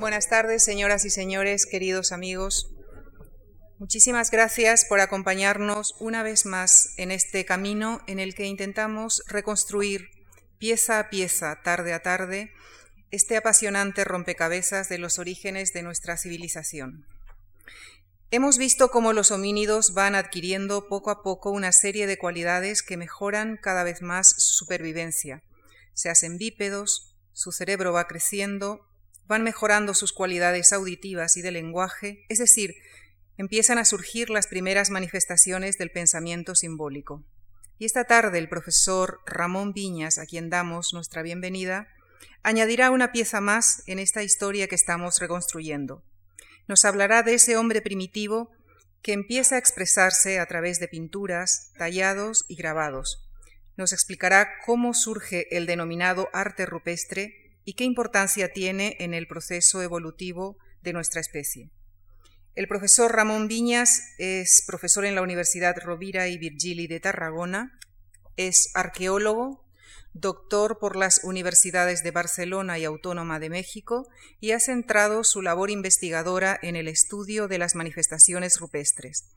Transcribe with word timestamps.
Buenas 0.00 0.30
tardes, 0.30 0.64
señoras 0.64 1.04
y 1.04 1.10
señores, 1.10 1.66
queridos 1.66 2.10
amigos. 2.10 2.70
Muchísimas 3.78 4.30
gracias 4.30 4.86
por 4.86 4.98
acompañarnos 4.98 5.94
una 6.00 6.22
vez 6.22 6.46
más 6.46 6.94
en 6.96 7.10
este 7.10 7.44
camino 7.44 8.00
en 8.06 8.18
el 8.18 8.34
que 8.34 8.46
intentamos 8.46 9.22
reconstruir 9.26 10.08
pieza 10.56 11.00
a 11.00 11.10
pieza, 11.10 11.60
tarde 11.62 11.92
a 11.92 12.00
tarde, 12.00 12.50
este 13.10 13.36
apasionante 13.36 14.04
rompecabezas 14.04 14.88
de 14.88 14.96
los 14.96 15.18
orígenes 15.18 15.74
de 15.74 15.82
nuestra 15.82 16.16
civilización. 16.16 17.06
Hemos 18.30 18.56
visto 18.56 18.90
cómo 18.90 19.12
los 19.12 19.30
homínidos 19.30 19.92
van 19.92 20.14
adquiriendo 20.14 20.88
poco 20.88 21.10
a 21.10 21.22
poco 21.22 21.50
una 21.50 21.72
serie 21.72 22.06
de 22.06 22.16
cualidades 22.16 22.82
que 22.82 22.96
mejoran 22.96 23.58
cada 23.60 23.84
vez 23.84 24.00
más 24.00 24.30
su 24.30 24.64
supervivencia. 24.64 25.42
Se 25.92 26.08
hacen 26.08 26.38
bípedos, 26.38 27.14
su 27.34 27.52
cerebro 27.52 27.92
va 27.92 28.08
creciendo, 28.08 28.89
van 29.30 29.42
mejorando 29.42 29.94
sus 29.94 30.12
cualidades 30.12 30.74
auditivas 30.74 31.38
y 31.38 31.40
de 31.40 31.50
lenguaje, 31.50 32.26
es 32.28 32.36
decir, 32.36 32.74
empiezan 33.38 33.78
a 33.78 33.86
surgir 33.86 34.28
las 34.28 34.46
primeras 34.46 34.90
manifestaciones 34.90 35.78
del 35.78 35.90
pensamiento 35.90 36.54
simbólico. 36.54 37.24
Y 37.78 37.86
esta 37.86 38.04
tarde 38.04 38.36
el 38.36 38.50
profesor 38.50 39.20
Ramón 39.24 39.72
Viñas, 39.72 40.18
a 40.18 40.26
quien 40.26 40.50
damos 40.50 40.92
nuestra 40.92 41.22
bienvenida, 41.22 41.88
añadirá 42.42 42.90
una 42.90 43.10
pieza 43.10 43.40
más 43.40 43.82
en 43.86 43.98
esta 43.98 44.22
historia 44.22 44.68
que 44.68 44.74
estamos 44.74 45.18
reconstruyendo 45.18 46.04
nos 46.70 46.84
hablará 46.84 47.24
de 47.24 47.34
ese 47.34 47.56
hombre 47.56 47.82
primitivo 47.82 48.52
que 49.02 49.12
empieza 49.12 49.56
a 49.56 49.58
expresarse 49.58 50.38
a 50.38 50.46
través 50.46 50.78
de 50.78 50.86
pinturas, 50.86 51.72
tallados 51.76 52.44
y 52.46 52.54
grabados. 52.54 53.28
Nos 53.76 53.92
explicará 53.92 54.48
cómo 54.64 54.94
surge 54.94 55.48
el 55.56 55.66
denominado 55.66 56.28
arte 56.32 56.66
rupestre 56.66 57.39
y 57.70 57.74
qué 57.74 57.84
importancia 57.84 58.52
tiene 58.52 58.96
en 58.98 59.14
el 59.14 59.28
proceso 59.28 59.80
evolutivo 59.80 60.56
de 60.82 60.92
nuestra 60.92 61.20
especie. 61.20 61.70
El 62.56 62.66
profesor 62.66 63.14
Ramón 63.14 63.46
Viñas 63.46 64.02
es 64.18 64.64
profesor 64.66 65.04
en 65.04 65.14
la 65.14 65.22
Universidad 65.22 65.76
Rovira 65.80 66.26
y 66.26 66.36
Virgili 66.36 66.88
de 66.88 66.98
Tarragona, 66.98 67.78
es 68.34 68.72
arqueólogo, 68.74 69.64
doctor 70.14 70.80
por 70.80 70.96
las 70.96 71.22
universidades 71.22 72.02
de 72.02 72.10
Barcelona 72.10 72.76
y 72.80 72.86
Autónoma 72.86 73.38
de 73.38 73.50
México, 73.50 74.08
y 74.40 74.50
ha 74.50 74.58
centrado 74.58 75.22
su 75.22 75.40
labor 75.40 75.70
investigadora 75.70 76.58
en 76.60 76.74
el 76.74 76.88
estudio 76.88 77.46
de 77.46 77.58
las 77.58 77.76
manifestaciones 77.76 78.58
rupestres. 78.58 79.28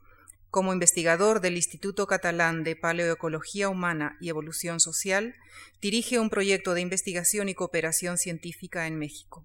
Como 0.54 0.72
investigador 0.72 1.40
del 1.40 1.56
Instituto 1.56 2.06
Catalán 2.06 2.62
de 2.62 2.76
Paleoecología 2.76 3.68
Humana 3.68 4.16
y 4.20 4.28
Evolución 4.28 4.78
Social, 4.78 5.34
dirige 5.82 6.20
un 6.20 6.30
proyecto 6.30 6.74
de 6.74 6.80
investigación 6.80 7.48
y 7.48 7.54
cooperación 7.54 8.18
científica 8.18 8.86
en 8.86 8.96
México. 8.96 9.44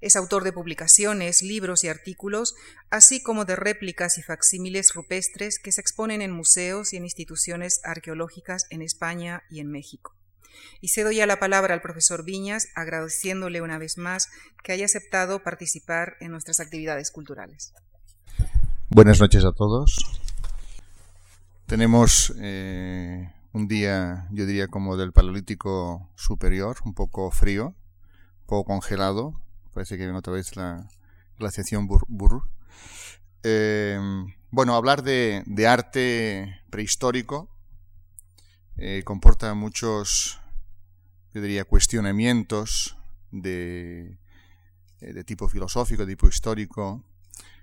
Es 0.00 0.14
autor 0.14 0.44
de 0.44 0.52
publicaciones, 0.52 1.42
libros 1.42 1.82
y 1.82 1.88
artículos, 1.88 2.54
así 2.90 3.20
como 3.20 3.44
de 3.44 3.56
réplicas 3.56 4.18
y 4.18 4.22
facsímiles 4.22 4.94
rupestres 4.94 5.58
que 5.58 5.72
se 5.72 5.80
exponen 5.80 6.22
en 6.22 6.30
museos 6.30 6.92
y 6.92 6.96
en 6.96 7.02
instituciones 7.02 7.80
arqueológicas 7.82 8.66
en 8.70 8.82
España 8.82 9.42
y 9.50 9.58
en 9.58 9.72
México. 9.72 10.14
Y 10.80 10.90
cedo 10.90 11.10
ya 11.10 11.26
la 11.26 11.40
palabra 11.40 11.74
al 11.74 11.82
profesor 11.82 12.24
Viñas, 12.24 12.68
agradeciéndole 12.76 13.62
una 13.62 13.78
vez 13.78 13.98
más 13.98 14.28
que 14.62 14.70
haya 14.70 14.84
aceptado 14.84 15.42
participar 15.42 16.16
en 16.20 16.30
nuestras 16.30 16.60
actividades 16.60 17.10
culturales. 17.10 17.72
Buenas 18.88 19.18
noches 19.18 19.44
a 19.44 19.50
todos. 19.50 19.96
Tenemos 21.66 22.32
eh, 22.38 23.28
un 23.52 23.66
día, 23.66 24.28
yo 24.30 24.46
diría, 24.46 24.68
como 24.68 24.96
del 24.96 25.12
Paleolítico 25.12 26.08
Superior, 26.14 26.76
un 26.84 26.94
poco 26.94 27.32
frío, 27.32 27.74
un 28.42 28.46
poco 28.46 28.66
congelado. 28.66 29.40
Parece 29.74 29.96
que 29.96 30.04
viene 30.04 30.16
otra 30.16 30.32
vez 30.32 30.54
la 30.54 30.88
glaciación 31.40 31.88
Burr. 31.88 32.48
Eh, 33.42 33.98
bueno, 34.52 34.76
hablar 34.76 35.02
de, 35.02 35.42
arte 35.68 36.62
prehistórico 36.70 37.48
eh, 38.76 39.02
comporta 39.04 39.52
muchos 39.54 40.40
yo 41.34 41.40
diría, 41.40 41.64
cuestionamientos 41.64 42.96
de, 43.32 44.18
eh, 45.00 45.12
de 45.12 45.24
tipo 45.24 45.48
filosófico, 45.48 46.06
de 46.06 46.12
tipo 46.12 46.28
histórico, 46.28 47.02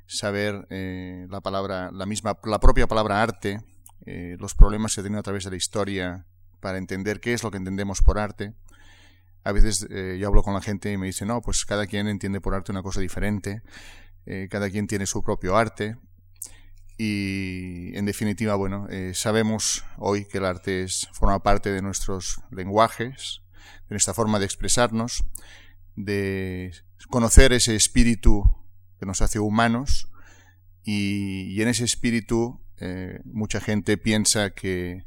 saber 0.07 0.67
la 0.69 1.39
palabra, 1.39 1.89
la 1.91 2.05
misma, 2.05 2.37
la 2.43 2.59
propia 2.59 2.85
palabra 2.85 3.23
arte, 3.23 3.63
eh, 4.05 4.37
los 4.39 4.55
problemas 4.55 4.91
que 4.91 4.95
se 4.95 5.01
tienen 5.03 5.19
a 5.19 5.23
través 5.23 5.43
de 5.43 5.51
la 5.51 5.55
historia 5.55 6.25
para 6.59 6.77
entender 6.77 7.19
qué 7.19 7.33
es 7.33 7.43
lo 7.43 7.51
que 7.51 7.57
entendemos 7.57 8.01
por 8.01 8.19
arte. 8.19 8.53
A 9.43 9.51
veces 9.51 9.85
yo 9.89 10.27
hablo 10.29 10.41
con 10.41 10.53
la 10.53 10.61
gente 10.61 10.89
y 10.89 10.95
me 10.95 11.05
dice, 11.05 11.25
no, 11.25 11.41
pues 11.41 11.65
cada 11.65 11.85
quien 11.85 12.07
entiende 12.07 12.39
por 12.39 12.53
arte 12.53 12.71
una 12.71 12.81
cosa 12.81 13.01
diferente, 13.01 13.61
cada 14.49 14.69
quien 14.69 14.87
tiene 14.87 15.05
su 15.05 15.21
propio 15.21 15.57
arte. 15.57 15.97
Y 16.97 17.91
en 17.97 18.05
definitiva, 18.05 18.55
bueno, 18.55 18.87
sabemos 19.13 19.83
hoy 19.97 20.23
que 20.23 20.37
el 20.37 20.45
arte 20.45 20.83
es, 20.83 21.09
forma 21.11 21.43
parte 21.43 21.73
de 21.73 21.81
nuestros 21.81 22.39
lenguajes, 22.51 23.41
de 23.89 23.95
nuestra 23.95 24.13
forma 24.13 24.39
de 24.39 24.45
expresarnos, 24.45 25.25
de 25.97 26.71
conocer 27.09 27.53
ese 27.53 27.75
espíritu 27.75 28.43
que 28.99 29.05
nos 29.05 29.21
hace 29.21 29.39
humanos 29.39 30.09
y, 30.83 31.61
en 31.61 31.67
ese 31.67 31.83
espíritu 31.83 32.62
eh, 32.85 33.21
mucha 33.23 33.61
gente 33.61 33.97
piensa 33.97 34.49
que 34.49 35.05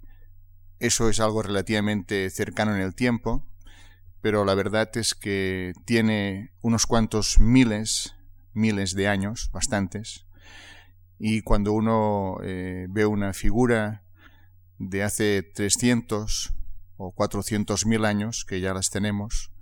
eso 0.79 1.11
es 1.11 1.21
algo 1.21 1.43
relativamente 1.43 2.31
cercano 2.31 2.75
en 2.75 2.81
el 2.81 2.95
tiempo, 2.95 3.47
pero 4.23 4.47
la 4.47 4.55
verdad 4.55 4.89
es 4.97 5.15
que 5.15 5.75
tiene 5.85 6.55
unos 6.63 6.87
cuantos 6.87 7.39
miles, 7.39 8.15
miles 8.55 8.95
de 8.95 9.09
años, 9.09 9.51
bastantes, 9.53 10.25
y 11.19 11.43
cuando 11.43 11.75
uno 11.75 12.39
eh, 12.43 12.87
ve 12.89 13.05
una 13.05 13.35
figura 13.35 14.05
de 14.79 15.03
hace 15.03 15.43
300, 15.43 16.55
o 16.97 17.15
400.000 17.15 18.07
años, 18.07 18.47
que 18.47 18.63
ya 18.63 18.73
las 18.73 18.89
tenemos, 18.89 19.53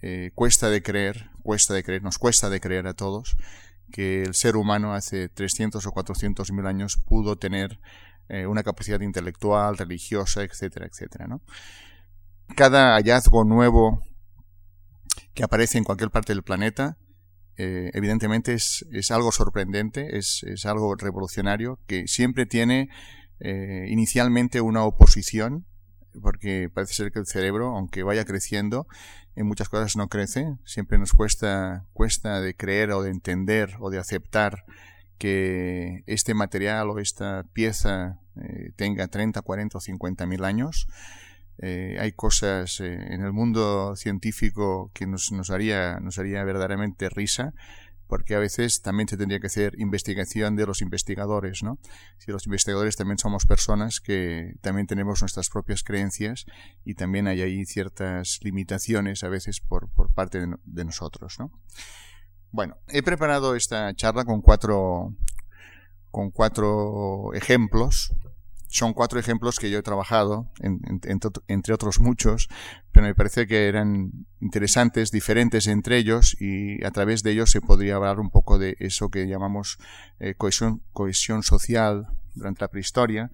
eh, 0.00 0.30
cuesta 0.36 0.70
de 0.70 0.80
creer, 0.80 1.30
cuesta 1.42 1.74
de 1.74 1.82
creer, 1.82 2.04
nos 2.04 2.18
cuesta 2.18 2.50
de 2.50 2.60
creer 2.60 2.86
a 2.86 2.94
todos, 2.94 3.36
que 3.92 4.22
el 4.22 4.34
ser 4.34 4.56
humano 4.56 4.94
hace 4.94 5.28
300 5.28 5.84
o 5.86 5.90
400.000 5.90 6.66
años 6.66 6.96
pudo 7.04 7.36
tener 7.36 7.80
eh, 8.28 8.46
una 8.46 8.62
capacidad 8.62 9.00
intelectual, 9.00 9.78
religiosa, 9.78 10.42
etcétera, 10.42 10.86
etcétera. 10.86 11.26
Cada 12.56 12.94
hallazgo 12.94 13.44
nuevo 13.44 14.02
que 15.34 15.44
aparece 15.44 15.78
en 15.78 15.84
cualquier 15.84 16.10
parte 16.10 16.32
del 16.32 16.42
planeta, 16.42 16.98
eh, 17.56 17.90
evidentemente 17.94 18.54
es, 18.54 18.86
es, 18.92 19.10
algo 19.10 19.32
sorprendente, 19.32 20.16
es, 20.18 20.42
es, 20.44 20.64
algo 20.66 20.94
revolucionario, 20.94 21.80
que 21.86 22.06
siempre 22.06 22.46
tiene 22.46 22.88
inicialmente 23.40 24.60
una 24.60 24.82
oposición 24.82 25.64
porque 26.20 26.68
parece 26.72 26.94
ser 26.94 27.12
que 27.12 27.18
el 27.18 27.26
cerebro, 27.26 27.76
aunque 27.76 28.02
vaya 28.02 28.24
creciendo, 28.24 28.86
en 29.38 29.46
muchas 29.46 29.68
cosas 29.68 29.96
no 29.96 30.08
crece. 30.08 30.56
Siempre 30.64 30.98
nos 30.98 31.12
cuesta, 31.12 31.86
cuesta 31.92 32.40
de 32.40 32.56
creer 32.56 32.90
o 32.90 33.02
de 33.02 33.10
entender 33.10 33.76
o 33.78 33.88
de 33.88 33.98
aceptar 33.98 34.64
que 35.16 36.02
este 36.06 36.34
material 36.34 36.90
o 36.90 36.98
esta 36.98 37.44
pieza 37.52 38.18
eh, 38.36 38.72
tenga 38.74 39.06
30, 39.06 39.40
40 39.40 39.78
o 39.78 39.80
50 39.80 40.26
mil 40.26 40.44
años. 40.44 40.88
Eh, 41.58 41.98
hay 42.00 42.10
cosas 42.12 42.80
eh, 42.80 42.94
en 42.94 43.22
el 43.22 43.32
mundo 43.32 43.94
científico 43.94 44.90
que 44.92 45.06
nos, 45.06 45.30
nos, 45.30 45.50
haría, 45.50 46.00
nos 46.00 46.18
haría 46.18 46.42
verdaderamente 46.42 47.08
risa 47.08 47.54
porque 48.08 48.34
a 48.34 48.38
veces 48.38 48.82
también 48.82 49.08
se 49.08 49.16
tendría 49.16 49.38
que 49.38 49.46
hacer 49.46 49.78
investigación 49.78 50.56
de 50.56 50.66
los 50.66 50.82
investigadores, 50.82 51.62
¿no? 51.62 51.78
Si 52.18 52.32
los 52.32 52.46
investigadores 52.46 52.96
también 52.96 53.18
somos 53.18 53.46
personas 53.46 54.00
que 54.00 54.54
también 54.62 54.86
tenemos 54.86 55.20
nuestras 55.20 55.50
propias 55.50 55.84
creencias 55.84 56.46
y 56.84 56.94
también 56.94 57.28
hay 57.28 57.42
ahí 57.42 57.64
ciertas 57.66 58.40
limitaciones 58.42 59.22
a 59.22 59.28
veces 59.28 59.60
por, 59.60 59.90
parte 60.14 60.40
de, 60.40 60.56
de 60.64 60.84
nosotros, 60.84 61.36
¿no? 61.38 61.52
Bueno, 62.50 62.78
he 62.88 63.02
preparado 63.02 63.54
esta 63.54 63.94
charla 63.94 64.24
con 64.24 64.40
cuatro, 64.40 65.14
con 66.10 66.30
cuatro 66.30 67.34
ejemplos 67.34 68.14
son 68.68 68.92
cuatro 68.92 69.18
ejemplos 69.18 69.58
que 69.58 69.70
yo 69.70 69.78
he 69.78 69.82
trabajado, 69.82 70.50
entre 70.60 71.74
otros 71.74 72.00
muchos, 72.00 72.48
pero 72.92 73.06
me 73.06 73.14
parece 73.14 73.46
que 73.46 73.66
eran 73.66 74.26
interesantes, 74.40 75.10
diferentes 75.10 75.66
entre 75.66 75.96
ellos, 75.96 76.36
y 76.38 76.84
a 76.84 76.90
través 76.90 77.22
de 77.22 77.32
ellos 77.32 77.50
se 77.50 77.62
podría 77.62 77.96
hablar 77.96 78.20
un 78.20 78.30
poco 78.30 78.58
de 78.58 78.76
eso 78.78 79.08
que 79.08 79.26
llamamos 79.26 79.78
eh, 80.20 80.34
cohesión, 80.34 81.42
social 81.42 82.08
durante 82.34 82.60
la 82.60 82.68
prehistoria. 82.68 83.30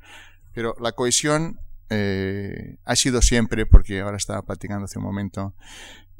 Pero 0.53 0.77
la 0.81 0.93
cohesión 0.93 1.59
eh, 1.91 2.77
ha 2.85 2.95
sido 2.95 3.21
siempre, 3.21 3.67
porque 3.67 4.01
ahora 4.01 4.17
estaba 4.17 4.43
platicando 4.43 4.85
hace 4.85 5.01
un 5.01 5.05
momento, 5.05 5.55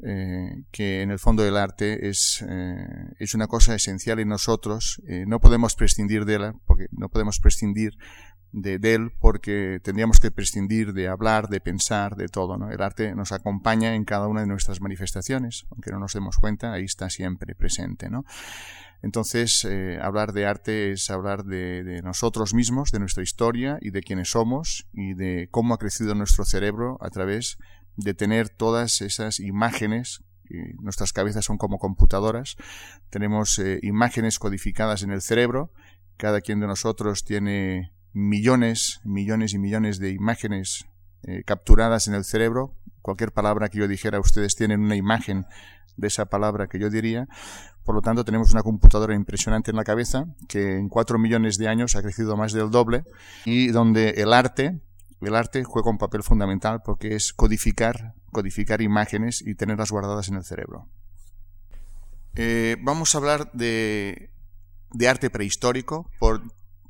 eh, 0.03 0.63
que 0.71 1.03
en 1.03 1.11
el 1.11 1.19
fondo 1.19 1.41
del 1.43 1.55
arte 1.55 2.09
es, 2.09 2.43
es 3.17 3.33
una 3.33 3.47
cosa 3.47 3.75
esencial 3.75 4.19
en 4.19 4.27
nosotros, 4.27 5.01
no 5.25 5.39
podemos 5.39 5.75
prescindir 5.75 6.25
de 6.25 6.35
ella, 6.35 6.53
porque 6.65 6.87
no 6.91 7.07
podemos 7.07 7.39
prescindir 7.39 7.97
de, 8.55 8.79
él 8.95 9.11
porque 9.19 9.79
tendríamos 9.83 10.19
que 10.19 10.31
prescindir 10.31 10.93
de 10.93 11.09
hablar, 11.09 11.49
de 11.49 11.59
pensar, 11.59 12.15
de 12.15 12.27
todo. 12.27 12.57
¿no? 12.57 12.71
El 12.71 12.81
arte 12.81 13.13
nos 13.13 13.31
acompaña 13.31 13.95
en 13.95 14.05
cada 14.05 14.27
una 14.27 14.41
de 14.41 14.47
nuestras 14.47 14.81
manifestaciones, 14.81 15.65
aunque 15.71 15.91
no 15.91 15.99
nos 15.99 16.13
demos 16.13 16.37
cuenta, 16.37 16.71
ahí 16.71 16.85
está 16.85 17.09
siempre 17.09 17.53
presente. 17.53 18.09
¿no? 18.09 18.25
Entonces, 19.01 19.65
eh, 19.65 19.99
hablar 20.01 20.31
de 20.31 20.45
arte 20.45 20.91
es 20.93 21.09
hablar 21.09 21.43
de, 21.43 22.01
nosotros 22.03 22.53
mismos, 22.53 22.91
de 22.91 22.99
nuestra 22.99 23.23
historia 23.23 23.77
y 23.81 23.91
de 23.91 24.01
quiénes 24.01 24.29
somos 24.29 24.87
y 24.93 25.13
de 25.13 25.49
cómo 25.51 25.73
ha 25.73 25.77
crecido 25.77 26.15
nuestro 26.15 26.45
cerebro 26.45 26.97
a 27.01 27.09
través 27.09 27.57
de 27.97 28.13
tener 28.13 28.49
todas 28.49 29.01
esas 29.01 29.39
imágenes 29.39 30.23
nuestras 30.77 31.11
cabezas 31.11 31.43
son 31.43 31.57
como 31.57 31.79
computadoras, 31.79 32.55
tenemos 33.09 33.57
eh, 33.57 33.79
imágenes 33.81 34.37
codificadas 34.37 35.01
en 35.01 35.09
el 35.09 35.23
cerebro, 35.23 35.71
cada 36.17 36.39
quien 36.39 36.59
de 36.59 36.67
nosotros 36.67 37.25
tiene 37.25 37.94
millones, 38.15 39.01
millones 39.03 39.53
y 39.53 39.59
millones 39.59 39.99
de 39.99 40.11
imágenes 40.11 40.85
eh, 41.23 41.43
capturadas 41.45 42.07
en 42.07 42.15
el 42.15 42.23
cerebro. 42.23 42.73
Cualquier 43.01 43.33
palabra 43.33 43.67
que 43.67 43.77
yo 43.77 43.87
dijera, 43.87 44.19
ustedes 44.19 44.55
tienen 44.55 44.79
una 44.79 44.95
imagen 44.95 45.45
de 45.97 46.07
esa 46.07 46.25
palabra 46.25 46.67
que 46.67 46.79
yo 46.79 46.89
diría. 46.89 47.27
Por 47.83 47.93
lo 47.93 48.01
tanto, 48.01 48.23
tenemos 48.23 48.51
una 48.53 48.63
computadora 48.63 49.13
impresionante 49.13 49.71
en 49.71 49.77
la 49.77 49.83
cabeza 49.83 50.27
que 50.47 50.77
en 50.77 50.87
cuatro 50.87 51.19
millones 51.19 51.57
de 51.57 51.67
años 51.67 51.95
ha 51.95 52.01
crecido 52.01 52.37
más 52.37 52.53
del 52.53 52.71
doble 52.71 53.03
y 53.43 53.67
donde 53.67 54.11
el 54.11 54.33
arte, 54.33 54.79
el 55.19 55.35
arte 55.35 55.65
juega 55.65 55.91
un 55.91 55.97
papel 55.97 56.23
fundamental 56.23 56.81
porque 56.83 57.15
es 57.15 57.33
codificar, 57.33 58.15
codificar 58.31 58.81
imágenes 58.81 59.41
y 59.45 59.55
tenerlas 59.55 59.91
guardadas 59.91 60.29
en 60.29 60.35
el 60.35 60.45
cerebro. 60.45 60.87
Eh, 62.35 62.77
vamos 62.81 63.13
a 63.13 63.17
hablar 63.17 63.51
de, 63.51 64.31
de 64.91 65.07
arte 65.09 65.29
prehistórico 65.29 66.09
por 66.17 66.41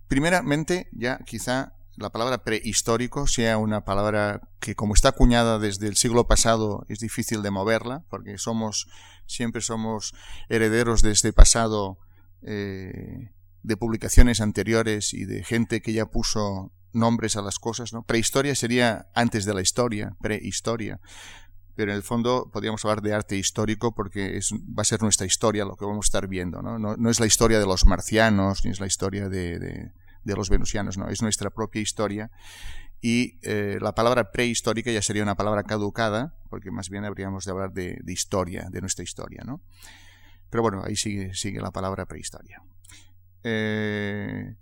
Primeramente, 0.07 0.87
ya 0.91 1.19
quizá 1.25 1.73
la 1.97 2.11
palabra 2.11 2.43
prehistórico 2.43 3.25
sea 3.25 3.57
una 3.57 3.85
palabra 3.85 4.41
que 4.59 4.75
como 4.75 4.93
está 4.93 5.09
acuñada 5.09 5.59
desde 5.59 5.87
el 5.87 5.95
siglo 5.95 6.27
pasado 6.27 6.85
es 6.89 6.99
difícil 6.99 7.41
de 7.41 7.51
moverla 7.51 8.03
porque 8.09 8.37
somos 8.37 8.87
siempre 9.27 9.61
somos 9.61 10.13
herederos 10.49 11.01
de 11.01 11.11
este 11.11 11.31
pasado 11.31 11.97
eh, 12.41 13.31
de 13.63 13.77
publicaciones 13.77 14.41
anteriores 14.41 15.13
y 15.13 15.25
de 15.25 15.43
gente 15.43 15.81
que 15.81 15.93
ya 15.93 16.05
puso 16.07 16.73
nombres 16.91 17.37
a 17.37 17.41
las 17.41 17.59
cosas 17.59 17.93
¿no? 17.93 18.03
prehistoria 18.03 18.55
sería 18.55 19.07
antes 19.15 19.45
de 19.45 19.53
la 19.53 19.61
historia 19.61 20.17
prehistoria 20.21 20.99
pero 21.75 21.91
en 21.91 21.97
el 21.97 22.03
fondo 22.03 22.49
podríamos 22.51 22.83
hablar 22.85 23.01
de 23.01 23.13
arte 23.13 23.35
histórico 23.35 23.93
porque 23.93 24.37
es, 24.37 24.53
va 24.53 24.81
a 24.81 24.85
ser 24.85 25.01
nuestra 25.01 25.25
historia 25.25 25.65
lo 25.65 25.75
que 25.75 25.85
vamos 25.85 26.05
a 26.05 26.07
estar 26.07 26.27
viendo. 26.27 26.61
No, 26.61 26.79
no, 26.79 26.95
no 26.95 27.09
es 27.09 27.19
la 27.19 27.25
historia 27.25 27.59
de 27.59 27.65
los 27.65 27.85
marcianos, 27.85 28.63
ni 28.65 28.71
es 28.71 28.79
la 28.79 28.87
historia 28.87 29.29
de, 29.29 29.59
de, 29.59 30.35
los 30.35 30.49
venusianos, 30.49 30.97
no, 30.97 31.09
es 31.09 31.21
nuestra 31.21 31.49
propia 31.49 31.81
historia. 31.81 32.31
Y 33.01 33.39
eh, 33.43 33.77
la 33.81 33.93
palabra 33.93 34.31
prehistórica 34.31 34.91
ya 34.91 35.01
sería 35.01 35.21
una 35.21 35.35
palabra 35.35 35.63
caducada, 35.63 36.33
porque 36.49 36.71
más 36.71 36.89
bien 36.89 37.05
habríamos 37.05 37.45
de 37.45 37.51
hablar 37.51 37.73
de, 37.73 37.99
de 38.01 38.13
historia, 38.13 38.67
de 38.71 38.81
nuestra 38.81 39.03
historia. 39.03 39.43
¿no? 39.45 39.61
Pero 40.49 40.63
bueno, 40.63 40.81
ahí 40.83 40.95
sigue, 40.95 41.33
sigue 41.33 41.59
la 41.59 41.71
palabra 41.71 42.05
prehistoria. 42.05 42.63
Eh, 43.43 44.55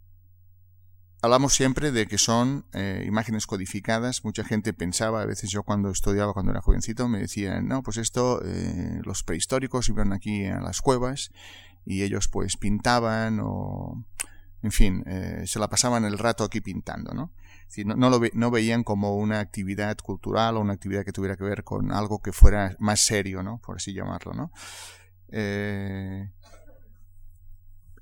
Hablamos 1.23 1.53
siempre 1.53 1.93
de 1.93 2.05
que 2.05 2.17
son 2.17 2.65
eh, 2.73 3.05
imágenes 3.07 3.47
codificadas. 3.47 4.25
Mucha 4.25 4.43
gente 4.43 4.73
pensaba, 4.73 5.21
a 5.21 5.25
veces 5.25 5.49
yo 5.51 5.63
cuando 5.63 5.89
estudiaba, 5.89 6.33
cuando 6.33 6.51
era 6.51 6.59
jovencito, 6.59 7.07
me 7.07 7.19
decían, 7.19 7.65
no, 7.65 7.81
pues 7.81 7.95
esto, 7.95 8.41
eh, 8.43 8.99
los 9.05 9.23
prehistóricos 9.23 9.87
iban 9.87 10.11
aquí 10.11 10.47
a 10.47 10.59
las 10.59 10.81
cuevas 10.81 11.31
y 11.85 12.03
ellos 12.03 12.27
pues 12.27 12.57
pintaban 12.57 13.39
o, 13.41 14.03
en 14.63 14.73
fin, 14.73 15.05
eh, 15.07 15.43
se 15.45 15.59
la 15.59 15.69
pasaban 15.69 16.03
el 16.03 16.17
rato 16.17 16.43
aquí 16.43 16.59
pintando, 16.59 17.13
¿no? 17.13 17.31
no, 17.85 17.95
no, 17.95 18.09
lo 18.09 18.19
no 18.33 18.51
veían 18.51 18.83
como 18.83 19.15
una 19.15 19.39
actividad 19.39 19.95
cultural 19.99 20.57
o 20.57 20.59
una 20.59 20.73
actividad 20.73 21.05
que 21.05 21.13
tuviera 21.13 21.37
que 21.37 21.45
ver 21.45 21.63
con 21.63 21.93
algo 21.93 22.21
que 22.21 22.33
fuera 22.33 22.75
más 22.79 22.99
serio, 22.99 23.43
¿no? 23.43 23.59
Por 23.59 23.77
así 23.77 23.93
llamarlo, 23.93 24.33
¿no? 24.33 24.51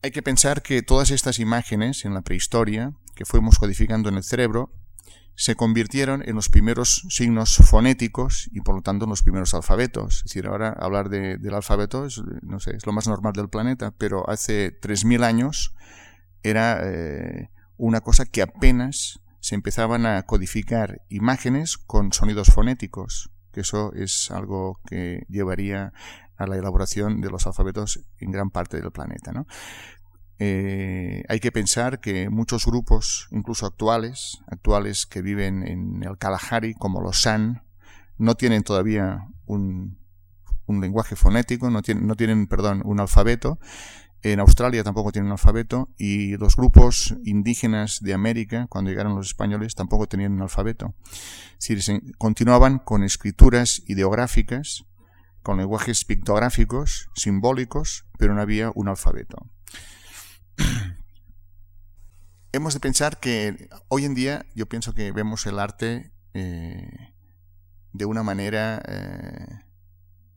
Hay 0.03 0.09
que 0.09 0.23
pensar 0.23 0.63
que 0.63 0.81
todas 0.81 1.11
estas 1.11 1.37
imágenes 1.37 2.03
en 2.03 2.15
la 2.15 2.21
prehistoria 2.21 2.95
que 3.15 3.25
fuimos 3.25 3.57
codificando 3.59 4.09
en 4.09 4.15
el 4.15 4.23
cerebro 4.23 4.71
se 5.35 5.55
convirtieron 5.55 6.21
en 6.27 6.35
los 6.35 6.49
primeros 6.49 7.05
signos 7.09 7.55
fonéticos 7.55 8.49
y 8.51 8.61
por 8.61 8.75
lo 8.75 8.81
tanto 8.81 9.05
en 9.05 9.09
los 9.09 9.23
primeros 9.23 9.53
alfabetos. 9.53 10.17
Es 10.17 10.23
decir, 10.25 10.45
ahora 10.45 10.69
hablar 10.69 11.09
de, 11.09 11.37
del 11.37 11.55
alfabeto 11.55 12.05
es, 12.05 12.21
no 12.41 12.59
sé, 12.59 12.75
es 12.75 12.85
lo 12.85 12.93
más 12.93 13.07
normal 13.07 13.33
del 13.33 13.49
planeta, 13.49 13.91
pero 13.97 14.29
hace 14.29 14.79
3.000 14.79 15.23
años 15.23 15.73
era 16.43 16.81
eh, 16.83 17.49
una 17.77 18.01
cosa 18.01 18.25
que 18.25 18.41
apenas 18.41 19.21
se 19.39 19.55
empezaban 19.55 20.05
a 20.05 20.21
codificar 20.23 21.01
imágenes 21.09 21.77
con 21.77 22.13
sonidos 22.13 22.49
fonéticos, 22.49 23.31
que 23.51 23.61
eso 23.61 23.93
es 23.93 24.29
algo 24.29 24.79
que 24.85 25.25
llevaría 25.27 25.93
a 26.37 26.47
la 26.47 26.57
elaboración 26.57 27.21
de 27.21 27.29
los 27.29 27.47
alfabetos 27.47 27.99
en 28.19 28.31
gran 28.31 28.51
parte 28.51 28.79
del 28.79 28.91
planeta. 28.91 29.31
¿no? 29.31 29.47
Eh, 30.43 31.23
hay 31.29 31.39
que 31.39 31.51
pensar 31.51 31.99
que 31.99 32.31
muchos 32.31 32.65
grupos, 32.65 33.27
incluso 33.29 33.67
actuales, 33.67 34.39
actuales 34.47 35.05
que 35.05 35.21
viven 35.21 35.67
en 35.67 36.01
el 36.01 36.17
Kalahari, 36.17 36.73
como 36.73 36.99
los 36.99 37.21
San, 37.21 37.61
no 38.17 38.33
tienen 38.33 38.63
todavía 38.63 39.27
un, 39.45 39.99
un 40.65 40.81
lenguaje 40.81 41.15
fonético, 41.15 41.69
no 41.69 41.83
tienen, 41.83 42.07
no 42.07 42.15
tienen, 42.15 42.47
perdón, 42.47 42.81
un 42.85 42.99
alfabeto. 42.99 43.59
En 44.23 44.39
Australia 44.39 44.83
tampoco 44.83 45.11
tienen 45.11 45.27
un 45.27 45.33
alfabeto 45.33 45.89
y 45.95 46.37
los 46.37 46.55
grupos 46.55 47.15
indígenas 47.23 47.99
de 48.01 48.15
América, 48.15 48.65
cuando 48.67 48.89
llegaron 48.89 49.15
los 49.15 49.27
españoles, 49.27 49.75
tampoco 49.75 50.07
tenían 50.07 50.31
un 50.31 50.41
alfabeto. 50.41 50.95
Decir, 51.59 52.01
continuaban 52.17 52.79
con 52.79 53.03
escrituras 53.03 53.83
ideográficas 53.85 54.85
con 55.43 55.57
lenguajes 55.57 56.05
pictográficos, 56.05 57.09
simbólicos, 57.15 58.05
pero 58.17 58.33
no 58.33 58.41
había 58.41 58.71
un 58.75 58.87
alfabeto. 58.87 59.49
Hemos 62.53 62.73
de 62.73 62.79
pensar 62.79 63.19
que 63.19 63.69
hoy 63.87 64.05
en 64.05 64.13
día 64.15 64.45
yo 64.55 64.65
pienso 64.67 64.93
que 64.93 65.11
vemos 65.11 65.45
el 65.45 65.59
arte 65.59 66.11
eh, 66.33 67.13
de 67.93 68.05
una 68.05 68.23
manera, 68.23 68.81
eh, 68.87 69.63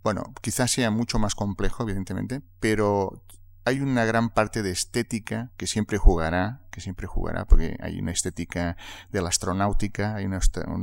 bueno, 0.02 0.34
quizás 0.40 0.70
sea 0.70 0.90
mucho 0.90 1.18
más 1.18 1.34
complejo, 1.34 1.82
evidentemente, 1.82 2.42
pero 2.60 3.24
hay 3.64 3.80
una 3.80 4.04
gran 4.04 4.30
parte 4.30 4.62
de 4.62 4.70
estética 4.70 5.50
que 5.56 5.66
siempre 5.66 5.96
jugará, 5.96 6.62
que 6.70 6.80
siempre 6.80 7.06
jugará, 7.06 7.46
porque 7.46 7.76
hay 7.80 7.98
una 7.98 8.12
estética 8.12 8.76
de 9.10 9.22
la 9.22 9.30
astronáutica, 9.30 10.14
hay 10.16 10.26
una, 10.26 10.38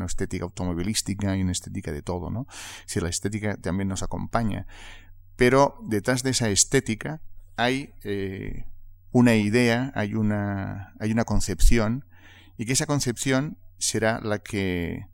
estética 0.06 0.46
automovilística, 0.46 1.32
hay 1.32 1.42
una 1.42 1.52
estética 1.52 1.92
de 1.92 2.02
todo, 2.02 2.32
¿no? 2.32 2.48
Si 2.86 3.00
la 3.00 3.10
estética 3.10 3.56
también 3.58 3.88
nos 3.88 4.02
acompaña. 4.02 4.66
Pero 5.36 5.78
detrás 5.84 6.24
de 6.24 6.32
esa 6.32 6.50
estética 6.50 7.22
hay 7.56 7.94
eh, 8.04 8.66
una 9.12 9.35
idea, 9.35 9.92
hay 9.95 10.14
una, 10.16 10.94
hay 11.00 11.12
una 11.12 11.26
concepción, 11.26 12.06
y 12.57 12.66
que 12.66 12.74
esa 12.74 12.85
concepción 12.85 13.57
será 13.78 14.19
la 14.21 14.40
que 14.40 15.07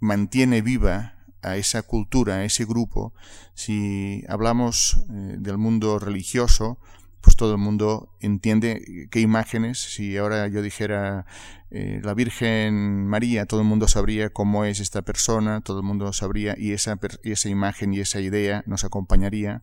mantiene 0.00 0.62
viva 0.62 1.14
a 1.42 1.56
esa 1.56 1.82
cultura, 1.82 2.36
a 2.36 2.44
ese 2.44 2.64
grupo. 2.64 3.14
Si 3.54 4.24
hablamos 4.28 5.04
eh, 5.10 5.36
del 5.38 5.58
mundo 5.58 5.98
religioso, 5.98 6.78
pues 7.20 7.36
todo 7.36 7.52
el 7.52 7.58
mundo 7.58 8.14
entiende 8.20 9.08
qué 9.10 9.20
imágenes. 9.20 9.78
Si 9.78 10.16
ahora 10.16 10.48
yo 10.48 10.62
dijera 10.62 11.26
eh, 11.70 12.00
la 12.02 12.14
Virgen 12.14 13.06
María, 13.06 13.46
todo 13.46 13.60
el 13.60 13.66
mundo 13.66 13.88
sabría 13.88 14.30
cómo 14.30 14.64
es 14.64 14.80
esta 14.80 15.02
persona, 15.02 15.60
todo 15.60 15.78
el 15.80 15.84
mundo 15.84 16.12
sabría 16.12 16.54
y 16.56 16.72
esa, 16.72 16.98
y 17.22 17.32
esa 17.32 17.48
imagen 17.48 17.92
y 17.92 18.00
esa 18.00 18.20
idea 18.20 18.62
nos 18.66 18.84
acompañaría. 18.84 19.62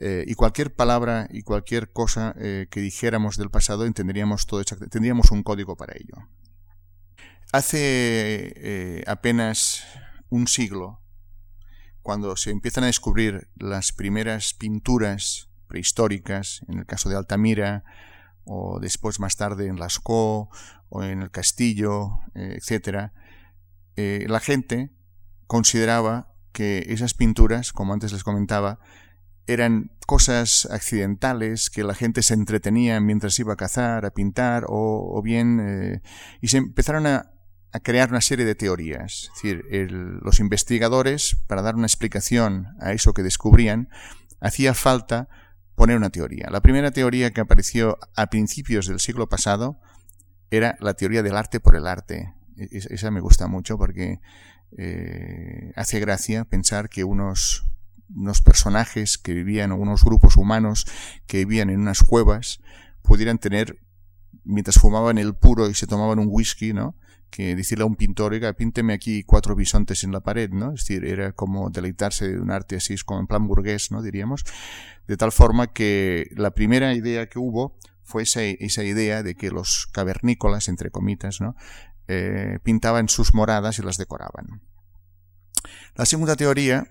Eh, 0.00 0.24
y 0.26 0.34
cualquier 0.34 0.74
palabra 0.74 1.28
y 1.30 1.42
cualquier 1.42 1.92
cosa 1.92 2.34
que 2.34 2.80
dijéramos 2.80 3.36
del 3.36 3.50
pasado 3.50 3.84
entenderíamos 3.84 4.46
todo 4.46 4.64
tendríamos 4.64 5.30
un 5.30 5.42
código 5.42 5.76
para 5.76 5.94
ello. 5.94 6.26
Hace 7.52 9.04
apenas 9.06 9.84
un 10.30 10.48
siglo, 10.48 11.00
cuando 12.02 12.36
se 12.36 12.50
empiezan 12.50 12.84
a 12.84 12.86
descubrir 12.86 13.48
las 13.56 13.92
primeras 13.92 14.54
pinturas 14.54 15.50
prehistóricas, 15.66 16.62
en 16.68 16.78
el 16.78 16.86
caso 16.86 17.08
de 17.08 17.16
Altamira, 17.16 17.84
o 18.44 18.80
después 18.80 19.20
más 19.20 19.36
tarde 19.36 19.66
en 19.66 19.78
Lascaux, 19.78 20.48
o 20.88 21.02
en 21.02 21.22
el 21.22 21.30
Castillo, 21.30 22.20
eh, 22.34 22.58
etc., 22.58 23.12
eh, 23.96 24.26
la 24.28 24.40
gente 24.40 24.90
consideraba 25.46 26.34
que 26.52 26.86
esas 26.88 27.14
pinturas, 27.14 27.72
como 27.72 27.92
antes 27.92 28.12
les 28.12 28.24
comentaba, 28.24 28.80
eran 29.52 29.90
cosas 30.06 30.68
accidentales 30.70 31.70
que 31.70 31.84
la 31.84 31.94
gente 31.94 32.22
se 32.22 32.34
entretenía 32.34 33.00
mientras 33.00 33.38
iba 33.38 33.54
a 33.54 33.56
cazar, 33.56 34.06
a 34.06 34.10
pintar, 34.10 34.64
o, 34.68 35.20
bien, 35.22 35.60
eh, 35.60 36.02
y 36.40 36.48
se 36.48 36.58
empezaron 36.58 37.06
a, 37.06 37.32
crear 37.82 38.10
una 38.10 38.20
serie 38.20 38.44
de 38.44 38.56
teorías. 38.56 39.30
Es 39.32 39.42
decir, 39.42 39.64
los 40.22 40.40
investigadores, 40.40 41.36
para 41.46 41.62
dar 41.62 41.76
una 41.76 41.86
explicación 41.86 42.66
a 42.80 42.92
eso 42.92 43.14
que 43.14 43.22
descubrían, 43.22 43.88
hacía 44.40 44.74
falta 44.74 45.28
poner 45.76 45.96
una 45.96 46.10
teoría. 46.10 46.48
La 46.50 46.62
primera 46.62 46.90
teoría 46.90 47.30
que 47.30 47.40
apareció 47.40 47.98
a 48.16 48.26
principios 48.26 48.88
del 48.88 48.98
siglo 48.98 49.28
pasado 49.28 49.80
era 50.50 50.76
la 50.80 50.94
teoría 50.94 51.22
del 51.22 51.36
arte 51.36 51.60
por 51.60 51.76
el 51.76 51.86
arte. 51.86 52.34
E, 52.56 52.68
esa 52.72 53.10
me 53.12 53.20
gusta 53.20 53.46
mucho 53.46 53.78
porque 53.78 54.20
eh, 54.76 55.72
hace 55.76 56.00
gracia 56.00 56.44
pensar 56.44 56.88
que 56.88 57.04
unos, 57.04 57.69
unos 58.14 58.40
personajes 58.42 59.18
que 59.18 59.34
vivían, 59.34 59.72
unos 59.72 60.04
grupos 60.04 60.36
humanos 60.36 60.86
que 61.26 61.38
vivían 61.38 61.70
en 61.70 61.80
unas 61.80 62.02
cuevas, 62.02 62.60
pudieran 63.02 63.38
tener, 63.38 63.78
mientras 64.44 64.78
fumaban 64.78 65.18
el 65.18 65.34
puro 65.34 65.68
y 65.68 65.74
se 65.74 65.86
tomaban 65.86 66.18
un 66.18 66.28
whisky, 66.28 66.72
¿no? 66.72 66.96
que 67.30 67.54
decirle 67.54 67.84
a 67.84 67.86
un 67.86 67.96
pintor, 67.96 68.32
oiga, 68.32 68.52
pínteme 68.52 68.92
aquí 68.92 69.22
cuatro 69.22 69.54
bisontes 69.54 70.04
en 70.04 70.12
la 70.12 70.20
pared, 70.20 70.50
¿no? 70.50 70.72
Es 70.72 70.80
decir, 70.80 71.04
era 71.04 71.32
como 71.32 71.70
deleitarse 71.70 72.28
de 72.28 72.40
un 72.40 72.50
arte 72.50 72.76
así, 72.76 72.96
como 72.98 73.20
en 73.20 73.26
plan 73.26 73.46
burgués, 73.46 73.90
¿no? 73.92 74.02
Diríamos. 74.02 74.44
De 75.06 75.16
tal 75.16 75.32
forma 75.32 75.72
que 75.72 76.28
la 76.36 76.50
primera 76.50 76.92
idea 76.92 77.28
que 77.28 77.38
hubo 77.38 77.78
fue 78.02 78.24
esa, 78.24 78.42
esa 78.42 78.82
idea 78.82 79.22
de 79.22 79.36
que 79.36 79.50
los 79.50 79.86
cavernícolas, 79.92 80.68
entre 80.68 80.90
comitas, 80.90 81.40
¿no? 81.40 81.54
Eh, 82.08 82.58
pintaban 82.64 83.08
sus 83.08 83.32
moradas 83.32 83.78
y 83.78 83.82
las 83.82 83.96
decoraban. 83.96 84.62
La 85.94 86.06
segunda 86.06 86.34
teoría 86.34 86.90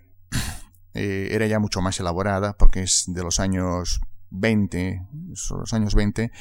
eh, 0.94 1.30
era 1.32 1.48
ya 1.48 1.60
mucho 1.60 1.82
más 1.82 2.00
elaborada 2.00 2.54
porque 2.58 2.82
es 2.84 3.06
de 3.08 3.24
los 3.24 3.40
años 3.40 4.02
20, 4.32 5.08
los 5.50 5.74
años 5.74 5.96
20, 5.96 6.32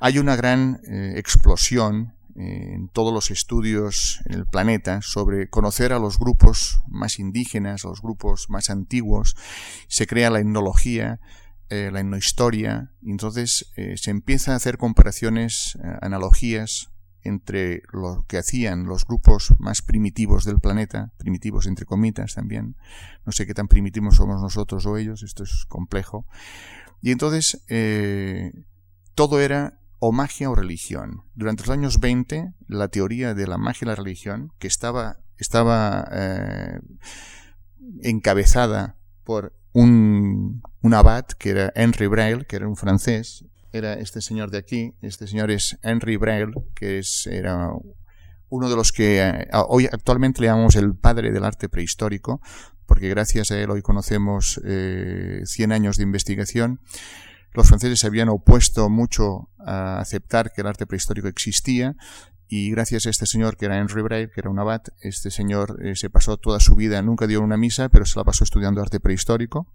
hay 0.00 0.18
una 0.18 0.36
gran 0.36 0.80
eh, 0.86 1.14
explosión 1.16 2.14
en 2.36 2.88
todos 2.88 3.12
los 3.12 3.30
estudios 3.30 4.20
en 4.24 4.34
el 4.34 4.46
planeta 4.46 5.00
sobre 5.02 5.48
conocer 5.48 5.92
a 5.92 5.98
los 5.98 6.18
grupos 6.18 6.80
más 6.88 7.18
indígenas, 7.18 7.84
a 7.84 7.88
los 7.88 8.02
grupos 8.02 8.50
más 8.50 8.70
antiguos, 8.70 9.36
se 9.88 10.06
crea 10.06 10.30
la 10.30 10.40
etnología, 10.40 11.20
eh, 11.70 11.90
la 11.92 12.00
etnohistoria, 12.00 12.90
y 13.02 13.10
entonces 13.10 13.72
eh, 13.76 13.96
se 13.96 14.10
empieza 14.10 14.52
a 14.52 14.56
hacer 14.56 14.78
comparaciones, 14.78 15.78
eh, 15.82 15.98
analogías 16.02 16.90
entre 17.24 17.82
lo 17.92 18.24
que 18.28 18.38
hacían 18.38 18.84
los 18.84 19.04
grupos 19.04 19.54
más 19.58 19.82
primitivos 19.82 20.44
del 20.44 20.60
planeta, 20.60 21.12
primitivos 21.16 21.66
entre 21.66 21.86
comitas 21.86 22.34
también, 22.34 22.76
no 23.24 23.32
sé 23.32 23.46
qué 23.46 23.54
tan 23.54 23.68
primitivos 23.68 24.16
somos 24.16 24.40
nosotros 24.40 24.86
o 24.86 24.96
ellos, 24.96 25.22
esto 25.22 25.42
es 25.42 25.64
complejo, 25.68 26.26
y 27.00 27.10
entonces 27.10 27.64
todo 29.14 29.40
era 29.40 29.78
o 30.06 30.12
magia 30.12 30.50
o 30.50 30.54
religión. 30.54 31.22
Durante 31.34 31.62
los 31.62 31.70
años 31.70 31.98
20, 31.98 32.52
la 32.68 32.88
teoría 32.88 33.32
de 33.32 33.46
la 33.46 33.56
magia 33.56 33.86
y 33.86 33.88
la 33.88 33.94
religión, 33.94 34.52
que 34.58 34.66
estaba, 34.66 35.16
estaba 35.38 36.06
eh, 36.12 36.78
encabezada 38.02 38.98
por 39.24 39.56
un, 39.72 40.62
un 40.82 40.94
abad 40.94 41.24
que 41.24 41.50
era 41.50 41.72
Henry 41.74 42.06
Braille, 42.06 42.44
que 42.44 42.56
era 42.56 42.68
un 42.68 42.76
francés, 42.76 43.46
era 43.76 43.94
este 43.94 44.20
señor 44.20 44.50
de 44.50 44.58
aquí, 44.58 44.94
este 45.02 45.26
señor 45.26 45.50
es 45.50 45.78
Henry 45.82 46.16
Braille, 46.16 46.52
que 46.74 46.98
es, 46.98 47.26
era 47.26 47.70
uno 48.48 48.70
de 48.70 48.76
los 48.76 48.92
que 48.92 49.20
eh, 49.20 49.48
hoy 49.68 49.86
actualmente 49.86 50.40
le 50.40 50.46
llamamos 50.46 50.76
el 50.76 50.94
padre 50.94 51.32
del 51.32 51.44
arte 51.44 51.68
prehistórico, 51.68 52.40
porque 52.86 53.08
gracias 53.08 53.50
a 53.50 53.58
él 53.58 53.70
hoy 53.70 53.82
conocemos 53.82 54.60
eh, 54.64 55.42
100 55.44 55.72
años 55.72 55.96
de 55.96 56.04
investigación. 56.04 56.80
Los 57.52 57.68
franceses 57.68 58.00
se 58.00 58.06
habían 58.06 58.28
opuesto 58.28 58.88
mucho 58.90 59.50
a 59.58 60.00
aceptar 60.00 60.52
que 60.52 60.60
el 60.60 60.66
arte 60.66 60.86
prehistórico 60.86 61.28
existía 61.28 61.96
y 62.48 62.70
gracias 62.70 63.06
a 63.06 63.10
este 63.10 63.26
señor 63.26 63.56
que 63.56 63.64
era 63.64 63.78
Henry 63.78 64.02
Braille, 64.02 64.30
que 64.30 64.40
era 64.40 64.50
un 64.50 64.58
abad, 64.58 64.82
este 65.00 65.30
señor 65.30 65.78
eh, 65.84 65.96
se 65.96 66.10
pasó 66.10 66.36
toda 66.36 66.60
su 66.60 66.74
vida, 66.74 67.00
nunca 67.02 67.26
dio 67.26 67.40
una 67.40 67.56
misa, 67.56 67.88
pero 67.88 68.04
se 68.04 68.18
la 68.18 68.24
pasó 68.24 68.44
estudiando 68.44 68.80
arte 68.82 69.00
prehistórico. 69.00 69.66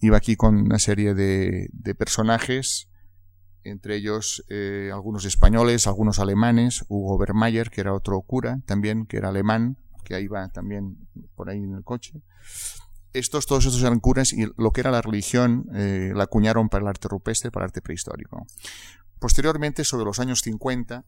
Iba 0.00 0.16
aquí 0.16 0.36
con 0.36 0.56
una 0.56 0.78
serie 0.78 1.14
de, 1.14 1.94
personajes, 1.96 2.88
entre 3.64 3.96
ellos 3.96 4.44
eh, 4.48 4.90
algunos 4.92 5.24
españoles, 5.24 5.86
algunos 5.86 6.18
alemanes, 6.18 6.84
Hugo 6.88 7.18
Bermayer, 7.18 7.70
que 7.70 7.80
era 7.80 7.94
otro 7.94 8.20
cura 8.22 8.60
también, 8.66 9.06
que 9.06 9.16
era 9.16 9.28
alemán, 9.28 9.76
que 10.04 10.14
ahí 10.14 10.26
va 10.26 10.48
también 10.48 10.96
por 11.34 11.50
ahí 11.50 11.58
en 11.58 11.74
el 11.74 11.84
coche 11.84 12.22
estos, 13.12 13.46
todos 13.46 13.66
estos 13.66 13.82
eran 13.82 14.00
curas 14.00 14.32
y 14.32 14.46
lo 14.56 14.70
que 14.70 14.80
era 14.80 14.90
la 14.90 15.02
religión 15.02 15.66
eh, 15.74 16.12
la 16.14 16.24
acuñaron 16.24 16.68
para 16.68 16.82
el 16.82 16.88
arte 16.88 17.08
rupestre, 17.08 17.50
para 17.50 17.64
el 17.64 17.68
arte 17.68 17.82
prehistórico. 17.82 18.46
Posteriormente, 19.18 19.84
sobre 19.84 20.04
los 20.04 20.18
años 20.18 20.40
50, 20.42 21.04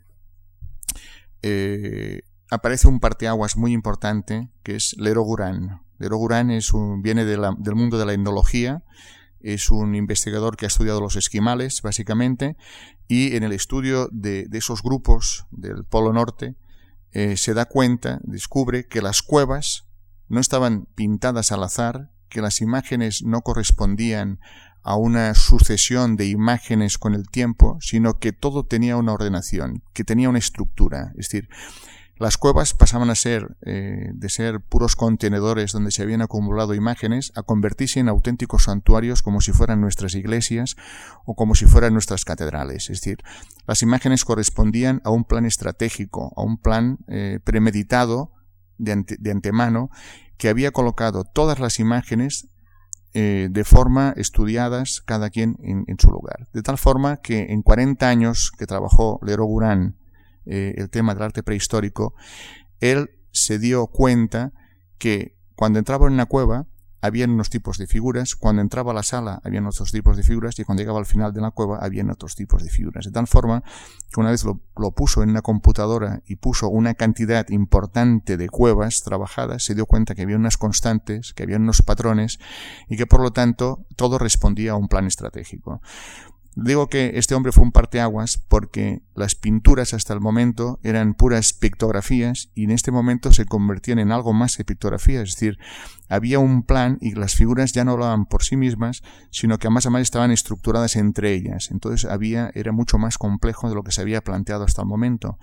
eh, 1.43 2.23
aparece 2.51 2.89
un 2.89 3.01
parteaguas 3.01 3.57
muy 3.57 3.73
importante 3.73 4.51
que 4.63 4.77
es 4.77 4.95
Lero 4.99 5.23
Gurán. 5.23 5.83
Lero 5.99 6.19
es 6.51 6.73
un, 6.73 7.03
viene 7.03 7.25
del 7.25 7.75
mundo 7.75 7.99
de 7.99 8.07
la 8.07 8.13
etnología, 8.13 8.83
es 9.45 9.71
un 9.71 9.95
investigador 9.95 10.57
que 10.57 10.67
ha 10.67 10.69
estudiado 10.69 11.01
los 11.01 11.17
esquimales, 11.17 11.83
básicamente, 11.83 12.57
y 13.07 13.37
en 13.37 13.43
el 13.43 13.53
estudio 13.53 14.09
de, 14.11 14.49
esos 14.53 14.83
grupos 14.83 15.47
del 15.51 15.85
Polo 15.85 16.13
Norte 16.13 16.57
eh, 17.13 17.37
se 17.37 17.55
da 17.55 17.67
cuenta, 17.67 18.21
descubre 18.25 18.89
que 18.89 19.03
las 19.03 19.23
cuevas 19.23 19.87
no 20.29 20.41
estaban 20.41 20.87
pintadas 20.95 21.53
al 21.53 21.63
azar, 21.63 22.11
que 22.29 22.41
las 22.41 22.61
imágenes 22.61 23.23
no 23.23 23.43
correspondían 23.43 24.41
a 24.83 24.97
una 24.97 25.35
sucesión 25.35 26.17
de 26.17 26.27
imágenes 26.27 26.99
con 26.99 27.15
el 27.15 27.29
tiempo, 27.29 27.79
sino 27.81 28.19
que 28.19 28.33
todo 28.33 28.65
tenía 28.65 28.97
una 28.97 29.13
ordenación, 29.13 29.83
que 29.93 30.05
tenía 30.05 30.29
una 30.29 30.39
estructura. 30.39 31.13
Es 31.17 31.29
decir, 31.29 31.49
las 32.17 32.39
cuevas 32.39 32.75
pasaban 32.75 33.11
a 33.11 33.15
ser, 33.15 33.57
eh, 33.63 34.11
de 34.15 34.29
ser 34.29 34.61
puros 34.61 34.95
contenedores 34.95 35.73
donde 35.73 35.91
se 35.91 36.03
habían 36.03 36.23
acumulado 36.23 36.75
imágenes, 36.75 37.33
a 37.35 37.43
convertirse 37.43 37.99
en 38.01 38.09
auténticos 38.09 38.65
santuarios 38.65 39.23
como 39.23 39.41
si 39.41 39.53
fueran 39.53 39.81
nuestras 39.81 40.15
iglesias 40.15 40.77
o 41.25 41.35
como 41.35 41.55
si 41.55 41.67
fueran 41.67 41.93
nuestras 41.93 42.25
catedrales. 42.25 42.91
Es 42.91 43.01
decir, 43.01 43.19
las 43.67 43.83
imágenes 43.83 44.25
correspondían 44.25 45.01
a 45.05 45.11
un 45.11 45.25
plan 45.25 45.45
estratégico, 45.45 46.33
a 46.37 46.43
un 46.43 46.59
plan 46.59 46.99
eh, 47.09 47.41
premeditado 47.43 48.33
de, 48.79 49.31
antemano 49.31 49.91
que 50.37 50.49
había 50.49 50.71
colocado 50.71 51.25
todas 51.25 51.59
las 51.59 51.79
imágenes 51.79 52.49
eh, 53.13 53.49
de 53.51 53.65
forma 53.65 54.13
estudiadas 54.17 55.01
cada 55.05 55.31
quien 55.31 55.57
en, 55.63 55.97
su 55.99 56.11
lugar. 56.11 56.49
De 56.53 56.63
tal 56.63 56.79
forma 56.79 57.19
que 57.19 57.53
en 57.53 57.63
40 57.63 58.09
años 58.09 58.53
que 58.57 58.67
trabajó 58.67 59.21
Lero 59.23 59.45
Gurán 59.45 59.97
eh, 60.47 60.75
el 60.77 60.91
tema 60.91 61.15
del 61.15 61.23
arte 61.23 61.43
prehistórico, 61.43 62.15
él 62.81 63.11
se 63.31 63.59
dio 63.59 63.87
cuenta 63.87 64.53
que 64.99 65.37
cuando 65.55 65.79
entraba 65.79 66.07
en 66.07 66.15
una 66.15 66.27
cueva 66.27 66.67
habían 67.05 67.33
unos 67.33 67.51
tipos 67.51 67.77
de 67.77 67.87
figuras, 67.87 68.35
cuando 68.35 68.63
entraba 68.63 68.93
a 68.93 68.95
la 68.95 69.03
sala 69.03 69.39
habían 69.45 69.67
otros 69.67 69.93
tipos 69.93 70.17
de 70.17 70.23
figuras 70.23 70.59
y 70.59 70.65
cuando 70.65 70.81
llegaba 70.81 70.99
al 70.99 71.05
final 71.05 71.35
de 71.35 71.43
la 71.43 71.51
cueva 71.51 71.79
habían 71.83 72.11
otros 72.11 72.35
tipos 72.35 72.63
de 72.63 72.71
figuras. 72.71 73.05
De 73.05 73.11
tal 73.11 73.27
forma 73.27 73.63
que 74.11 74.21
una 74.21 74.31
vez 74.31 74.43
lo, 74.45 74.91
puso 74.93 75.23
en 75.23 75.29
una 75.29 75.43
computadora 75.43 76.23
y 76.27 76.37
puso 76.37 76.71
una 76.71 76.95
cantidad 76.95 77.47
importante 77.51 78.39
de 78.39 78.49
cuevas 78.49 79.03
trabajadas, 79.03 79.63
se 79.65 79.75
dio 79.75 79.85
cuenta 79.85 80.15
que 80.15 80.23
había 80.23 80.37
unas 80.37 80.57
constantes, 80.57 81.35
que 81.35 81.43
había 81.43 81.59
unos 81.59 81.83
patrones 81.83 82.39
y 82.89 82.97
que 82.97 83.07
por 83.07 83.21
lo 83.21 83.33
tanto 83.33 83.85
todo 83.97 84.19
respondía 84.19 84.73
a 84.73 84.77
un 84.77 84.89
plan 84.89 85.07
estratégico. 85.07 85.83
Digo 86.57 86.89
que 86.89 87.13
este 87.15 87.35
hombre 87.35 87.51
fue 87.51 87.65
un 87.65 87.73
parteaguas 87.73 88.39
porque 88.39 89.03
las 89.15 89.35
pinturas 89.35 89.93
hasta 89.93 90.15
el 90.15 90.21
momento 90.21 90.79
eran 90.85 91.15
puras 91.15 91.53
pictografías 91.53 92.51
y 92.55 92.65
en 92.65 92.71
este 92.71 92.93
momento 92.93 93.33
se 93.33 93.45
convertían 93.45 93.99
en 93.99 94.13
algo 94.13 94.33
más 94.33 94.57
que 94.57 94.65
pictografías, 94.65 95.29
es 95.29 95.35
decir, 95.35 95.59
había 96.09 96.39
un 96.39 96.63
plan 96.63 96.99
y 97.01 97.15
las 97.15 97.35
figuras 97.35 97.73
ya 97.73 97.85
no 97.85 97.93
hablaban 97.93 98.27
por 98.27 98.45
sí 98.45 98.57
mismas, 98.57 99.03
sino 99.31 99.59
que 99.59 99.69
más 99.69 99.87
a 99.87 99.91
más 99.91 100.03
estaban 100.03 100.31
estructuradas 100.31 100.95
entre 100.95 101.33
ellas. 101.33 101.71
Entonces 101.73 102.09
había, 102.09 102.53
era 102.55 102.71
mucho 102.71 102.99
más 102.99 103.19
complejo 103.19 103.69
de 103.69 103.75
lo 103.75 103.83
que 103.83 103.93
se 103.93 104.03
había 104.03 104.23
planteado 104.23 104.65
hasta 104.65 104.83
el 104.83 104.89
momento. 104.89 105.39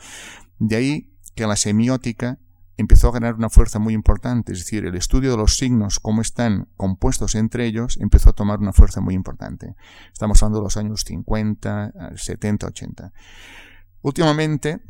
De 0.59 0.77
ahí 0.77 1.11
que 1.35 1.45
la 1.45 1.57
semiótica 1.57 2.39
empezó 2.81 3.07
a 3.07 3.11
ganar 3.11 3.35
una 3.35 3.49
fuerza 3.49 3.79
muy 3.79 3.93
importante, 3.93 4.51
es 4.51 4.59
decir, 4.59 4.85
el 4.85 4.95
estudio 4.95 5.31
de 5.31 5.37
los 5.37 5.57
signos, 5.57 5.99
cómo 5.99 6.21
están 6.21 6.67
compuestos 6.77 7.35
entre 7.35 7.65
ellos, 7.65 7.97
empezó 8.01 8.31
a 8.31 8.33
tomar 8.33 8.59
una 8.59 8.73
fuerza 8.73 9.01
muy 9.01 9.15
importante. 9.15 9.75
Estamos 10.11 10.41
hablando 10.41 10.59
de 10.59 10.63
los 10.65 10.77
años 10.77 11.03
50, 11.05 11.93
70, 12.15 12.67
80. 12.67 13.13
Últimamente, 14.01 14.81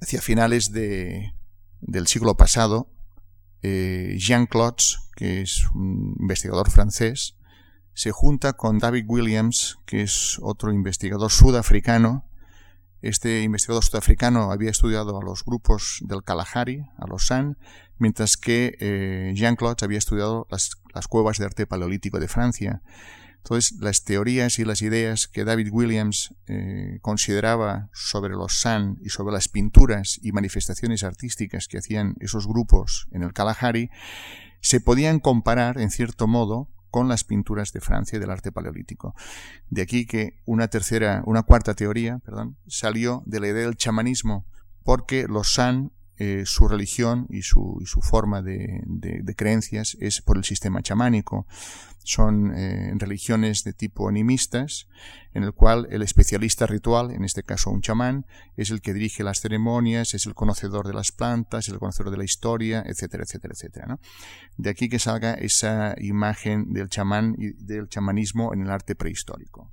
hacia 0.00 0.20
finales 0.20 0.72
de, 0.72 1.34
del 1.80 2.06
siglo 2.06 2.36
pasado, 2.36 2.88
eh, 3.62 4.16
Jean 4.18 4.46
Clots, 4.46 5.10
que 5.16 5.42
es 5.42 5.66
un 5.74 6.16
investigador 6.20 6.70
francés, 6.70 7.36
se 7.94 8.12
junta 8.12 8.54
con 8.54 8.78
David 8.78 9.04
Williams, 9.08 9.78
que 9.86 10.02
es 10.02 10.38
otro 10.40 10.72
investigador 10.72 11.30
sudafricano, 11.30 12.29
este 13.02 13.42
investigador 13.42 13.84
sudafricano 13.84 14.52
había 14.52 14.70
estudiado 14.70 15.18
a 15.18 15.24
los 15.24 15.44
grupos 15.44 15.98
del 16.02 16.22
Kalahari, 16.22 16.86
a 16.98 17.06
los 17.06 17.26
San, 17.26 17.58
mientras 17.98 18.36
que 18.36 18.76
eh, 18.80 19.32
Jean-Claude 19.34 19.84
había 19.84 19.98
estudiado 19.98 20.46
las, 20.50 20.76
cuevas 21.08 21.38
de 21.38 21.44
arte 21.44 21.66
paleolítico 21.66 22.18
de 22.18 22.28
Francia. 22.28 22.82
Entonces, 23.36 23.78
las 23.80 24.04
teorías 24.04 24.58
y 24.58 24.64
las 24.64 24.82
ideas 24.82 25.26
que 25.26 25.44
David 25.44 25.68
Williams 25.72 26.34
eh, 26.46 26.98
consideraba 27.00 27.88
sobre 27.94 28.34
los 28.34 28.60
San 28.60 28.98
y 29.00 29.08
sobre 29.08 29.32
las 29.32 29.48
pinturas 29.48 30.18
y 30.22 30.32
manifestaciones 30.32 31.04
artísticas 31.04 31.66
que 31.66 31.78
hacían 31.78 32.16
esos 32.20 32.46
grupos 32.46 33.06
en 33.12 33.22
el 33.22 33.32
Kalahari 33.32 33.90
se 34.60 34.80
podían 34.80 35.20
comparar, 35.20 35.80
en 35.80 35.90
cierto 35.90 36.26
modo, 36.26 36.68
con 36.90 37.08
las 37.08 37.24
pinturas 37.24 37.72
de 37.72 37.80
Francia 37.80 38.16
y 38.16 38.20
del 38.20 38.30
arte 38.30 38.52
paleolítico. 38.52 39.14
De 39.68 39.82
aquí 39.82 40.06
que 40.06 40.40
una 40.44 40.68
tercera, 40.68 41.22
una 41.26 41.42
cuarta 41.42 41.74
teoría, 41.74 42.18
perdón, 42.18 42.56
salió 42.66 43.22
de 43.26 43.40
la 43.40 43.48
idea 43.48 43.64
del 43.64 43.76
chamanismo, 43.76 44.46
porque 44.82 45.26
los 45.28 45.54
San 45.54 45.92
eh, 46.22 46.42
su 46.44 46.68
religión 46.68 47.26
y 47.30 47.40
su, 47.40 47.78
y 47.80 47.86
su 47.86 48.02
forma 48.02 48.42
de, 48.42 48.84
creencias 49.38 49.96
es 50.00 50.20
por 50.20 50.36
el 50.36 50.44
sistema 50.44 50.82
chamánico. 50.82 51.46
Son 52.04 52.52
eh, 52.54 52.92
religiones 52.96 53.64
de 53.64 53.72
tipo 53.72 54.06
animistas, 54.06 54.86
en 55.32 55.44
el 55.44 55.54
cual 55.54 55.88
el 55.90 56.02
especialista 56.02 56.66
ritual, 56.66 57.10
en 57.10 57.24
este 57.24 57.42
caso 57.42 57.70
un 57.70 57.80
chamán, 57.80 58.26
es 58.58 58.70
el 58.70 58.82
que 58.82 58.92
dirige 58.92 59.24
las 59.24 59.40
ceremonias, 59.40 60.12
es 60.12 60.26
el 60.26 60.34
conocedor 60.34 60.86
de 60.86 60.92
las 60.92 61.10
plantas, 61.10 61.70
el 61.70 61.78
conocedor 61.78 62.10
de 62.10 62.18
la 62.18 62.24
historia, 62.24 62.82
etcétera, 62.84 63.24
etcétera, 63.24 63.54
etcétera. 63.54 63.86
¿no? 63.86 64.00
De 64.58 64.68
aquí 64.68 64.90
que 64.90 64.98
salga 64.98 65.32
esa 65.32 65.94
imagen 65.98 66.74
del 66.74 66.90
chamán 66.90 67.34
y 67.38 67.52
del 67.64 67.88
chamanismo 67.88 68.52
en 68.52 68.60
el 68.60 68.70
arte 68.70 68.94
prehistórico. 68.94 69.70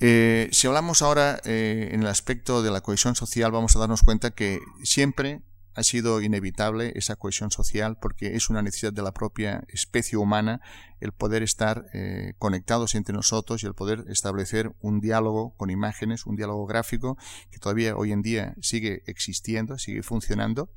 Eh, 0.00 0.48
si 0.52 0.66
hablamos 0.66 1.02
ahora 1.02 1.40
eh, 1.44 1.90
en 1.92 2.02
el 2.02 2.08
aspecto 2.08 2.62
de 2.62 2.70
la 2.70 2.80
cohesión 2.80 3.14
social, 3.14 3.52
vamos 3.52 3.76
a 3.76 3.78
darnos 3.78 4.02
cuenta 4.02 4.32
que 4.32 4.60
siempre 4.82 5.42
ha 5.74 5.82
sido 5.82 6.20
inevitable 6.20 6.92
esa 6.94 7.16
cohesión 7.16 7.50
social 7.50 7.98
porque 8.00 8.36
es 8.36 8.48
una 8.48 8.62
necesidad 8.62 8.92
de 8.92 9.02
la 9.02 9.12
propia 9.12 9.64
especie 9.68 10.16
humana 10.16 10.60
el 11.00 11.12
poder 11.12 11.42
estar 11.42 11.86
eh, 11.92 12.34
conectados 12.38 12.94
entre 12.94 13.14
nosotros 13.14 13.62
y 13.62 13.66
el 13.66 13.74
poder 13.74 14.04
establecer 14.08 14.74
un 14.80 15.00
diálogo 15.00 15.54
con 15.56 15.70
imágenes, 15.70 16.26
un 16.26 16.36
diálogo 16.36 16.66
gráfico 16.66 17.18
que 17.50 17.58
todavía 17.58 17.96
hoy 17.96 18.12
en 18.12 18.22
día 18.22 18.54
sigue 18.60 19.02
existiendo, 19.06 19.78
sigue 19.78 20.02
funcionando. 20.02 20.70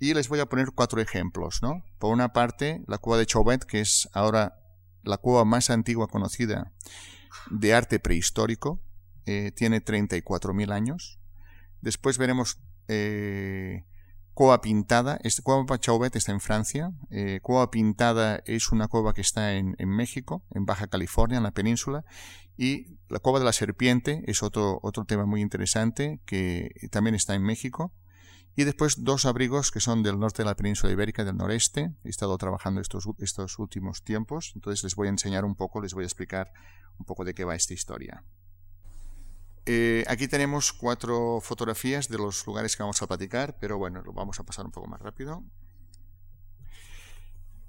Y 0.00 0.14
les 0.14 0.28
voy 0.28 0.40
a 0.40 0.46
poner 0.46 0.72
cuatro 0.74 1.00
ejemplos. 1.00 1.62
¿no? 1.62 1.84
Por 1.98 2.12
una 2.12 2.32
parte, 2.32 2.82
la 2.88 2.98
cueva 2.98 3.18
de 3.18 3.26
Chauvet, 3.26 3.64
que 3.64 3.80
es 3.80 4.08
ahora 4.12 4.58
la 5.04 5.18
cueva 5.18 5.44
más 5.44 5.70
antigua 5.70 6.08
conocida 6.08 6.72
de 7.50 7.74
arte 7.74 7.98
prehistórico, 7.98 8.80
eh, 9.26 9.52
tiene 9.54 9.84
34.000 9.84 10.72
años. 10.72 11.18
Después 11.80 12.18
veremos 12.18 12.58
eh, 12.88 13.84
Cueva 14.34 14.60
Pintada, 14.60 15.18
este, 15.22 15.42
Cueva 15.42 15.78
Chauvet 15.78 16.16
está 16.16 16.32
en 16.32 16.40
Francia, 16.40 16.92
eh, 17.10 17.40
Pintada 17.70 18.42
es 18.46 18.72
una 18.72 18.88
cueva 18.88 19.12
que 19.12 19.20
está 19.20 19.54
en, 19.54 19.76
en, 19.78 19.90
México, 19.90 20.42
en 20.54 20.64
Baja 20.64 20.86
California, 20.86 21.36
en 21.36 21.42
la 21.42 21.50
península, 21.50 22.04
y 22.56 22.98
la 23.08 23.18
Cueva 23.18 23.40
de 23.40 23.44
la 23.44 23.52
Serpiente 23.52 24.22
es 24.26 24.42
otro, 24.42 24.78
otro 24.82 25.04
tema 25.04 25.26
muy 25.26 25.40
interesante 25.40 26.20
que 26.24 26.70
también 26.90 27.14
está 27.14 27.34
en 27.34 27.42
México. 27.42 27.92
Y 28.54 28.64
después 28.64 29.02
dos 29.02 29.24
abrigos 29.24 29.70
que 29.70 29.80
son 29.80 30.02
del 30.02 30.18
norte 30.18 30.42
de 30.42 30.46
la 30.46 30.56
península 30.56 30.92
ibérica, 30.92 31.24
del 31.24 31.36
noreste. 31.36 31.94
He 32.04 32.10
estado 32.10 32.36
trabajando 32.36 32.80
estos, 32.80 33.08
estos 33.18 33.58
últimos 33.58 34.02
tiempos, 34.02 34.52
entonces 34.54 34.84
les 34.84 34.94
voy 34.94 35.06
a 35.06 35.10
enseñar 35.10 35.44
un 35.44 35.54
poco, 35.54 35.80
les 35.80 35.94
voy 35.94 36.04
a 36.04 36.06
explicar 36.06 36.52
un 36.98 37.06
poco 37.06 37.24
de 37.24 37.34
qué 37.34 37.44
va 37.44 37.54
esta 37.54 37.72
historia. 37.72 38.24
Eh, 39.64 40.04
aquí 40.08 40.28
tenemos 40.28 40.72
cuatro 40.72 41.40
fotografías 41.40 42.08
de 42.08 42.18
los 42.18 42.46
lugares 42.46 42.76
que 42.76 42.82
vamos 42.82 43.00
a 43.00 43.06
platicar, 43.06 43.56
pero 43.60 43.78
bueno, 43.78 44.02
lo 44.02 44.12
vamos 44.12 44.38
a 44.40 44.44
pasar 44.44 44.66
un 44.66 44.72
poco 44.72 44.88
más 44.88 45.00
rápido. 45.00 45.44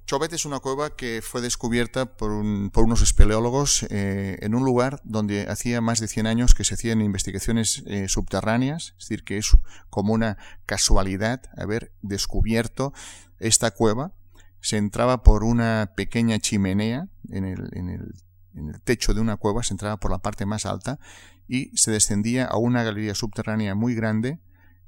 Chauvet 0.06 0.34
es 0.34 0.46
una 0.46 0.60
cueva 0.60 0.96
que 0.96 1.22
fue 1.22 1.40
descubierta 1.40 2.18
por, 2.18 2.32
unos 2.32 3.02
espeleólogos 3.02 3.84
eh, 3.90 4.38
en 4.42 4.54
un 4.54 4.66
lugar 4.66 5.02
donde 5.06 5.50
hacía 5.50 5.80
más 5.80 6.02
de 6.02 6.10
100 6.10 6.28
años 6.28 6.54
que 6.54 6.66
se 6.66 6.74
hacían 6.74 7.02
investigaciones 7.02 7.84
eh, 7.86 8.10
subterráneas, 8.10 8.96
es 8.98 9.08
decir, 9.08 9.24
que 9.24 9.38
es 9.38 9.56
como 9.90 10.14
una 10.14 10.38
casualidad 10.66 11.42
haber 11.58 11.94
descubierto 12.02 12.94
esta 13.40 13.72
cueva. 13.72 14.14
Se 14.60 14.78
entraba 14.78 15.24
por 15.24 15.44
una 15.44 15.94
pequeña 15.96 16.38
chimenea 16.40 17.08
en 17.30 17.46
el 17.46 18.82
techo 18.84 19.14
de 19.14 19.22
una 19.22 19.38
cueva, 19.38 19.64
se 19.64 19.74
entraba 19.74 19.98
por 19.98 20.12
la 20.12 20.20
parte 20.20 20.46
más 20.46 20.66
alta 20.66 21.00
y 21.48 21.76
se 21.78 21.92
descendía 21.92 22.46
a 22.46 22.58
una 22.58 22.84
galería 22.84 23.16
subterránea 23.16 23.74
muy 23.74 23.96
grande 23.96 24.40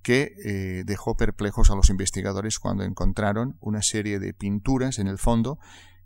que 0.05 0.35
eh, 0.45 0.83
dejó 0.85 1.17
perplejos 1.17 1.71
a 1.71 1.75
los 1.75 1.89
investigadores 1.89 2.59
cuando 2.59 2.83
encontraron 2.83 3.57
una 3.59 3.81
serie 3.81 4.19
de 4.19 4.35
pinturas 4.35 4.99
en 4.99 5.07
el 5.07 5.17
fondo 5.17 5.57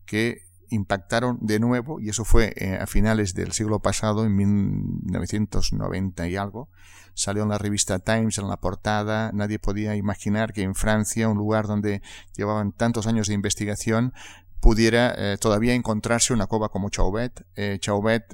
que 0.05 0.43
impactaron 0.69 1.37
de 1.41 1.59
nuevo, 1.59 1.99
y 1.99 2.07
eso 2.07 2.23
fue 2.23 2.53
eh, 2.55 2.77
a 2.79 2.87
finales 2.87 3.33
del 3.33 3.51
siglo 3.51 3.81
pasado, 3.81 4.23
en 4.23 4.37
1990 4.37 6.29
y 6.29 6.37
algo, 6.37 6.69
salió 7.13 7.43
en 7.43 7.49
la 7.49 7.57
revista 7.57 7.99
Times 7.99 8.37
en 8.37 8.47
la 8.47 8.61
portada, 8.61 9.31
nadie 9.33 9.59
podía 9.59 9.97
imaginar 9.97 10.53
que 10.53 10.61
en 10.61 10.75
Francia, 10.75 11.27
un 11.27 11.37
lugar 11.37 11.67
donde 11.67 12.01
llevaban 12.37 12.71
tantos 12.71 13.05
años 13.05 13.27
de 13.27 13.33
investigación, 13.33 14.13
pudiera 14.61 15.13
eh, 15.17 15.37
todavía 15.37 15.73
encontrarse 15.73 16.31
una 16.31 16.47
cueva 16.47 16.69
como 16.69 16.89
Chauvet. 16.89 17.45
Chauvet 17.81 18.33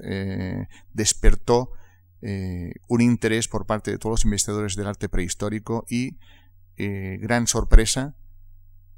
despertó 0.94 1.72
eh, 2.28 2.74
un 2.88 3.02
interés 3.02 3.48
por 3.48 3.68
parte 3.68 3.92
de 3.92 4.00
todos 4.00 4.14
los 4.14 4.26
investigadores 4.26 4.76
del 4.76 4.88
arte 4.88 5.10
prehistórico 5.10 5.86
y, 5.88 6.18
eh, 6.76 7.20
gran 7.22 7.46
sorpresa, 7.46 8.16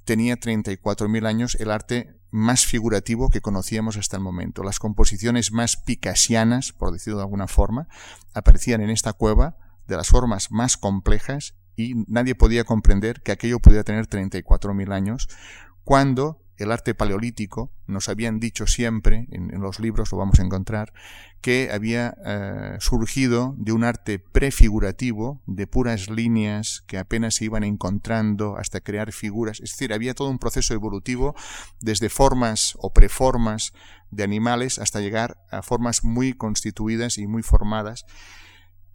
tenía 0.05 0.37
34.000 0.37 1.27
años 1.27 1.55
el 1.55 1.71
arte 1.71 2.21
más 2.31 2.65
figurativo 2.65 3.29
que 3.29 3.41
conocíamos 3.41 3.97
hasta 3.97 4.15
el 4.15 4.23
momento. 4.23 4.63
Las 4.63 4.79
composiciones 4.79 5.51
más 5.51 5.75
picasianas, 5.75 6.71
por 6.71 6.93
decirlo 6.93 7.17
de 7.17 7.25
alguna 7.25 7.49
forma, 7.49 7.89
aparecían 8.33 8.79
en 8.79 8.91
esta 8.91 9.11
cueva 9.11 9.57
de 9.87 9.97
las 9.97 10.07
formas 10.07 10.49
más 10.49 10.77
complejas 10.77 11.55
y 11.75 11.95
nadie 12.07 12.33
podía 12.33 12.63
comprender 12.63 13.21
que 13.23 13.33
aquello 13.33 13.59
pudiera 13.59 13.83
tener 13.83 14.07
34.000 14.07 14.93
años 14.93 15.27
cuando 15.83 16.46
el 16.57 16.71
arte 16.71 16.95
paleolítico, 16.95 17.71
nos 17.85 18.09
habían 18.09 18.39
dicho 18.39 18.67
siempre, 18.67 19.27
en, 19.31 19.61
los 19.61 19.79
libros 19.79 20.11
lo 20.11 20.17
vamos 20.17 20.39
a 20.39 20.43
encontrar, 20.43 20.93
que 21.41 21.69
había 21.71 22.15
eh, 22.25 22.77
surgido 22.79 23.55
de 23.57 23.71
un 23.71 23.83
arte 23.83 24.19
prefigurativo, 24.19 25.41
de 25.45 25.67
puras 25.67 26.09
líneas 26.09 26.83
que 26.87 26.97
apenas 26.97 27.35
se 27.35 27.45
iban 27.45 27.63
encontrando 27.63 28.57
hasta 28.57 28.81
crear 28.81 29.11
figuras. 29.11 29.59
Es 29.59 29.71
decir, 29.71 29.93
había 29.93 30.15
todo 30.15 30.29
un 30.29 30.39
proceso 30.39 30.73
evolutivo 30.73 31.35
desde 31.79 32.09
formas 32.09 32.73
o 32.79 32.91
preformas 32.91 33.73
de 34.09 34.23
animales 34.23 34.79
hasta 34.79 34.99
llegar 34.99 35.37
a 35.51 35.61
formas 35.61 36.03
muy 36.03 36.33
constituidas 36.33 37.17
y 37.17 37.27
muy 37.27 37.43
formadas 37.43 38.05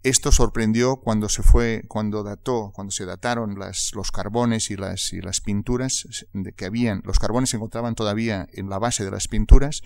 esto 0.03 0.33
sorprendió 0.33 0.97
cuando 0.97 1.29
se 1.29 1.43
fue, 1.43 1.85
cuando 1.87 2.23
dató, 2.23 2.71
cuando 2.75 2.91
se 2.91 3.05
dataron 3.05 3.57
los 3.57 4.11
carbones 4.11 4.69
y 4.69 4.75
las, 4.75 5.41
pinturas 5.41 6.25
que 6.57 6.65
habían. 6.65 7.01
Los 7.05 7.19
carbones 7.19 7.51
se 7.51 7.55
encontraban 7.55 7.95
todavía 7.95 8.47
en 8.51 8.69
la 8.69 8.79
base 8.79 9.05
de 9.05 9.11
las 9.11 9.29
pinturas, 9.29 9.81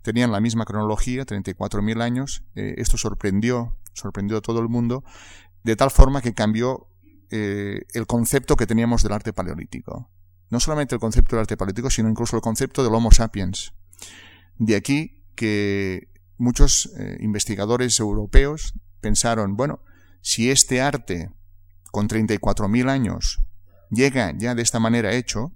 tenían 0.00 0.32
la 0.32 0.40
misma 0.40 0.64
cronología, 0.64 1.26
34.000 1.26 2.00
años. 2.00 2.44
Eh, 2.54 2.76
esto 2.78 2.96
sorprendió, 2.96 3.78
sorprendió 3.92 4.38
a 4.38 4.40
todo 4.40 4.60
el 4.60 4.70
mundo, 4.70 5.04
de 5.64 5.76
tal 5.76 5.90
forma 5.90 6.22
que 6.22 6.32
cambió 6.32 6.88
eh, 7.30 7.82
el 7.92 8.06
concepto 8.06 8.56
que 8.56 8.66
teníamos 8.66 9.02
del 9.02 9.12
arte 9.12 9.34
paleolítico. 9.34 10.10
No 10.48 10.60
solamente 10.60 10.94
el 10.94 11.00
concepto 11.00 11.36
del 11.36 11.40
arte 11.40 11.58
paleolítico, 11.58 11.90
sino 11.90 12.08
incluso 12.08 12.36
el 12.36 12.42
concepto 12.42 12.82
del 12.82 12.94
Homo 12.94 13.10
sapiens. 13.10 13.74
De 14.56 14.76
aquí 14.76 15.24
que 15.34 16.08
muchos 16.38 16.90
eh, 16.98 17.18
investigadores 17.20 18.00
europeos 18.00 18.74
pensaron, 19.02 19.56
bueno, 19.56 19.80
si 20.22 20.50
este 20.50 20.80
arte 20.80 21.30
con 21.90 22.08
34.000 22.08 22.88
años 22.88 23.42
llega 23.90 24.32
ya 24.34 24.54
de 24.54 24.62
esta 24.62 24.80
manera 24.80 25.12
hecho, 25.12 25.52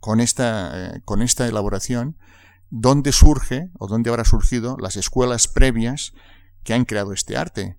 con 0.00 0.20
esta, 0.20 0.96
eh, 0.96 1.02
con 1.04 1.22
esta 1.22 1.46
elaboración, 1.46 2.16
¿dónde 2.70 3.12
surge 3.12 3.70
o 3.78 3.86
dónde 3.86 4.10
habrá 4.10 4.24
surgido 4.24 4.76
las 4.80 4.96
escuelas 4.96 5.46
previas 5.46 6.12
que 6.64 6.74
han 6.74 6.84
creado 6.84 7.12
este 7.12 7.36
arte? 7.36 7.78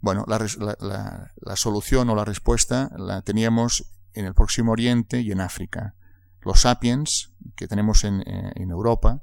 Bueno, 0.00 0.24
la, 0.28 1.56
solución 1.56 2.08
o 2.08 2.14
la 2.14 2.24
respuesta 2.24 2.90
la 2.96 3.22
teníamos 3.22 3.92
en 4.12 4.26
el 4.26 4.34
Próximo 4.34 4.72
Oriente 4.72 5.20
y 5.20 5.32
en 5.32 5.40
África. 5.40 5.94
Los 6.42 6.60
sapiens 6.60 7.32
que 7.56 7.66
tenemos 7.66 8.04
en, 8.04 8.20
eh, 8.20 8.52
en 8.54 8.70
Europa 8.70 9.22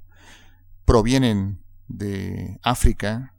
provienen 0.83 1.63
de 1.87 2.59
África, 2.61 3.34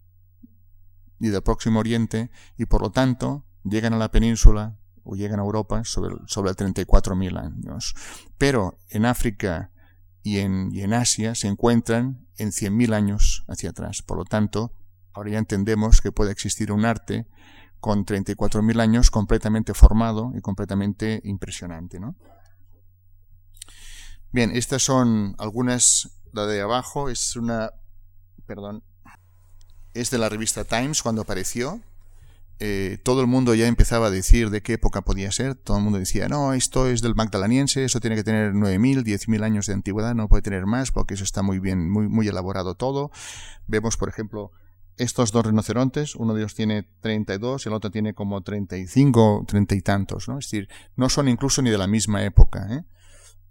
y 1.19 1.29
del 1.29 1.43
Próximo 1.43 1.81
Oriente 1.81 2.31
y 2.57 2.67
por 2.67 2.83
lo 2.83 2.91
tanto 2.91 3.45
llegan 3.65 3.93
a 3.95 3.99
la 3.99 4.11
península 4.11 4.79
o 5.05 5.15
llegan 5.15 5.41
a 5.41 5.45
Europa 5.45 5.85
sobre, 5.85 6.17
sobre 6.27 6.51
el 6.51 6.57
34.000 6.57 7.39
años. 7.39 7.95
Pero 8.39 8.79
en 8.91 9.07
África 9.07 9.71
y 10.23 10.39
en, 10.39 10.71
y 10.73 10.83
en 10.83 10.93
Asia 10.93 11.35
se 11.35 11.47
encuentran 11.47 12.27
en 12.37 12.51
100.000 12.51 12.95
años 12.95 13.45
hacia 13.49 13.71
atrás. 13.71 14.03
Por 14.03 14.19
lo 14.19 14.25
tanto, 14.25 14.73
ahora 15.13 15.31
ya 15.31 15.39
entendemos 15.39 16.01
que 16.01 16.13
puede 16.13 16.33
existir 16.33 16.73
un 16.73 16.85
arte 16.85 17.27
con 17.81 18.05
34.000 18.05 18.81
años 18.81 19.11
completamente 19.11 19.75
formado 19.75 20.33
y 20.37 20.41
completamente 20.41 21.21
impresionante. 21.25 22.01
¿no? 22.01 22.17
Bien, 24.33 24.51
estas 24.55 24.83
son 24.83 25.35
algunas, 25.39 26.21
la 26.33 26.47
de 26.47 26.61
abajo 26.61 27.09
es 27.09 27.37
una, 27.37 27.71
perdón, 28.47 28.83
es 30.01 30.11
de 30.11 30.19
la 30.19 30.29
revista 30.29 30.65
Times 30.65 31.03
cuando 31.03 31.23
apareció. 31.23 31.81
eh, 32.59 32.99
todo 33.03 33.21
el 33.21 33.27
mundo 33.27 33.55
ya 33.55 33.67
empezaba 33.67 34.07
a 34.07 34.11
decir 34.11 34.49
de 34.51 34.63
qué 34.63 34.75
época 34.75 35.03
podía 35.03 35.31
ser. 35.31 35.55
Todo 35.57 35.77
el 35.77 35.83
mundo 35.85 35.99
decía, 35.99 36.29
no, 36.29 36.55
esto 36.55 36.89
es 36.89 37.03
del 37.03 37.15
Magdaleniense, 37.15 37.85
eso 37.85 38.01
tiene 38.01 38.17
que 38.17 38.25
tener 38.25 38.53
9.000, 38.55 39.03
10.000 39.03 39.45
años 39.45 39.67
de 39.67 39.75
antigüedad, 39.75 40.15
no 40.15 40.29
puede 40.29 40.43
tener 40.43 40.65
más 40.67 40.91
porque 40.91 41.15
eso 41.15 41.25
está 41.25 41.43
muy 41.43 41.59
bien, 41.59 41.91
muy, 41.91 42.09
muy 42.09 42.27
elaborado 42.29 42.75
todo. 42.75 43.11
Vemos, 43.67 43.97
por 43.99 44.09
ejemplo, 44.09 44.53
estos 44.97 45.33
dos 45.33 45.45
rinocerontes, 45.45 46.15
uno 46.17 46.33
de 46.33 46.41
ellos 46.41 46.55
tiene 46.55 46.85
32 47.03 47.67
y 47.67 47.69
el 47.69 47.75
otro 47.75 47.91
tiene 47.91 48.15
como 48.15 48.41
35, 48.41 49.45
30 49.47 49.75
y 49.75 49.83
tantos, 49.83 50.27
¿no? 50.29 50.39
Es 50.39 50.47
decir, 50.47 50.69
no 50.97 51.11
son 51.11 51.29
incluso 51.29 51.61
ni 51.61 51.69
de 51.71 51.79
la 51.79 51.87
misma 51.87 52.25
época, 52.25 52.67
¿eh? 52.71 52.85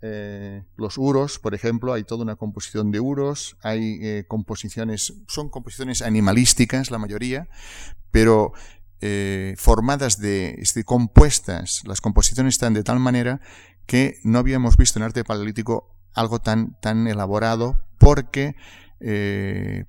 Eh, 0.08 0.62
los 0.78 1.00
uros, 1.00 1.40
por 1.40 1.56
ejemplo, 1.56 1.92
hay 1.92 2.04
toda 2.04 2.22
una 2.22 2.36
composición 2.36 2.92
de 2.92 3.00
uros, 3.00 3.58
hay 3.64 3.98
eh, 4.04 4.26
composiciones, 4.28 5.16
son 5.28 5.50
composiciones 5.50 6.04
animalísticas 6.04 6.92
la 6.92 7.00
mayoría, 7.00 7.50
pero 8.12 8.54
eh, 9.02 9.56
formadas 9.58 10.20
de, 10.20 10.64
compuestas, 10.86 11.82
las 11.86 12.02
composiciones 12.02 12.54
están 12.54 12.76
de 12.76 12.84
tal 12.84 13.00
manera 13.00 13.42
que 13.88 14.20
no 14.24 14.38
habíamos 14.38 14.78
visto 14.78 15.00
en 15.00 15.04
arte 15.04 15.24
paleolítico 15.24 15.96
algo 16.14 16.40
tan, 16.40 16.80
tan 16.82 17.08
elaborado 17.08 17.80
porque, 17.98 18.56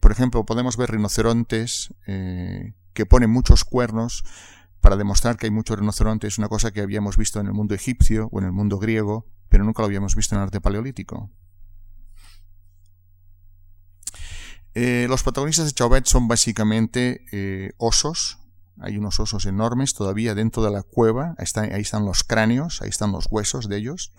por 0.01 0.13
ejemplo, 0.13 0.47
podemos 0.47 0.79
ver 0.79 0.93
rinocerontes 0.93 1.93
que 2.07 3.07
ponen 3.07 3.31
muchos 3.31 3.65
cuernos 3.65 4.25
para 4.81 4.97
demostrar 4.97 5.37
que 5.37 5.47
hay 5.47 5.51
muchos 5.51 5.79
rinocerontes, 5.79 6.39
una 6.39 6.49
cosa 6.49 6.71
que 6.71 6.81
habíamos 6.81 7.17
visto 7.17 7.41
en 7.41 7.47
el 7.47 7.53
mundo 7.53 7.75
egipcio 7.75 8.29
o 8.33 8.39
en 8.39 8.47
el 8.47 8.53
mundo 8.53 8.79
griego, 8.79 9.27
pero 9.49 9.65
nunca 9.65 9.83
lo 9.83 9.87
habíamos 9.87 10.15
visto 10.15 10.35
en 10.35 10.41
el 10.41 10.45
arte 10.45 10.61
paleolítico. 10.61 11.31
Eh, 14.79 15.07
los 15.09 15.23
protagonistas 15.23 15.65
de 15.65 15.73
Chauvet 15.73 16.05
son 16.05 16.29
básicamente 16.29 17.25
eh, 17.33 17.73
osos. 17.79 18.41
Hay 18.79 18.99
unos 18.99 19.19
osos 19.21 19.47
enormes 19.47 19.95
todavía 19.95 20.35
dentro 20.35 20.63
de 20.63 20.71
la 20.71 20.83
cueva. 20.83 21.35
Ahí, 21.39 21.81
están 21.81 22.05
los 22.05 22.25
cráneos, 22.25 22.83
ahí 22.83 22.91
están 22.91 23.11
los 23.11 23.27
huesos 23.31 23.71
de 23.71 23.79
ellos. 23.79 24.13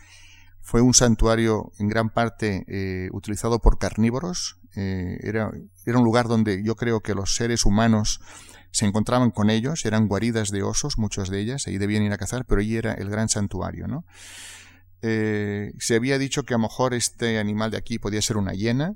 Fue 0.61 0.81
un 0.81 0.95
santuario 0.95 1.71
en 1.77 1.89
gran 1.89 2.09
parte 2.09 2.65
eh, 2.67 3.09
utilizado 3.11 3.59
por 3.59 3.77
carnívoros. 3.77 4.57
Era, 4.73 5.51
un 5.85 6.03
lugar 6.03 6.27
donde 6.27 6.63
yo 6.63 6.75
creo 6.75 7.01
que 7.01 7.13
los 7.13 7.35
seres 7.35 7.63
humanos 7.63 8.19
se 8.77 8.85
encontraban 8.85 9.31
con 9.31 9.49
ellos. 9.49 9.85
Eran 9.85 10.07
guaridas 10.07 10.51
de 10.51 10.61
osos, 10.61 10.99
muchas 10.99 11.29
de 11.29 11.39
ellas. 11.39 11.65
Ahí 11.65 11.79
debían 11.79 12.03
ir 12.03 12.13
a 12.13 12.17
cazar, 12.19 12.45
pero 12.45 12.61
allí 12.61 12.77
era 12.77 12.93
el 12.93 13.09
gran 13.09 13.27
santuario. 13.27 13.87
¿no? 13.87 14.05
Eh, 15.01 15.73
se 15.79 15.95
había 15.95 16.19
dicho 16.19 16.43
que 16.43 16.53
a 16.53 16.57
lo 16.57 16.61
mejor 16.61 16.93
este 16.93 17.39
animal 17.39 17.71
de 17.71 17.77
aquí 17.77 17.97
podía 17.97 18.21
ser 18.21 18.37
una 18.37 18.53
hiena, 18.53 18.95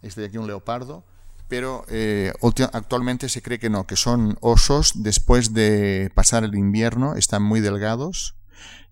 este 0.00 0.22
de 0.22 0.28
aquí 0.28 0.38
un 0.38 0.46
leopardo, 0.46 1.04
pero 1.46 1.84
eh, 1.88 2.32
actualmente 2.72 3.28
se 3.28 3.42
cree 3.42 3.58
que 3.58 3.68
no, 3.68 3.86
que 3.86 3.96
son 3.96 4.38
osos 4.40 4.92
después 5.02 5.52
de 5.52 6.10
pasar 6.14 6.42
el 6.42 6.54
invierno, 6.54 7.16
están 7.16 7.42
muy 7.42 7.60
delgados 7.60 8.34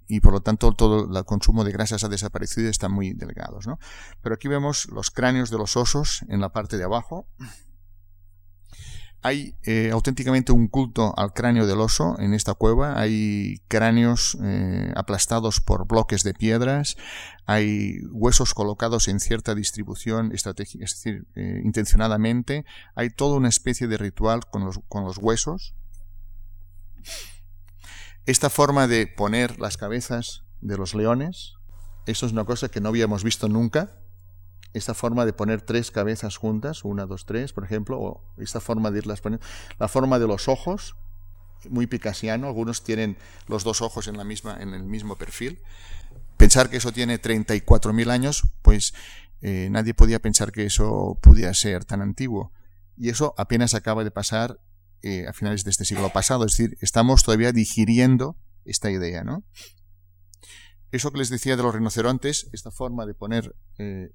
y 0.07 0.21
por 0.21 0.35
lo 0.35 0.43
tanto 0.43 0.73
todo 0.73 1.19
el 1.19 1.25
consumo 1.25 1.65
de 1.65 1.73
grasas 1.73 2.05
ha 2.05 2.11
desaparecido 2.11 2.67
y 2.67 2.71
están 2.71 2.93
muy 2.93 3.15
delgados. 3.15 3.67
¿no? 3.67 3.79
Pero 4.21 4.35
aquí 4.35 4.49
vemos 4.49 4.85
los 4.91 5.11
cráneos 5.11 5.51
de 5.51 5.57
los 5.57 5.79
osos 5.79 6.27
en 6.29 6.43
la 6.43 6.51
parte 6.51 6.77
de 6.77 6.85
abajo 6.85 7.27
hay 9.23 9.55
eh, 9.63 9.91
auténticamente 9.93 10.51
un 10.51 10.67
culto 10.67 11.15
al 11.17 11.33
cráneo 11.33 11.67
del 11.67 11.81
oso 11.81 12.17
en 12.19 12.35
esta 12.35 12.55
cueva. 12.55 13.01
Hay 13.01 13.63
cráneos 13.69 14.37
eh, 14.43 14.93
aplastados 14.97 15.61
por 15.61 15.87
bloques 15.87 16.25
de 16.25 16.35
piedras. 16.35 16.97
Hay 17.47 18.01
huesos 18.11 18.53
colocados 18.53 19.07
en 19.07 19.21
cierta 19.21 19.55
distribución 19.55 20.33
estratégica, 20.33 20.85
es 20.85 20.95
decir, 20.97 21.29
eh, 21.37 21.61
intencionadamente. 21.65 22.65
Hay 22.97 23.11
toda 23.11 23.37
una 23.37 23.49
especie 23.49 23.87
de 23.87 23.97
ritual 23.97 24.41
con 24.51 24.65
los, 24.65 24.81
con 24.89 25.05
los 25.05 25.19
huesos. 25.19 25.77
Esta 28.27 28.51
forma 28.51 28.89
de 28.89 29.07
poner 29.07 29.61
las 29.61 29.77
cabezas 29.77 30.43
de 30.61 30.77
los 30.77 30.95
leones, 30.95 31.55
eso 32.07 32.27
es 32.27 32.33
una 32.33 32.45
cosa 32.45 32.69
que 32.69 32.81
no 32.81 32.89
habíamos 32.89 33.23
visto 33.23 33.49
nunca 33.49 34.02
esta 34.73 34.95
forma 34.95 35.27
de 35.27 35.33
poner 35.33 35.63
tres 35.63 35.91
cabezas 35.91 36.37
juntas, 36.37 36.85
una, 36.85 37.07
dos, 37.07 37.27
tres, 37.27 37.53
por 37.53 37.65
ejemplo, 37.65 38.01
o 38.01 38.25
esta 38.39 38.61
forma 38.61 38.91
de 38.91 38.99
irlas 38.99 39.21
poniendo, 39.21 39.45
la 39.79 39.89
forma 39.89 40.19
de 40.19 40.27
los 40.27 40.49
ojos, 40.49 40.97
muy 41.69 41.87
picasiano, 41.87 42.49
algunos 42.49 42.83
tienen 42.83 43.17
los 43.47 43.65
dos 43.65 43.83
ojos 43.83 44.09
en, 44.09 44.17
la 44.17 44.25
misma, 44.25 44.57
en 44.61 44.75
el 44.75 44.83
mismo 44.83 45.17
perfil. 45.17 45.61
Pensar 46.37 46.71
que 46.71 46.79
eso 46.79 46.93
tiene 46.93 47.21
34.000 47.21 48.11
años, 48.11 48.43
pues 48.63 48.95
eh, 49.43 49.69
nadie 49.71 49.95
podía 49.95 50.21
pensar 50.21 50.53
que 50.53 50.65
eso 50.65 51.19
pudiera 51.21 51.55
ser 51.55 51.85
tan 51.85 52.01
antiguo. 52.01 52.53
Y 52.97 53.11
eso 53.11 53.35
apenas 53.37 53.75
acaba 53.75 54.05
de 54.05 54.11
pasar 54.11 54.59
eh, 55.03 55.27
a 55.27 55.33
finales 55.33 55.65
de 55.65 55.71
este 55.71 55.85
siglo 55.85 56.11
pasado, 56.11 56.45
es 56.47 56.57
decir, 56.57 56.79
estamos 56.81 57.23
todavía 57.25 57.53
digiriendo 57.53 58.37
esta 58.65 58.91
idea, 58.91 59.25
¿no? 59.25 59.45
Eso 60.93 61.11
que 61.11 61.19
les 61.19 61.31
decía 61.31 61.57
de 61.57 61.63
los 61.63 61.75
rinocerontes, 61.75 62.49
esta 62.53 62.71
forma 62.71 63.07
de 63.07 63.15
poner 63.15 63.57
eh, 63.79 64.13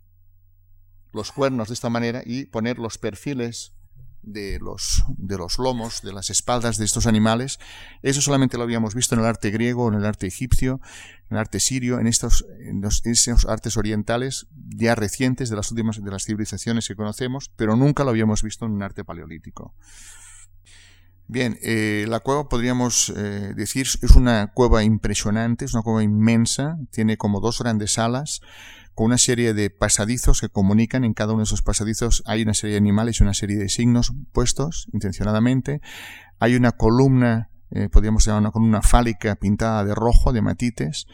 los 1.13 1.31
cuernos 1.31 1.69
de 1.69 1.73
esta 1.73 1.89
manera 1.89 2.21
y 2.25 2.45
poner 2.45 2.79
los 2.79 2.97
perfiles 2.97 3.73
de 4.27 4.59
los, 4.59 5.05
de 5.17 5.37
los 5.37 5.57
lomos, 5.57 6.01
de 6.01 6.11
las 6.11 6.29
espaldas 6.29 6.77
de 6.77 6.85
estos 6.85 7.07
animales. 7.07 7.59
Eso 8.01 8.21
solamente 8.21 8.57
lo 8.57 8.63
habíamos 8.63 8.93
visto 8.93 9.15
en 9.15 9.21
el 9.21 9.27
arte 9.27 9.51
griego, 9.51 9.87
en 9.87 9.95
el 9.95 10.05
arte 10.05 10.27
egipcio, 10.27 10.81
en 11.29 11.37
el 11.37 11.37
arte 11.37 11.59
sirio, 11.59 11.99
en 11.99 12.07
estos, 12.07 12.45
en 12.59 12.83
esos 12.83 13.45
artes 13.45 13.77
orientales 13.77 14.47
ya 14.51 14.95
recientes 14.95 15.49
de 15.49 15.55
las 15.55 15.71
últimas 15.71 16.03
de 16.03 16.11
las 16.11 16.25
civilizaciones 16.25 16.87
que 16.87 16.95
conocemos, 16.95 17.51
pero 17.55 17.75
nunca 17.75 18.03
lo 18.03 18.09
habíamos 18.09 18.43
visto 18.43 18.65
en 18.65 18.73
un 18.73 18.83
arte 18.83 19.03
paleolítico. 19.03 19.73
Bien, 21.29 21.57
eh, 21.61 22.05
la 22.07 22.21
cueva 22.21 22.47
podríamos 22.47 23.09
eh, 23.09 23.53
decir 23.53 23.85
es 24.01 24.11
una 24.11 24.47
cueva 24.53 24.83
impresionante, 24.83 25.65
es 25.65 25.73
una 25.73 25.83
cueva 25.83 26.03
inmensa, 26.03 26.77
tiene 26.91 27.17
como 27.17 27.41
dos 27.41 27.59
grandes 27.59 27.93
salas 27.93 28.41
con 28.97 29.05
una 29.05 29.19
serie 29.19 29.53
de 29.53 29.69
pasadizos 29.69 30.41
que 30.41 30.49
comunican 30.49 31.03
en 31.03 31.13
cada 31.13 31.33
uno 31.33 31.41
de 31.41 31.43
esos 31.43 31.61
pasadizos 31.61 32.23
hay 32.25 32.41
una 32.41 32.55
serie 32.55 32.73
de 32.73 32.77
animales 32.79 33.19
y 33.19 33.23
una 33.23 33.35
serie 33.35 33.55
de 33.55 33.69
signos 33.69 34.11
puestos 34.31 34.87
intencionadamente. 34.91 35.81
Hay 36.39 36.55
una 36.55 36.71
columna, 36.71 37.51
eh, 37.69 37.89
podríamos 37.89 38.25
llamar 38.25 38.41
una 38.41 38.49
columna 38.49 38.81
fálica 38.81 39.35
pintada 39.35 39.85
de 39.85 39.93
rojo, 39.93 40.33
de 40.33 40.41
matites. 40.41 41.05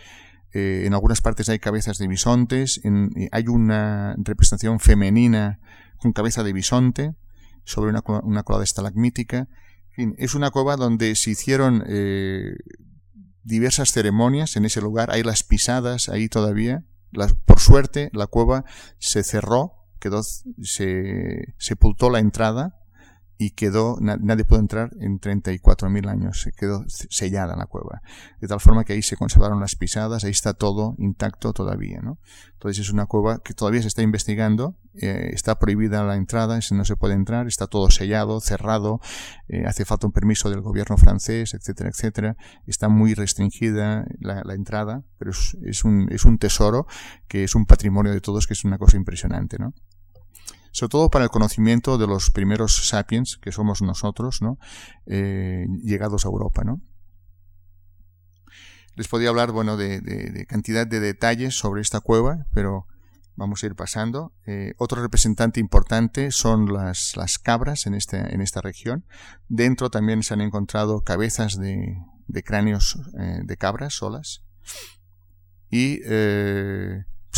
Eh, 0.53 0.83
en 0.85 0.93
algunas 0.93 1.19
partes 1.19 1.49
hay 1.49 1.59
cabezas 1.59 1.97
de 1.97 2.07
bisontes. 2.07 2.79
Eh, 2.85 3.27
hay 3.33 3.49
una 3.49 4.15
representación 4.17 4.79
femenina 4.79 5.59
con 5.97 6.13
cabeza 6.13 6.41
de 6.43 6.53
bisonte 6.53 7.15
sobre 7.65 7.89
una, 7.89 8.01
una 8.23 8.43
colada 8.43 8.63
estalagmítica. 8.63 9.49
En 9.89 9.93
fin, 9.93 10.15
es 10.19 10.35
una 10.35 10.51
cueva 10.51 10.77
donde 10.77 11.15
se 11.15 11.31
hicieron 11.31 11.83
diversas 13.43 13.91
ceremonias 13.91 14.55
en 14.55 14.63
ese 14.63 14.79
lugar. 14.79 15.11
Hay 15.11 15.21
las 15.21 15.43
pisadas 15.43 16.07
ahí 16.07 16.29
todavía 16.29 16.85
por 17.45 17.59
suerte, 17.59 18.09
la 18.13 18.27
cueva 18.27 18.65
se 18.99 19.23
cerró, 19.23 19.87
quedó, 19.99 20.21
se 20.23 21.53
sepultó 21.57 22.09
la 22.09 22.19
entrada 22.19 22.82
y 23.43 23.51
quedó, 23.51 23.97
nadie 23.99 24.45
pudo 24.45 24.59
entrar 24.59 24.91
en 25.01 25.19
34.000 25.19 26.09
años, 26.09 26.41
se 26.41 26.53
quedó 26.53 26.85
sellada 26.87 27.57
la 27.57 27.65
cueva. 27.65 28.01
De 28.39 28.47
tal 28.47 28.61
forma 28.61 28.85
que 28.85 28.93
ahí 28.93 29.01
se 29.01 29.17
conservaron 29.17 29.59
las 29.59 29.75
pisadas, 29.75 30.23
ahí 30.23 30.31
está 30.31 30.53
todo 30.53 30.95
intacto 30.97 31.51
todavía, 31.51 31.99
¿no? 32.01 32.19
Entonces 32.53 32.85
es 32.85 32.93
una 32.93 33.05
cueva 33.05 33.41
que 33.43 33.53
todavía 33.53 33.81
se 33.81 33.89
está 33.89 34.01
investigando, 34.01 34.77
eh, 34.93 35.31
está 35.33 35.59
prohibida 35.59 36.05
la 36.05 36.15
entrada, 36.15 36.57
no 36.71 36.85
se 36.85 36.95
puede 36.95 37.15
entrar, 37.15 37.47
está 37.47 37.67
todo 37.67 37.91
sellado, 37.91 38.39
cerrado, 38.39 39.01
eh, 39.49 39.65
hace 39.65 39.83
falta 39.83 40.07
un 40.07 40.13
permiso 40.13 40.49
del 40.49 40.61
gobierno 40.61 40.95
francés, 40.95 41.53
etcétera, 41.53 41.89
etcétera. 41.89 42.37
Está 42.65 42.87
muy 42.87 43.13
restringida 43.13 44.05
la, 44.21 44.53
entrada, 44.53 45.03
pero 45.17 45.31
es, 45.31 45.57
es, 45.65 45.83
un, 45.83 46.07
es 46.13 46.23
un 46.23 46.37
tesoro 46.37 46.87
que 47.27 47.43
es 47.43 47.55
un 47.55 47.65
patrimonio 47.65 48.13
de 48.13 48.21
todos, 48.21 48.47
que 48.47 48.53
es 48.53 48.63
una 48.63 48.77
cosa 48.77 48.95
impresionante, 48.95 49.57
¿no? 49.59 49.73
Sobre 50.73 50.89
todo 50.89 51.09
para 51.09 51.23
el 51.23 51.29
conocimiento 51.29 51.99
de 51.99 52.07
los 52.07 52.31
primeros 52.31 52.87
sapiens, 52.87 53.37
que 53.37 53.51
somos 53.51 53.83
nosotros, 53.83 54.41
¿no? 54.41 54.57
Eh, 55.05 55.67
llegados 55.83 56.25
a 56.25 56.29
Europa, 56.29 56.63
¿no? 56.63 56.81
Les 58.95 59.07
podía 59.07 59.29
hablar, 59.29 59.51
bueno, 59.51 59.77
de, 59.77 60.45
cantidad 60.49 60.87
de 60.87 60.99
detalles 60.99 61.55
sobre 61.55 61.81
esta 61.81 61.99
cueva, 61.99 62.47
pero 62.53 62.87
vamos 63.35 63.63
a 63.63 63.67
ir 63.67 63.75
pasando. 63.75 64.33
Eh, 64.47 64.73
otro 64.77 64.99
representante 65.01 65.59
importante 65.59 66.31
son 66.31 66.73
las, 66.73 67.13
cabras 67.41 67.85
en, 67.85 67.93
este, 67.93 68.17
en 68.17 68.41
esta 68.41 68.61
región. 68.61 69.05
Dentro 69.49 69.91
también 69.91 70.23
se 70.23 70.33
han 70.33 70.41
encontrado 70.41 71.01
cabezas 71.01 71.59
de, 71.59 71.97
de 72.25 72.43
cráneos 72.43 72.99
eh, 73.19 73.41
de 73.43 73.57
cabras 73.57 73.93
solas. 73.93 74.41
Y 75.69 75.99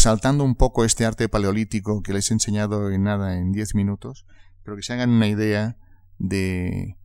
saltando 0.05 0.43
un 0.43 0.53
poco 0.53 0.85
este 0.85 1.03
arte 1.03 1.27
paleolítico 1.29 2.03
que 2.03 2.13
les 2.13 2.29
he 2.29 2.35
enseñado 2.35 2.91
en 2.91 3.01
nada, 3.01 3.39
en 3.39 3.51
10 3.51 3.73
minutos, 3.73 4.27
pero 4.63 4.77
que 4.77 4.83
se 4.83 4.93
hagan 4.93 5.09
una 5.09 5.27
idea 5.27 5.77
de, 6.19 6.95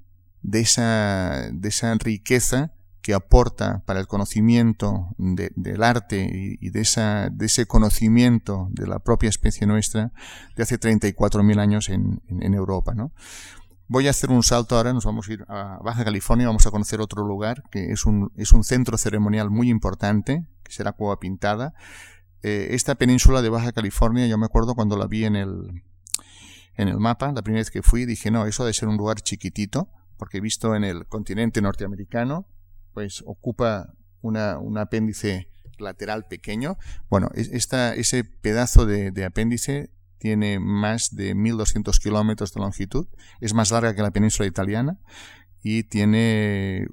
esa, 0.53 1.51
riqueza 1.99 2.75
que 3.01 3.15
aporta 3.15 3.83
para 3.87 4.01
el 4.01 4.07
conocimiento 4.07 5.09
del 5.17 5.83
arte 5.83 6.59
y, 6.61 6.69
de, 6.69 6.81
ese 6.83 7.67
conocimiento 7.67 8.69
de 8.71 8.87
la 8.87 8.99
propia 8.99 9.31
especie 9.31 9.67
nuestra 9.67 10.13
de 10.55 10.63
hace 10.63 10.79
34.000 10.79 11.59
años 11.59 11.89
en, 11.89 12.21
en, 12.29 12.53
Europa. 12.53 12.93
¿no? 12.93 13.13
Voy 13.89 14.09
a 14.09 14.11
hacer 14.11 14.29
un 14.29 14.43
salto 14.43 14.77
ahora, 14.77 14.93
nos 14.93 15.07
vamos 15.07 15.27
a 15.27 15.33
ir 15.33 15.47
a 15.49 15.79
Baja 15.83 16.05
California, 16.05 16.49
vamos 16.49 16.67
a 16.67 16.71
conocer 16.71 17.01
otro 17.01 17.25
lugar 17.25 17.63
que 17.71 17.93
es 17.93 18.05
un, 18.05 18.31
es 18.37 18.53
un 18.53 18.63
centro 18.63 18.99
ceremonial 18.99 19.49
muy 19.49 19.71
importante, 19.71 20.45
que 20.63 20.73
será 20.73 20.93
Cueva 20.93 21.19
Pintada. 21.19 21.73
Eh, 22.43 22.69
esta 22.71 22.95
península 22.95 23.43
de 23.43 23.49
Baja 23.49 23.73
California, 23.73 24.27
yo 24.27 24.39
me 24.39 24.47
acuerdo 24.47 24.75
cuando 24.75 24.97
la 24.97 25.07
vi 25.07 25.25
en 25.25 25.37
el, 25.37 25.83
en 26.77 26.89
el 26.89 26.99
mapa, 26.99 27.33
la 27.33 27.43
primera 27.43 27.61
vez 27.61 27.71
que 27.71 27.83
fui, 27.83 28.07
dije, 28.07 28.31
no, 28.31 28.47
eso 28.47 28.65
debe 28.65 28.75
ser 28.75 28.89
un 28.89 28.97
lugar 28.97 29.21
chiquitito, 29.21 29.91
porque 30.17 30.39
he 30.39 30.41
visto 30.41 30.75
en 30.75 30.85
el 30.85 31.07
continente 31.07 31.61
norteamericano, 31.61 32.47
pues 32.95 33.23
ocupa 33.27 33.95
una, 34.23 34.59
un 34.59 34.79
apéndice 34.79 35.51
lateral 35.81 36.27
pequeño. 36.27 36.79
Bueno, 37.09 37.31
esta, 37.35 37.95
ese 37.95 38.25
pedazo 38.25 38.87
de, 38.87 39.25
apéndice 39.25 39.91
tiene 40.19 40.61
más 40.61 41.15
de 41.15 41.35
1200 41.35 41.99
kilómetros 41.99 42.53
de 42.53 42.61
longitud, 42.61 43.07
es 43.41 43.55
más 43.55 43.71
larga 43.71 43.95
que 43.95 44.03
la 44.03 44.11
península 44.11 44.47
italiana 44.47 44.99
y 45.63 45.85
tiene 45.85 46.87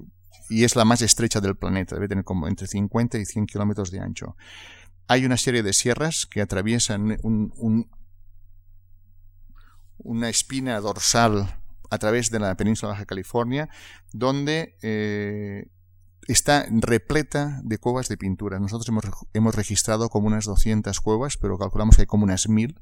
y 0.50 0.64
es 0.64 0.76
la 0.76 0.86
más 0.86 1.02
estrecha 1.02 1.42
del 1.42 1.56
planeta, 1.56 1.94
debe 1.94 2.08
tener 2.08 2.24
como 2.24 2.48
entre 2.48 2.66
50 2.66 3.18
y 3.18 3.26
100 3.26 3.46
kilómetros 3.46 3.90
de 3.90 4.00
ancho. 4.00 4.34
Hay 5.08 5.24
una 5.24 5.36
serie 5.36 5.62
de 5.62 5.72
sierras 5.72 6.26
que 6.26 6.40
atraviesan 6.42 7.18
un, 7.22 7.90
una 9.96 10.28
espina 10.28 10.78
dorsal 10.80 11.58
a 11.90 11.98
través 11.98 12.30
de 12.30 12.38
la 12.38 12.54
península 12.56 12.90
de 12.90 12.94
Baja 12.94 13.06
California, 13.06 13.68
donde 14.12 14.76
eh, 14.82 15.70
está 16.26 16.66
repleta 16.70 17.60
de 17.64 17.78
cuevas 17.78 18.08
de 18.08 18.18
pintura. 18.18 18.60
Nosotros 18.60 18.88
hemos, 18.88 19.04
hemos, 19.32 19.54
registrado 19.54 20.10
como 20.10 20.26
unas 20.26 20.44
200 20.44 21.00
cuevas, 21.00 21.38
pero 21.38 21.58
calculamos 21.58 21.96
que 21.96 22.02
hay 22.02 22.06
como 22.06 22.24
unas 22.24 22.48
1000 22.48 22.78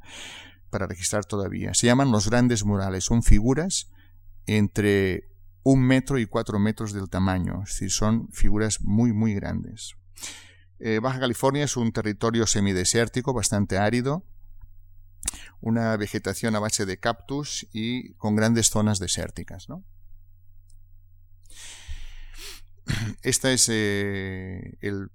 para 0.70 0.86
registrar 0.86 1.24
todavía. 1.24 1.74
Se 1.74 1.86
llaman 1.86 2.10
los 2.10 2.28
grandes 2.28 2.64
murales. 2.64 3.04
Son 3.04 3.22
figuras 3.22 3.88
entre 4.46 5.28
un 5.62 5.82
metro 5.82 6.18
y 6.18 6.26
cuatro 6.26 6.58
metros 6.58 6.92
del 6.92 7.08
tamaño. 7.08 7.62
Es 7.62 7.70
decir, 7.70 7.90
son 7.90 8.28
figuras 8.32 8.80
muy, 8.80 9.12
muy 9.12 9.34
grandes. 9.34 9.94
Eh, 10.78 11.00
Baja 11.00 11.20
California 11.20 11.64
es 11.64 11.76
un 11.76 11.92
territorio 11.92 12.46
semidesértico, 12.46 13.32
bastante 13.32 13.78
árido, 13.78 14.24
una 15.60 15.96
vegetación 15.96 16.54
a 16.54 16.60
base 16.60 16.86
de 16.86 16.98
cactus 16.98 17.66
y 17.72 18.12
con 18.14 18.36
grandes 18.36 18.68
zonas 18.70 18.98
desérticas. 18.98 19.68
¿no? 19.68 19.84
Este 23.22 23.54
es 23.54 23.68
eh, 23.68 24.76
el, 24.80 25.10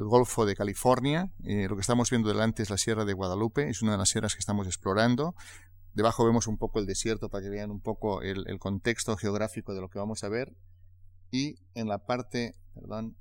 Golfo 0.00 0.46
de 0.46 0.56
California. 0.56 1.30
Eh, 1.44 1.66
lo 1.68 1.76
que 1.76 1.80
estamos 1.80 2.10
viendo 2.10 2.28
delante 2.28 2.62
es 2.62 2.70
la 2.70 2.78
Sierra 2.78 3.04
de 3.04 3.14
Guadalupe. 3.14 3.68
Es 3.68 3.82
una 3.82 3.92
de 3.92 3.98
las 3.98 4.10
sierras 4.10 4.34
que 4.34 4.40
estamos 4.40 4.66
explorando. 4.66 5.34
Debajo 5.94 6.24
vemos 6.24 6.46
un 6.46 6.58
poco 6.58 6.80
el 6.80 6.86
desierto 6.86 7.28
para 7.28 7.44
que 7.44 7.50
vean 7.50 7.70
un 7.70 7.80
poco 7.80 8.20
el, 8.20 8.44
el 8.48 8.58
contexto 8.58 9.16
geográfico 9.16 9.74
de 9.74 9.80
lo 9.80 9.88
que 9.88 9.98
vamos 9.98 10.24
a 10.24 10.28
ver. 10.28 10.52
Y 11.30 11.56
en 11.74 11.88
la 11.88 12.04
parte, 12.04 12.56
perdón, 12.74 13.16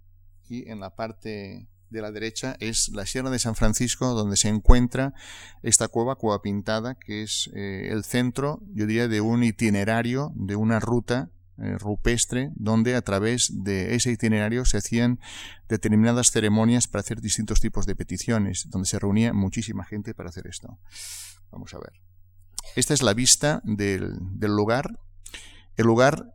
y 0.49 0.69
en 0.69 0.79
la 0.79 0.95
parte 0.95 1.67
de 1.89 2.01
la 2.01 2.12
derecha 2.12 2.58
es 2.60 2.89
la 2.89 3.06
Sierra 3.06 3.29
de 3.29 3.39
San 3.39 3.56
Francisco, 3.56 4.13
donde 4.13 4.36
se 4.36 4.49
encuentra 4.49 5.13
esta 5.62 5.88
cueva, 5.88 6.15
Cueva 6.15 6.41
Pintada, 6.41 6.95
que 6.95 7.23
es 7.23 7.49
eh, 7.53 7.89
el 7.91 8.03
centro, 8.03 8.62
yo 8.73 8.86
diría, 8.86 9.08
de 9.08 9.21
un 9.21 9.43
itinerario, 9.43 10.32
de 10.36 10.56
una 10.56 10.79
ruta 10.79 11.29
eh, 11.60 11.77
rupestre, 11.77 12.49
donde 12.56 12.95
a 12.95 13.03
través 13.03 13.63
de 13.63 13.93
ese 13.93 14.12
itinerario 14.12 14.65
se 14.65 14.77
hacían 14.77 15.19
determinadas 15.69 16.32
ceremonias 16.32 16.88
para 16.88 17.01
hacer 17.01 17.21
distintos 17.21 17.62
tipos 17.62 17.86
de 17.86 17.95
peticiones, 17.95 18.69
donde 18.69 18.88
se 18.88 18.97
reunía 18.97 19.34
muchísima 19.34 19.86
gente 19.86 20.15
para 20.15 20.29
hacer 20.29 20.47
esto. 20.47 20.79
Vamos 21.51 21.73
a 21.75 21.77
ver. 21.77 21.93
Esta 22.75 22.95
es 22.95 23.03
la 23.03 23.13
vista 23.13 23.62
del 23.65 24.17
lugar. 24.39 24.99
El 25.75 25.86
lugar 25.86 26.34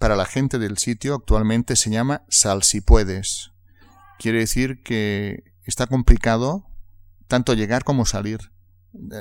para 0.00 0.16
la 0.16 0.24
gente 0.24 0.58
del 0.58 0.78
sitio 0.78 1.14
actualmente 1.14 1.76
se 1.76 1.90
llama 1.90 2.22
Sal 2.30 2.62
si 2.62 2.80
puedes. 2.80 3.52
Quiere 4.18 4.38
decir 4.38 4.82
que 4.82 5.44
está 5.64 5.86
complicado 5.86 6.64
tanto 7.28 7.52
llegar 7.52 7.84
como 7.84 8.06
salir. 8.06 8.50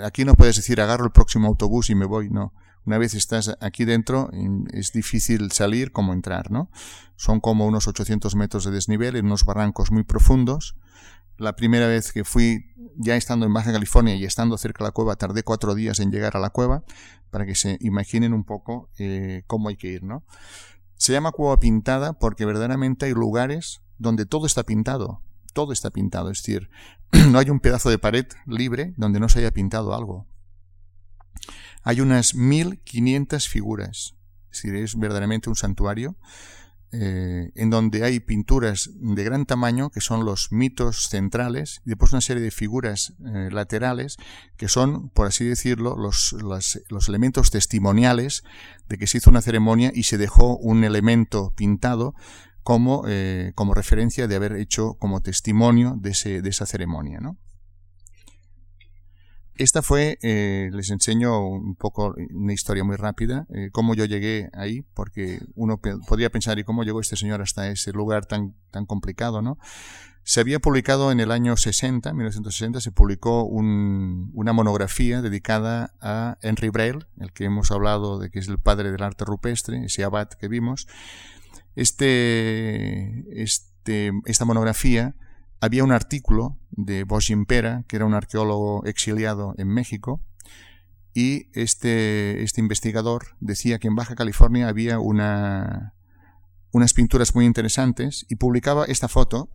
Aquí 0.03 0.23
no 0.23 0.35
puedes 0.35 0.55
decir 0.55 0.79
agarro 0.79 1.03
el 1.03 1.11
próximo 1.11 1.49
autobús 1.49 1.89
y 1.89 1.95
me 1.95 2.05
voy, 2.05 2.29
no. 2.29 2.53
Una 2.85 2.97
vez 2.97 3.13
estás 3.13 3.57
aquí 3.59 3.83
dentro, 3.83 4.31
es 4.71 4.93
difícil 4.93 5.51
salir 5.51 5.91
como 5.91 6.13
entrar, 6.13 6.49
¿no? 6.49 6.71
Son 7.17 7.41
como 7.41 7.67
unos 7.67 7.89
800 7.89 8.35
metros 8.35 8.63
de 8.63 8.71
desnivel 8.71 9.17
en 9.17 9.25
unos 9.25 9.43
barrancos 9.43 9.91
muy 9.91 10.03
profundos. 10.03 10.77
La 11.37 11.57
primera 11.57 11.87
vez 11.87 12.13
que 12.13 12.23
fui, 12.23 12.73
ya 12.95 13.17
estando 13.17 13.45
en 13.45 13.53
Baja 13.53 13.73
California 13.73 14.15
y 14.15 14.23
estando 14.23 14.57
cerca 14.57 14.85
de 14.85 14.87
la 14.87 14.93
cueva, 14.93 15.17
tardé 15.17 15.43
cuatro 15.43 15.75
días 15.75 15.99
en 15.99 16.09
llegar 16.09 16.37
a 16.37 16.39
la 16.39 16.51
cueva, 16.51 16.83
para 17.31 17.45
que 17.45 17.55
se 17.55 17.77
imaginen 17.81 18.33
un 18.33 18.45
poco 18.45 18.89
eh, 18.97 19.43
cómo 19.45 19.67
hay 19.67 19.75
que 19.75 19.89
ir, 19.89 20.03
¿no? 20.03 20.23
Se 20.99 21.12
llama 21.12 21.31
cueva 21.31 21.59
pintada 21.59 22.13
porque 22.13 22.45
verdaderamente 22.45 23.07
hay 23.07 23.13
lugares 23.13 23.81
donde 23.97 24.27
todo 24.27 24.45
está 24.45 24.62
pintado. 24.63 25.23
Todo 25.53 25.73
está 25.73 25.89
pintado, 25.89 26.29
es 26.29 26.38
decir, 26.43 26.69
no 27.31 27.39
hay 27.39 27.49
un 27.49 27.59
pedazo 27.59 27.89
de 27.89 27.97
pared 27.97 28.27
libre 28.45 28.93
donde 28.97 29.19
no 29.19 29.27
se 29.27 29.39
haya 29.39 29.49
pintado 29.49 29.95
algo 29.95 30.27
hay 31.83 32.01
unas 32.01 32.35
1500 32.35 33.47
figuras. 33.47 34.15
Es 34.51 34.63
decir, 34.63 34.75
es 34.75 34.97
verdaderamente 34.97 35.49
un 35.49 35.55
santuario 35.55 36.15
eh, 36.91 37.52
en 37.54 37.69
donde 37.69 38.04
hay 38.04 38.19
pinturas 38.19 38.89
de 38.95 39.23
gran 39.23 39.45
tamaño, 39.45 39.91
que 39.91 40.02
son 40.02 40.25
los 40.25 40.52
mitos 40.52 41.08
centrales, 41.08 41.82
y 41.86 41.89
después 41.89 42.13
una 42.13 42.21
serie 42.21 42.41
de 42.41 42.49
figuras 42.49 43.13
eh, 43.25 43.49
laterales, 43.52 44.17
que 44.58 44.67
son, 44.67 45.10
por 45.10 45.28
así 45.28 45.45
decirlo, 45.45 45.95
los, 45.95 46.36
los, 46.41 47.08
elementos 47.08 47.52
testimoniales 47.52 48.43
de 48.88 48.97
que 48.97 49.06
se 49.06 49.19
hizo 49.19 49.30
una 49.30 49.41
ceremonia 49.41 49.91
y 49.93 50.04
se 50.04 50.17
dejó 50.17 50.58
un 50.58 50.84
elemento 50.84 51.54
pintado 51.56 52.15
como, 52.63 53.04
eh, 53.08 53.52
como 53.54 53.75
referencia 53.75 54.28
de 54.28 54.36
haber 54.36 54.54
hecho 54.54 54.95
como 54.95 55.21
testimonio 55.21 55.95
de, 55.95 56.10
ese, 56.12 56.41
de 56.41 56.49
esa 56.49 56.65
ceremonia. 56.65 57.19
¿no? 57.19 57.38
Esta 59.59 59.81
fue, 59.81 60.17
eh, 60.21 60.69
les 60.71 60.89
enseño 60.89 61.45
un 61.45 61.75
poco 61.75 62.15
una 62.31 62.53
historia 62.53 62.85
muy 62.85 62.95
rápida, 62.95 63.45
eh, 63.53 63.71
cómo 63.73 63.93
yo 63.93 64.05
llegué 64.05 64.49
ahí, 64.53 64.85
porque 64.93 65.41
uno 65.53 65.81
podría 65.81 66.29
pensar, 66.29 66.57
¿y 66.59 66.63
cómo 66.63 66.85
llegó 66.85 67.01
este 67.01 67.17
señor 67.17 67.41
hasta 67.41 67.67
ese 67.69 67.91
lugar 67.91 68.25
tan, 68.25 68.55
tan 68.71 68.85
complicado, 68.85 69.41
no? 69.41 69.57
Se 70.23 70.39
había 70.39 70.59
publicado 70.59 71.11
en 71.11 71.19
el 71.19 71.29
año 71.29 71.57
60, 71.57 72.13
1960, 72.13 72.79
se 72.79 72.93
publicó 72.93 73.43
una 73.43 74.53
monografía 74.53 75.21
dedicada 75.21 75.93
a 75.99 76.37
Henry 76.41 76.69
Braille, 76.69 77.05
el 77.19 77.33
que 77.33 77.43
hemos 77.43 77.69
hablado 77.71 78.17
de 78.17 78.29
que 78.31 78.39
es 78.39 78.47
el 78.47 78.59
padre 78.59 78.93
del 78.93 79.03
arte 79.03 79.25
rupestre, 79.25 79.83
ese 79.83 80.05
abad 80.05 80.29
que 80.29 80.47
vimos. 80.47 80.87
Este, 81.75 83.25
este, 83.43 84.13
esta 84.23 84.45
monografía 84.45 85.15
había 85.61 85.83
un 85.83 85.91
artículo 85.91 86.57
de 86.71 87.03
Bosch-Impera, 87.03 87.83
que 87.87 87.97
era 87.97 88.05
un 88.05 88.13
arqueólogo 88.13 88.85
exiliado 88.85 89.53
en 89.57 89.67
México, 89.67 90.21
y 91.13 91.49
este, 91.53 92.43
este 92.43 92.61
investigador 92.61 93.35
decía 93.39 93.79
que 93.79 93.87
en 93.87 93.95
Baja 93.95 94.15
California 94.15 94.69
había 94.69 94.99
una, 94.99 95.95
unas 96.71 96.93
pinturas 96.93 97.35
muy 97.35 97.45
interesantes 97.45 98.25
y 98.29 98.35
publicaba 98.35 98.85
esta 98.85 99.07
foto. 99.07 99.49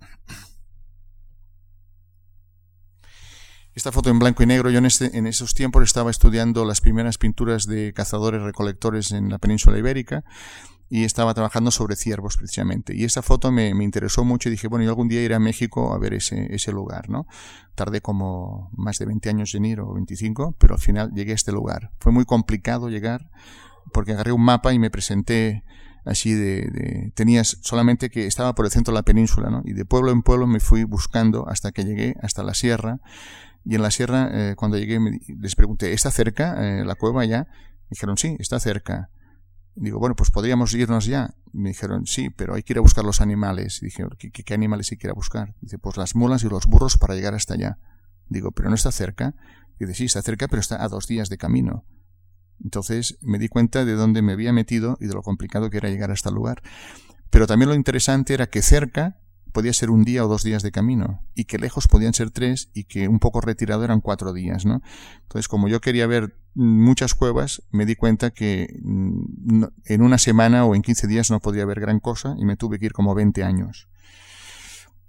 Esta 3.74 3.90
foto 3.90 4.10
en 4.10 4.18
blanco 4.18 4.42
y 4.42 4.46
negro, 4.46 4.70
yo 4.70 4.78
en, 4.78 4.86
este, 4.86 5.18
esos 5.28 5.54
tiempos 5.54 5.82
estaba 5.82 6.10
estudiando 6.10 6.64
las 6.64 6.80
primeras 6.80 7.18
pinturas 7.18 7.66
de 7.66 7.92
cazadores 7.92 8.42
recolectores 8.42 9.10
en 9.10 9.30
la 9.30 9.38
península 9.38 9.78
ibérica 9.78 10.22
y 10.88 11.04
estaba 11.04 11.34
trabajando 11.34 11.70
sobre 11.70 11.96
ciervos 11.96 12.36
precisamente. 12.36 12.94
Y 12.94 13.04
esa 13.04 13.22
foto 13.22 13.50
me, 13.50 13.68
interesó 13.68 14.24
mucho 14.24 14.48
y 14.48 14.52
dije, 14.52 14.68
bueno, 14.68 14.84
yo 14.84 14.90
algún 14.90 15.08
día 15.08 15.22
iré 15.22 15.34
a 15.34 15.40
México 15.40 15.92
a 15.94 15.98
ver 15.98 16.14
ese, 16.14 16.54
ese 16.54 16.72
lugar, 16.72 17.08
¿no? 17.08 17.26
Tardé 17.74 18.00
como 18.00 18.70
más 18.76 18.98
de 18.98 19.06
20 19.06 19.28
años 19.30 19.54
en 19.54 19.64
ir 19.64 19.80
o 19.80 19.94
25, 19.94 20.56
pero 20.58 20.74
al 20.74 20.80
final 20.80 21.12
llegué 21.12 21.32
a 21.32 21.36
este 21.36 21.52
lugar. 21.52 21.92
Fue 21.98 22.12
muy 22.12 22.24
complicado 22.24 22.88
llegar 22.88 23.30
porque 23.92 24.12
agarré 24.12 24.32
un 24.32 24.42
mapa 24.42 24.72
y 24.72 24.78
me 24.78 24.90
presenté 24.90 25.64
así 26.04 26.34
de, 26.34 26.68
de, 26.70 27.12
tenías 27.14 27.58
solamente 27.62 28.10
que 28.10 28.26
estaba 28.26 28.54
por 28.54 28.66
el 28.66 28.70
centro 28.70 28.92
de 28.92 28.98
la 28.98 29.04
península, 29.04 29.50
¿no? 29.50 29.62
Y 29.64 29.72
de 29.72 29.84
pueblo 29.84 30.12
en 30.12 30.22
pueblo 30.22 30.46
me 30.46 30.60
fui 30.60 30.84
buscando 30.84 31.48
hasta 31.48 31.72
que 31.72 31.84
llegué 31.84 32.16
hasta 32.22 32.42
la 32.42 32.54
sierra. 32.54 33.00
Y 33.64 33.76
en 33.76 33.82
la 33.82 33.90
sierra, 33.90 34.28
eh, 34.32 34.54
cuando 34.56 34.76
llegué, 34.76 35.00
les 35.40 35.56
pregunté, 35.56 35.92
¿está 35.94 36.10
cerca 36.10 36.56
eh, 36.60 36.84
la 36.84 36.94
cueva 36.94 37.24
ya? 37.24 37.48
Me 37.84 37.90
dijeron, 37.92 38.18
sí, 38.18 38.36
está 38.38 38.60
cerca. 38.60 39.08
Digo, 39.76 39.98
bueno, 39.98 40.14
pues 40.14 40.30
podríamos 40.30 40.72
irnos 40.74 41.06
ya. 41.06 41.34
Me 41.52 41.70
dijeron, 41.70 42.06
sí, 42.06 42.30
pero 42.30 42.54
hay 42.54 42.62
que 42.62 42.74
ir 42.74 42.78
a 42.78 42.82
buscar 42.82 43.04
los 43.04 43.20
animales. 43.20 43.82
Y 43.82 43.86
dije, 43.86 44.04
¿qué, 44.18 44.54
animales 44.54 44.90
hay 44.92 44.98
que 44.98 45.06
ir 45.08 45.10
a 45.10 45.14
buscar? 45.14 45.54
Dice, 45.60 45.78
pues 45.78 45.96
las 45.96 46.14
mulas 46.14 46.44
y 46.44 46.48
los 46.48 46.66
burros 46.66 46.96
para 46.96 47.14
llegar 47.14 47.34
hasta 47.34 47.54
allá. 47.54 47.78
Digo, 48.28 48.52
pero 48.52 48.68
no 48.68 48.74
está 48.74 48.92
cerca. 48.92 49.34
Dice, 49.78 49.94
sí, 49.94 50.04
está 50.04 50.22
cerca, 50.22 50.48
pero 50.48 50.60
está 50.60 50.82
a 50.82 50.88
dos 50.88 51.06
días 51.06 51.28
de 51.28 51.38
camino. 51.38 51.84
Entonces 52.62 53.18
me 53.20 53.38
di 53.38 53.48
cuenta 53.48 53.84
de 53.84 53.94
dónde 53.94 54.22
me 54.22 54.32
había 54.32 54.52
metido 54.52 54.96
y 55.00 55.06
de 55.06 55.14
lo 55.14 55.22
complicado 55.22 55.70
que 55.70 55.78
era 55.78 55.88
llegar 55.88 56.10
hasta 56.12 56.28
el 56.28 56.36
lugar. 56.36 56.62
Pero 57.30 57.46
también 57.48 57.68
lo 57.68 57.74
interesante 57.74 58.32
era 58.32 58.46
que 58.46 58.62
cerca 58.62 59.18
podía 59.54 59.72
ser 59.72 59.88
un 59.88 60.04
día 60.04 60.24
o 60.24 60.28
dos 60.28 60.42
días 60.42 60.62
de 60.62 60.72
camino 60.72 61.22
y 61.34 61.44
que 61.44 61.58
lejos 61.58 61.88
podían 61.88 62.12
ser 62.12 62.30
tres 62.30 62.68
y 62.74 62.84
que 62.84 63.08
un 63.08 63.20
poco 63.20 63.40
retirado 63.40 63.84
eran 63.84 64.02
cuatro 64.02 64.34
días, 64.34 64.66
¿no? 64.66 64.82
Entonces, 65.22 65.48
como 65.48 65.68
yo 65.68 65.80
quería 65.80 66.06
ver 66.06 66.36
muchas 66.54 67.14
cuevas, 67.14 67.62
me 67.70 67.86
di 67.86 67.94
cuenta 67.94 68.32
que 68.32 68.78
mm, 68.82 69.64
en 69.86 70.02
una 70.02 70.18
semana 70.18 70.66
o 70.66 70.74
en 70.74 70.82
15 70.82 71.06
días 71.06 71.30
no 71.30 71.40
podía 71.40 71.64
ver 71.64 71.80
gran 71.80 72.00
cosa 72.00 72.34
y 72.36 72.44
me 72.44 72.56
tuve 72.56 72.78
que 72.78 72.86
ir 72.86 72.92
como 72.92 73.14
20 73.14 73.44
años. 73.44 73.88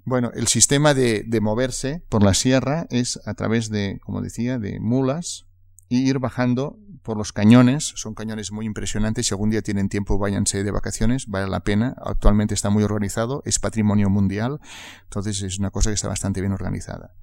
Bueno, 0.05 0.31
el 0.35 0.47
sistema 0.47 0.93
de, 0.93 1.23
de 1.25 1.41
moverse 1.41 2.03
por 2.07 2.23
la 2.23 2.35
sierra 2.35 2.85
es 2.91 3.19
a 3.25 3.33
través 3.33 3.69
de, 3.69 3.99
como 4.03 4.21
decía, 4.21 4.59
de 4.59 4.79
mulas 4.79 5.47
y 5.89 6.07
ir 6.09 6.19
bajando 6.19 6.77
por 7.03 7.17
los 7.17 7.31
cañones. 7.31 7.93
Son 7.95 8.15
cañones 8.15 8.51
muy 8.51 8.65
impresionantes. 8.65 9.27
Si 9.27 9.33
algún 9.33 9.49
día 9.49 9.61
tienen 9.61 9.89
tiempo, 9.89 10.17
váyanse 10.17 10.63
de 10.63 10.71
vacaciones. 10.71 11.27
Vale 11.27 11.47
la 11.47 11.61
pena. 11.61 11.95
Actualmente 12.03 12.53
está 12.53 12.69
muy 12.69 12.83
organizado. 12.83 13.41
Es 13.45 13.59
patrimonio 13.59 14.09
mundial. 14.09 14.59
Entonces 15.03 15.41
es 15.41 15.59
una 15.59 15.71
cosa 15.71 15.91
que 15.91 15.95
está 15.95 16.07
bastante 16.07 16.41
bien 16.41 16.53
organizada. 16.53 17.13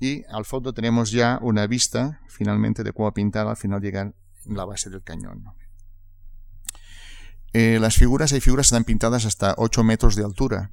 Y 0.00 0.24
al 0.30 0.44
fondo 0.44 0.72
tenemos 0.72 1.10
ya 1.10 1.38
una 1.42 1.66
vista, 1.66 2.20
finalmente, 2.28 2.84
de 2.84 2.92
cómo 2.92 3.12
pintada 3.12 3.50
al 3.50 3.56
final 3.56 3.80
llegar 3.80 4.14
la 4.44 4.64
base 4.64 4.90
del 4.90 5.02
cañón. 5.02 5.44
Eh, 7.52 7.78
las 7.80 7.96
figuras, 7.96 8.32
hay 8.32 8.40
figuras 8.40 8.66
que 8.66 8.74
están 8.74 8.84
pintadas 8.84 9.24
hasta 9.24 9.54
8 9.56 9.82
metros 9.82 10.14
de 10.14 10.24
altura. 10.24 10.70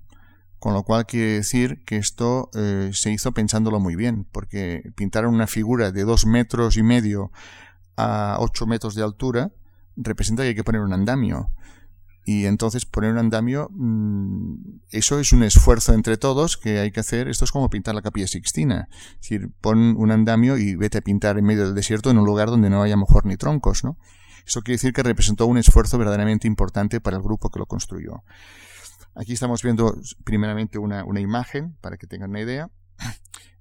Con 0.65 0.73
lo 0.73 0.81
cual 0.81 1.05
quiere 1.05 1.33
decir 1.33 1.83
que 1.85 1.97
esto 1.97 2.49
eh, 2.55 2.89
se 2.91 3.11
hizo 3.11 3.33
pensándolo 3.33 3.79
muy 3.79 3.95
bien, 3.95 4.25
porque 4.31 4.81
pintar 4.95 5.27
una 5.27 5.45
figura 5.45 5.91
de 5.91 6.05
dos 6.05 6.25
metros 6.25 6.75
y 6.75 6.81
medio 6.81 7.31
a 7.97 8.37
8 8.39 8.65
metros 8.65 8.95
de 8.95 9.03
altura 9.03 9.51
representa 9.95 10.41
que 10.41 10.49
hay 10.49 10.55
que 10.55 10.63
poner 10.63 10.81
un 10.81 10.91
andamio. 10.91 11.51
Y 12.25 12.47
entonces 12.47 12.87
poner 12.87 13.11
un 13.11 13.19
andamio, 13.19 13.69
mm, 13.73 14.79
eso 14.89 15.19
es 15.19 15.33
un 15.33 15.43
esfuerzo 15.43 15.93
entre 15.93 16.17
todos 16.17 16.57
que 16.57 16.79
hay 16.79 16.89
que 16.89 17.01
hacer. 17.01 17.27
Esto 17.27 17.45
es 17.45 17.51
como 17.51 17.69
pintar 17.69 17.93
la 17.93 18.01
capilla 18.01 18.25
sixtina. 18.25 18.89
Es 18.89 19.29
decir, 19.29 19.51
pon 19.61 19.95
un 19.95 20.09
andamio 20.09 20.57
y 20.57 20.75
vete 20.75 20.97
a 20.97 21.01
pintar 21.01 21.37
en 21.37 21.45
medio 21.45 21.65
del 21.65 21.75
desierto 21.75 22.09
en 22.09 22.17
un 22.17 22.25
lugar 22.25 22.49
donde 22.49 22.71
no 22.71 22.81
haya 22.81 22.97
mejor 22.97 23.27
ni 23.27 23.37
troncos, 23.37 23.83
¿no? 23.83 23.99
Eso 24.47 24.61
quiere 24.61 24.77
decir 24.77 24.93
que 24.93 25.03
representó 25.03 25.45
un 25.45 25.59
esfuerzo 25.59 25.99
verdaderamente 25.99 26.47
importante 26.47 27.01
para 27.01 27.17
el 27.17 27.21
grupo 27.21 27.51
que 27.51 27.59
lo 27.59 27.67
construyó. 27.67 28.23
Aquí 29.15 29.33
estamos 29.33 29.63
viendo 29.63 29.95
primeramente 30.25 30.77
una, 30.77 31.05
una 31.05 31.21
imagen 31.21 31.77
para 31.81 31.97
que 31.97 32.05
tengan 32.05 32.31
una 32.31 32.41
idea. 32.41 32.69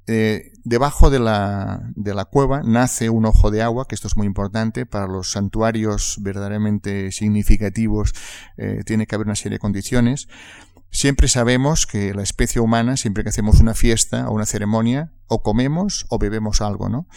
Eh, 0.06 0.52
debajo 0.64 1.08
de 1.08 1.18
la, 1.18 1.80
de 1.96 2.12
la, 2.12 2.26
cueva 2.26 2.60
nace 2.62 3.08
un 3.08 3.24
ojo 3.24 3.50
de 3.50 3.62
agua, 3.62 3.86
que 3.88 3.94
esto 3.94 4.06
es 4.06 4.18
muy 4.18 4.26
importante 4.26 4.84
para 4.84 5.06
los 5.06 5.30
santuarios 5.30 6.18
verdaderamente 6.20 7.10
significativos. 7.10 8.12
Eh, 8.58 8.82
tiene 8.84 9.06
que 9.06 9.14
haber 9.14 9.26
una 9.26 9.34
serie 9.34 9.56
de 9.56 9.60
condiciones. 9.60 10.28
Siempre 10.90 11.26
sabemos 11.26 11.86
que 11.86 12.12
la 12.12 12.22
especie 12.22 12.60
humana, 12.60 12.98
siempre 12.98 13.22
que 13.22 13.30
hacemos 13.30 13.60
una 13.60 13.72
fiesta 13.72 14.28
o 14.28 14.34
una 14.34 14.44
ceremonia, 14.44 15.10
o 15.26 15.42
comemos 15.42 16.04
o 16.10 16.18
bebemos 16.18 16.60
algo, 16.60 16.90
¿no? 16.90 17.08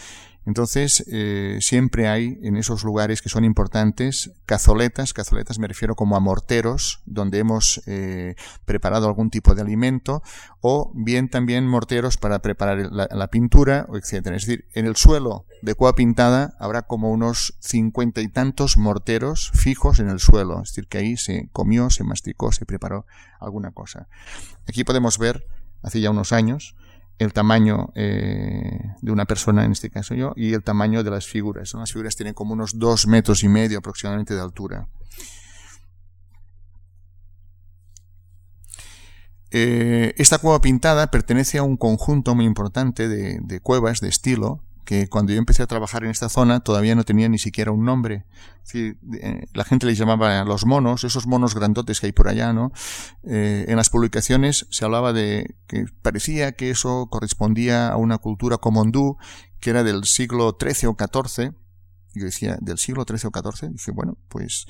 Entonces, 0.47 1.03
eh, 1.11 1.57
siempre 1.59 2.07
hay 2.07 2.39
en 2.41 2.55
esos 2.55 2.85
lugares 2.85 3.21
que 3.21 3.27
son 3.27 3.43
importantes 3.43 4.31
cazoletas, 4.45 5.11
cazoletas 5.11 5.59
me 5.59 5.67
refiero 5.67 5.95
como 5.95 6.15
a 6.15 6.21
morteros, 6.21 7.01
donde 7.05 7.39
hemos 7.39 7.81
eh, 7.85 8.35
preparado 8.63 9.07
algún 9.07 9.29
tipo 9.29 9.55
de 9.55 9.61
alimento, 9.61 10.23
o 10.61 10.93
bien 10.95 11.29
también 11.29 11.67
morteros 11.67 12.15
para 12.15 12.39
preparar 12.39 12.77
la, 12.89 13.27
pintura, 13.27 13.87
etc. 13.93 14.27
Es 14.27 14.45
decir, 14.45 14.69
en 14.73 14.85
el 14.85 14.95
suelo 14.95 15.45
de 15.61 15.75
cueva 15.75 15.95
pintada 15.95 16.55
habrá 16.61 16.83
como 16.83 17.11
unos 17.11 17.57
cincuenta 17.59 18.21
y 18.21 18.29
tantos 18.29 18.77
morteros 18.77 19.51
fijos 19.53 19.99
en 19.99 20.07
el 20.07 20.21
suelo, 20.21 20.61
es 20.63 20.69
decir, 20.69 20.87
que 20.87 20.99
ahí 20.99 21.17
se 21.17 21.49
comió, 21.51 21.89
se 21.89 22.05
masticó, 22.05 22.53
se 22.53 22.65
preparó 22.65 23.05
alguna 23.41 23.71
cosa. 23.71 24.07
Aquí 24.65 24.85
podemos 24.85 25.17
ver, 25.17 25.45
hace 25.83 25.99
ya 25.99 26.09
unos 26.09 26.31
años, 26.31 26.77
el 27.19 27.33
tamaño 27.33 27.91
eh, 27.95 28.93
de 29.01 29.11
una 29.11 29.25
persona, 29.25 29.65
en 29.65 29.71
este 29.71 29.89
caso 29.89 30.13
yo, 30.13 30.33
y 30.35 30.53
el 30.53 30.63
tamaño 30.63 31.03
de 31.03 31.11
las 31.11 31.25
figuras. 31.25 31.73
Las 31.73 31.91
figuras 31.91 32.15
tienen 32.15 32.33
como 32.33 32.53
unos 32.53 32.77
dos 32.77 33.07
metros 33.07 33.43
y 33.43 33.47
medio 33.47 33.79
aproximadamente 33.79 34.35
de 34.35 34.41
altura. 34.41 34.87
Eh, 39.49 40.13
esta 40.17 40.37
cueva 40.39 40.61
pintada 40.61 41.07
pertenece 41.07 41.57
a 41.57 41.63
un 41.63 41.77
conjunto 41.77 42.35
muy 42.35 42.45
importante 42.45 43.07
de 43.07 43.59
cuevas 43.61 44.01
de 44.01 44.09
estilo 44.09 44.66
que 44.87 45.09
cuando 45.09 45.33
yo 45.33 45.37
empecé 45.37 45.61
a 45.63 45.67
trabajar 45.67 46.05
en 46.05 46.11
esta 46.11 46.29
zona 46.29 46.61
todavía 46.61 46.95
no 46.95 47.03
tenía 47.03 47.27
ni 47.27 47.39
siquiera 47.39 47.71
un 47.71 47.83
nombre. 47.83 48.25
Eh, 48.73 48.95
la 49.53 49.65
gente 49.65 49.85
les 49.85 49.97
llamaba 49.97 50.45
los 50.45 50.65
monos, 50.65 51.03
esos 51.03 51.27
monos 51.27 51.55
grandotes 51.55 51.99
que 51.99 52.05
hay 52.05 52.13
por 52.13 52.29
allá, 52.29 52.53
¿no? 52.53 52.71
Eh, 53.23 53.65
en 53.67 53.75
las 53.75 53.89
publicaciones 53.89 54.65
se 54.69 54.85
hablaba 54.85 55.11
de 55.11 55.57
que 55.67 55.87
parecía 56.01 56.53
que 56.53 56.69
eso 56.69 57.07
correspondía 57.11 57.89
a 57.89 57.97
una 57.97 58.17
cultura 58.17 58.59
comondú 58.59 59.17
que 59.59 59.71
era 59.71 59.83
del 59.83 60.05
siglo 60.05 60.57
XIII 60.57 60.87
o 60.87 60.95
XIV. 60.97 61.53
Yo 62.15 62.23
decía, 62.23 62.57
¿del 62.61 62.77
siglo 62.77 63.03
XIII 63.05 63.29
o 63.33 63.51
XIV? 63.51 63.71
Dije, 63.73 63.91
bueno, 63.91 64.17
pues 64.29 64.67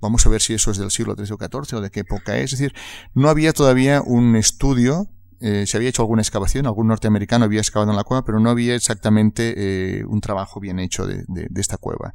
vamos 0.00 0.24
a 0.24 0.30
ver 0.30 0.40
si 0.40 0.54
eso 0.54 0.70
es 0.70 0.78
del 0.78 0.90
siglo 0.90 1.16
XIII 1.16 1.34
o 1.34 1.38
XIV 1.38 1.76
o 1.76 1.80
de 1.82 1.90
qué 1.90 2.00
época 2.00 2.38
es. 2.38 2.54
Es 2.54 2.58
decir, 2.60 2.74
no 3.12 3.28
había 3.28 3.52
todavía 3.52 4.00
un 4.00 4.36
estudio 4.36 5.10
eh, 5.40 5.66
se 5.66 5.76
había 5.76 5.88
hecho 5.88 6.02
alguna 6.02 6.22
excavación, 6.22 6.66
algún 6.66 6.88
norteamericano 6.88 7.46
había 7.46 7.60
excavado 7.60 7.90
en 7.90 7.96
la 7.96 8.04
cueva, 8.04 8.24
pero 8.24 8.40
no 8.40 8.50
había 8.50 8.74
exactamente 8.74 9.54
eh, 9.56 10.04
un 10.04 10.20
trabajo 10.20 10.60
bien 10.60 10.78
hecho 10.78 11.06
de, 11.06 11.24
esta 11.56 11.78
cueva. 11.78 12.12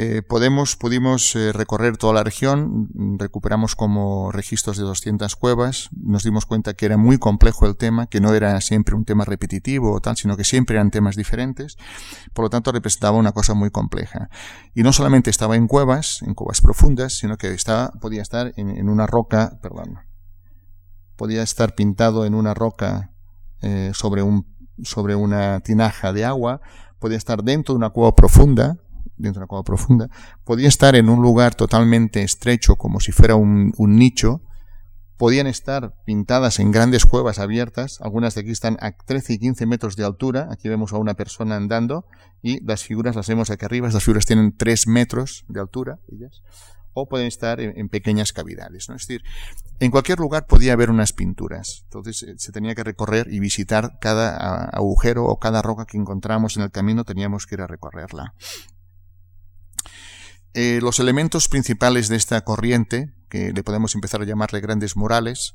Eh, 0.00 0.22
podemos, 0.22 0.76
pudimos 0.76 1.34
recorrer 1.34 1.96
toda 1.96 2.12
la 2.12 2.22
región, 2.22 2.88
recuperamos 3.18 3.74
como 3.74 4.30
registros 4.30 4.76
de 4.76 4.84
200 4.84 5.34
cuevas, 5.34 5.88
nos 5.90 6.22
dimos 6.22 6.46
cuenta 6.46 6.74
que 6.74 6.86
era 6.86 6.96
muy 6.96 7.18
complejo 7.18 7.66
el 7.66 7.76
tema, 7.76 8.06
que 8.06 8.20
no 8.20 8.32
era 8.32 8.60
siempre 8.60 8.94
un 8.94 9.04
tema 9.04 9.24
repetitivo 9.24 9.92
o 9.92 10.00
tal, 10.00 10.16
sino 10.16 10.36
que 10.36 10.44
siempre 10.44 10.76
eran 10.76 10.92
temas 10.92 11.16
diferentes, 11.16 11.76
por 12.32 12.44
lo 12.44 12.50
tanto 12.50 12.70
representaba 12.70 13.16
una 13.16 13.32
cosa 13.32 13.54
muy 13.54 13.70
compleja. 13.70 14.30
Y 14.72 14.84
no 14.84 14.92
solamente 14.92 15.30
estaba 15.30 15.56
en 15.56 15.66
cuevas, 15.66 16.22
en 16.22 16.34
cuevas 16.34 16.60
profundas, 16.60 17.14
sino 17.14 17.36
que 17.36 17.52
estaba, 17.52 17.90
podía 18.00 18.22
estar 18.22 18.52
en, 18.56 18.70
en 18.70 18.88
una 18.88 19.08
roca, 19.08 19.58
perdón, 19.60 19.98
podía 21.18 21.42
estar 21.42 21.74
pintado 21.74 22.24
en 22.24 22.34
una 22.34 22.54
roca 22.54 23.12
eh, 23.60 23.90
sobre, 23.92 24.22
un, 24.22 24.46
sobre 24.82 25.16
una 25.16 25.60
tinaja 25.60 26.12
de 26.12 26.24
agua, 26.24 26.62
podía 27.00 27.18
estar 27.18 27.42
dentro 27.42 27.74
de 27.74 27.78
una 27.78 27.90
cueva 27.90 28.14
profunda, 28.14 28.78
dentro 29.16 29.40
de 29.40 29.44
una 29.44 29.46
cueva 29.48 29.64
profunda, 29.64 30.08
podía 30.44 30.68
estar 30.68 30.94
en 30.94 31.08
un 31.08 31.20
lugar 31.20 31.56
totalmente 31.56 32.22
estrecho 32.22 32.76
como 32.76 33.00
si 33.00 33.10
fuera 33.10 33.34
un, 33.34 33.74
nicho, 33.76 34.42
podían 35.16 35.48
estar 35.48 35.96
pintadas 36.06 36.60
en 36.60 36.70
grandes 36.70 37.04
cuevas 37.04 37.40
abiertas, 37.40 38.00
algunas 38.00 38.36
de 38.36 38.42
aquí 38.42 38.52
están 38.52 38.78
a 38.80 38.92
13 38.92 39.32
y 39.32 39.38
15 39.40 39.66
metros 39.66 39.96
de 39.96 40.04
altura, 40.04 40.46
aquí 40.52 40.68
vemos 40.68 40.92
a 40.92 40.98
una 40.98 41.14
persona 41.14 41.56
andando 41.56 42.06
y 42.42 42.64
las 42.64 42.84
figuras 42.84 43.16
las 43.16 43.26
vemos 43.26 43.50
aquí 43.50 43.64
arriba, 43.64 43.88
estas 43.88 44.04
figuras 44.04 44.24
tienen 44.24 44.56
3 44.56 44.86
metros 44.86 45.44
de 45.48 45.58
altura, 45.58 45.98
ellas 46.12 46.42
o 46.92 47.08
pueden 47.08 47.26
estar 47.26 47.60
en, 47.60 47.88
pequeñas 47.88 48.32
cavidades. 48.32 48.88
¿no? 48.88 48.96
Es 48.96 49.06
decir, 49.06 49.22
en 49.80 49.90
cualquier 49.90 50.18
lugar 50.18 50.46
podía 50.46 50.72
haber 50.72 50.90
unas 50.90 51.12
pinturas. 51.12 51.82
Entonces 51.84 52.22
eh, 52.22 52.34
se 52.38 52.52
tenía 52.52 52.74
que 52.74 52.84
recorrer 52.84 53.28
y 53.32 53.40
visitar 53.40 53.98
cada 54.00 54.64
agujero 54.64 55.24
o 55.24 55.38
cada 55.38 55.62
roca 55.62 55.86
que 55.86 55.96
encontramos 55.96 56.56
en 56.56 56.64
el 56.64 56.70
camino, 56.70 57.04
teníamos 57.04 57.46
que 57.46 57.54
ir 57.54 57.60
a 57.60 57.66
recorrerla. 57.66 58.34
Eh, 60.54 60.80
los 60.82 60.98
elementos 60.98 61.48
principales 61.48 62.08
de 62.08 62.16
esta 62.16 62.40
corriente, 62.40 63.14
que 63.28 63.52
le 63.52 63.62
podemos 63.62 63.94
empezar 63.94 64.22
a 64.22 64.24
llamarle 64.24 64.60
grandes 64.60 64.96
murales, 64.96 65.54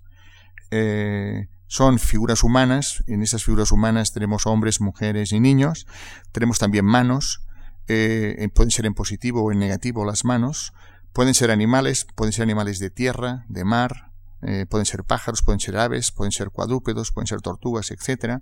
eh, 0.72 1.50
son 1.68 2.00
figuras 2.00 2.44
humanas. 2.44 3.04
En 3.08 3.24
esas 3.24 3.44
figuras 3.44 3.72
humanas 3.72 4.14
tenemos 4.14 4.46
hombres, 4.46 4.80
mujeres 4.80 5.34
y 5.34 5.40
niños. 5.40 5.88
Tenemos 6.32 6.60
también 6.60 6.86
manos. 6.86 7.42
pueden 7.88 8.72
ser 8.72 8.86
en 8.86 8.94
positivo 8.94 9.44
o 9.44 9.52
en 9.52 9.60
negativo 9.60 10.06
las 10.06 10.24
manos. 10.24 10.72
Pueden 11.14 11.34
ser 11.34 11.52
animales, 11.52 12.06
pueden 12.16 12.34
ser 12.34 12.44
animales 12.44 12.80
de 12.80 12.90
tierra, 12.90 13.46
de 13.48 13.64
mar, 13.64 14.12
eh, 14.42 14.66
pueden 14.70 14.86
ser 14.86 15.04
pájaros, 15.04 15.42
pueden 15.42 15.60
ser 15.60 15.78
aves, 15.78 16.12
pueden 16.12 16.32
ser 16.32 16.50
cuadrúpedos, 16.50 17.12
pueden 17.12 17.28
ser 17.28 17.42
tortugas, 17.42 17.92
etcétera 17.92 18.42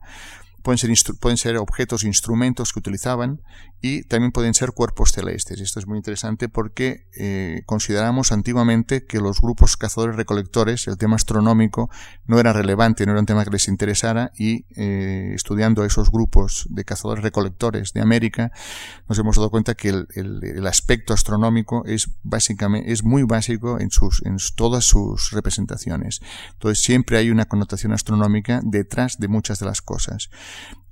pueden 0.62 0.78
ser, 0.78 1.16
pueden 1.20 1.38
ser 1.38 1.58
objetos, 1.58 2.04
instrumentos 2.04 2.74
que 2.74 2.80
utilizaban 2.80 3.42
y 3.82 4.04
también 4.04 4.32
pueden 4.32 4.54
ser 4.54 4.72
cuerpos 4.74 5.12
celestes. 5.12 5.60
Esto 5.60 5.80
es 5.80 5.88
muy 5.88 5.98
interesante 5.98 6.50
porque 6.50 7.08
eh, 7.18 7.64
consideramos 7.66 8.32
antiguamente 8.32 9.06
que 9.06 9.20
los 9.20 9.42
grupos 9.42 9.76
cazadores 9.76 10.16
recolectores, 10.16 10.88
el 10.88 10.98
tema 10.98 11.16
astronómico, 11.16 11.90
no 12.28 12.40
era 12.40 12.54
relevante, 12.54 13.06
no 13.06 13.14
era 13.14 13.22
un 13.22 13.26
tema 13.26 13.44
que 13.44 13.50
les 13.50 13.68
interesara 13.68 14.32
y 14.38 14.66
eh, 14.76 15.32
estudiando 15.34 15.84
esos 15.84 16.12
grupos 16.12 16.68
de 16.70 16.86
cazadores 16.86 17.24
recolectores 17.24 17.94
de 17.94 18.02
América, 18.02 18.52
nos 19.10 19.18
hemos 19.18 19.36
dado 19.36 19.50
cuenta 19.50 19.74
que 19.74 19.90
el, 19.90 20.08
el, 20.16 20.68
aspecto 20.68 21.14
astronómico 21.14 21.84
es 21.86 22.12
básicamente, 22.22 22.92
es 22.92 23.04
muy 23.04 23.24
básico 23.24 23.80
en 23.80 23.90
sus, 23.90 24.24
en 24.26 24.38
todas 24.56 24.86
sus 24.86 25.32
representaciones. 25.32 26.22
Entonces 26.54 26.84
siempre 26.84 27.18
hay 27.18 27.32
una 27.32 27.46
connotación 27.46 27.94
astronómica 27.94 28.62
detrás 28.64 29.18
de 29.20 29.28
muchas 29.28 29.60
de 29.60 29.66
las 29.66 29.82
cosas. 29.82 30.30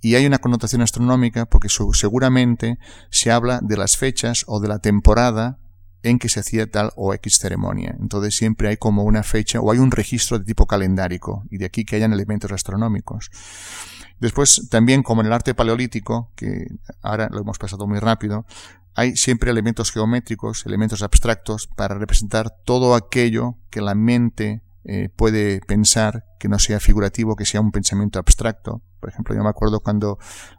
Y 0.02 0.16
hay 0.16 0.26
una 0.26 0.40
connotación 0.40 0.82
astronómica 0.82 1.46
porque 1.46 1.68
seguramente 1.94 2.80
se 3.10 3.32
habla 3.32 3.60
de 3.62 3.78
las 3.78 3.98
fechas 3.98 4.46
o 4.48 4.60
de 4.60 4.70
la 4.70 4.80
temporada 4.80 5.60
en 6.04 6.20
que 6.20 6.30
se 6.30 6.40
hacía 6.40 6.70
tal 6.70 6.92
o 6.96 7.14
X 7.14 7.40
ceremonia. 7.40 7.96
Entonces 8.00 8.36
siempre 8.36 8.70
hay 8.70 8.78
como 8.78 9.04
una 9.04 9.24
fecha 9.24 9.60
o 9.60 9.72
hay 9.72 9.80
un 9.80 9.92
registro 9.92 10.40
de 10.40 10.46
tipo 10.46 10.66
calendárico 10.66 11.44
y 11.50 11.58
de 11.58 11.66
aquí 11.66 11.84
que 11.84 11.98
hayan 11.98 12.14
elementos 12.14 12.52
astronómicos. 12.52 13.30
Después, 14.20 14.68
también 14.70 15.02
como 15.02 15.22
en 15.22 15.28
el 15.28 15.34
arte 15.34 15.54
paleolítico, 15.54 16.32
que 16.36 16.68
ahora 17.02 17.30
lo 17.32 17.40
hemos 17.40 17.58
pasado 17.58 17.88
muy 17.88 18.00
rápido, 18.00 18.46
hay 18.96 19.16
siempre 19.16 19.52
elementos 19.52 19.92
geométricos, 19.92 20.66
elementos 20.66 21.04
abstractos 21.04 21.68
para 21.68 21.96
representar 21.96 22.50
todo 22.66 22.96
aquello 22.96 23.56
que 23.70 23.82
la 23.82 23.96
mente 23.96 24.62
eh, 24.86 25.10
puede 25.16 25.60
pensar 25.62 26.26
que 26.40 26.48
no 26.48 26.58
sea 26.58 26.80
figurativo, 26.80 27.36
que 27.36 27.46
sea 27.46 27.62
un 27.62 27.72
pensamiento 27.72 28.20
abstracto. 28.20 28.82
Por 29.00 29.10
ejemplo, 29.10 29.36
yo 29.36 29.44
me 29.44 29.50
acuerdo 29.50 29.82
cuando 29.82 30.18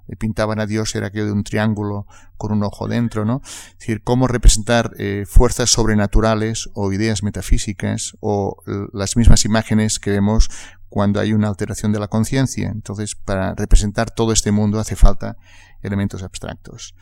eh, 0.08 0.16
pintaban 0.16 0.60
a 0.60 0.66
Dios 0.66 0.94
era 0.94 1.08
aquello 1.08 1.26
de 1.26 1.32
un 1.32 1.44
triángulo 1.44 2.06
con 2.36 2.52
un 2.52 2.62
ojo 2.62 2.88
dentro, 2.88 3.24
¿no? 3.24 3.40
Es 3.44 3.78
decir, 3.78 4.02
cómo 4.02 4.26
representar 4.26 4.92
eh, 4.98 5.24
fuerzas 5.26 5.70
sobrenaturales 5.70 6.70
o 6.74 6.92
ideas 6.92 7.22
metafísicas 7.22 8.16
o 8.20 8.56
las 8.92 9.16
mismas 9.16 9.44
imágenes 9.44 9.98
que 9.98 10.10
vemos 10.10 10.48
cuando 10.88 11.20
hay 11.20 11.32
una 11.32 11.48
alteración 11.48 11.92
de 11.92 12.00
la 12.00 12.08
conciencia. 12.08 12.68
Entonces, 12.68 13.14
para 13.14 13.54
representar 13.54 14.10
todo 14.10 14.32
este 14.32 14.52
mundo 14.52 14.78
hace 14.78 14.96
falta 14.96 15.36
elementos 15.82 16.22
abstractos. 16.22 16.94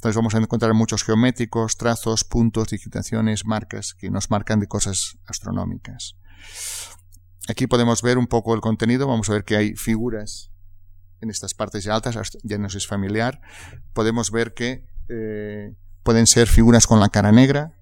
Entonces 0.00 0.16
vamos 0.16 0.34
a 0.34 0.38
encontrar 0.38 0.72
muchos 0.72 1.04
geométricos, 1.04 1.76
trazos, 1.76 2.24
puntos, 2.24 2.68
digitaciones, 2.68 3.44
marcas 3.44 3.92
que 3.92 4.10
nos 4.10 4.30
marcan 4.30 4.58
de 4.58 4.66
cosas 4.66 5.18
astronómicas. 5.26 6.16
Aquí 7.48 7.66
podemos 7.66 8.02
ver 8.02 8.18
un 8.18 8.26
poco 8.26 8.54
el 8.54 8.60
contenido, 8.60 9.06
vamos 9.06 9.28
a 9.28 9.32
ver 9.32 9.44
que 9.44 9.56
hay 9.56 9.74
figuras 9.74 10.50
en 11.20 11.30
estas 11.30 11.54
partes 11.54 11.86
altas, 11.86 12.38
ya 12.42 12.58
nos 12.58 12.74
es 12.74 12.86
familiar. 12.86 13.40
Podemos 13.92 14.30
ver 14.30 14.54
que 14.54 14.86
eh, 15.08 15.74
pueden 16.02 16.26
ser 16.26 16.48
figuras 16.48 16.86
con 16.86 17.00
la 17.00 17.08
cara 17.08 17.32
negra, 17.32 17.74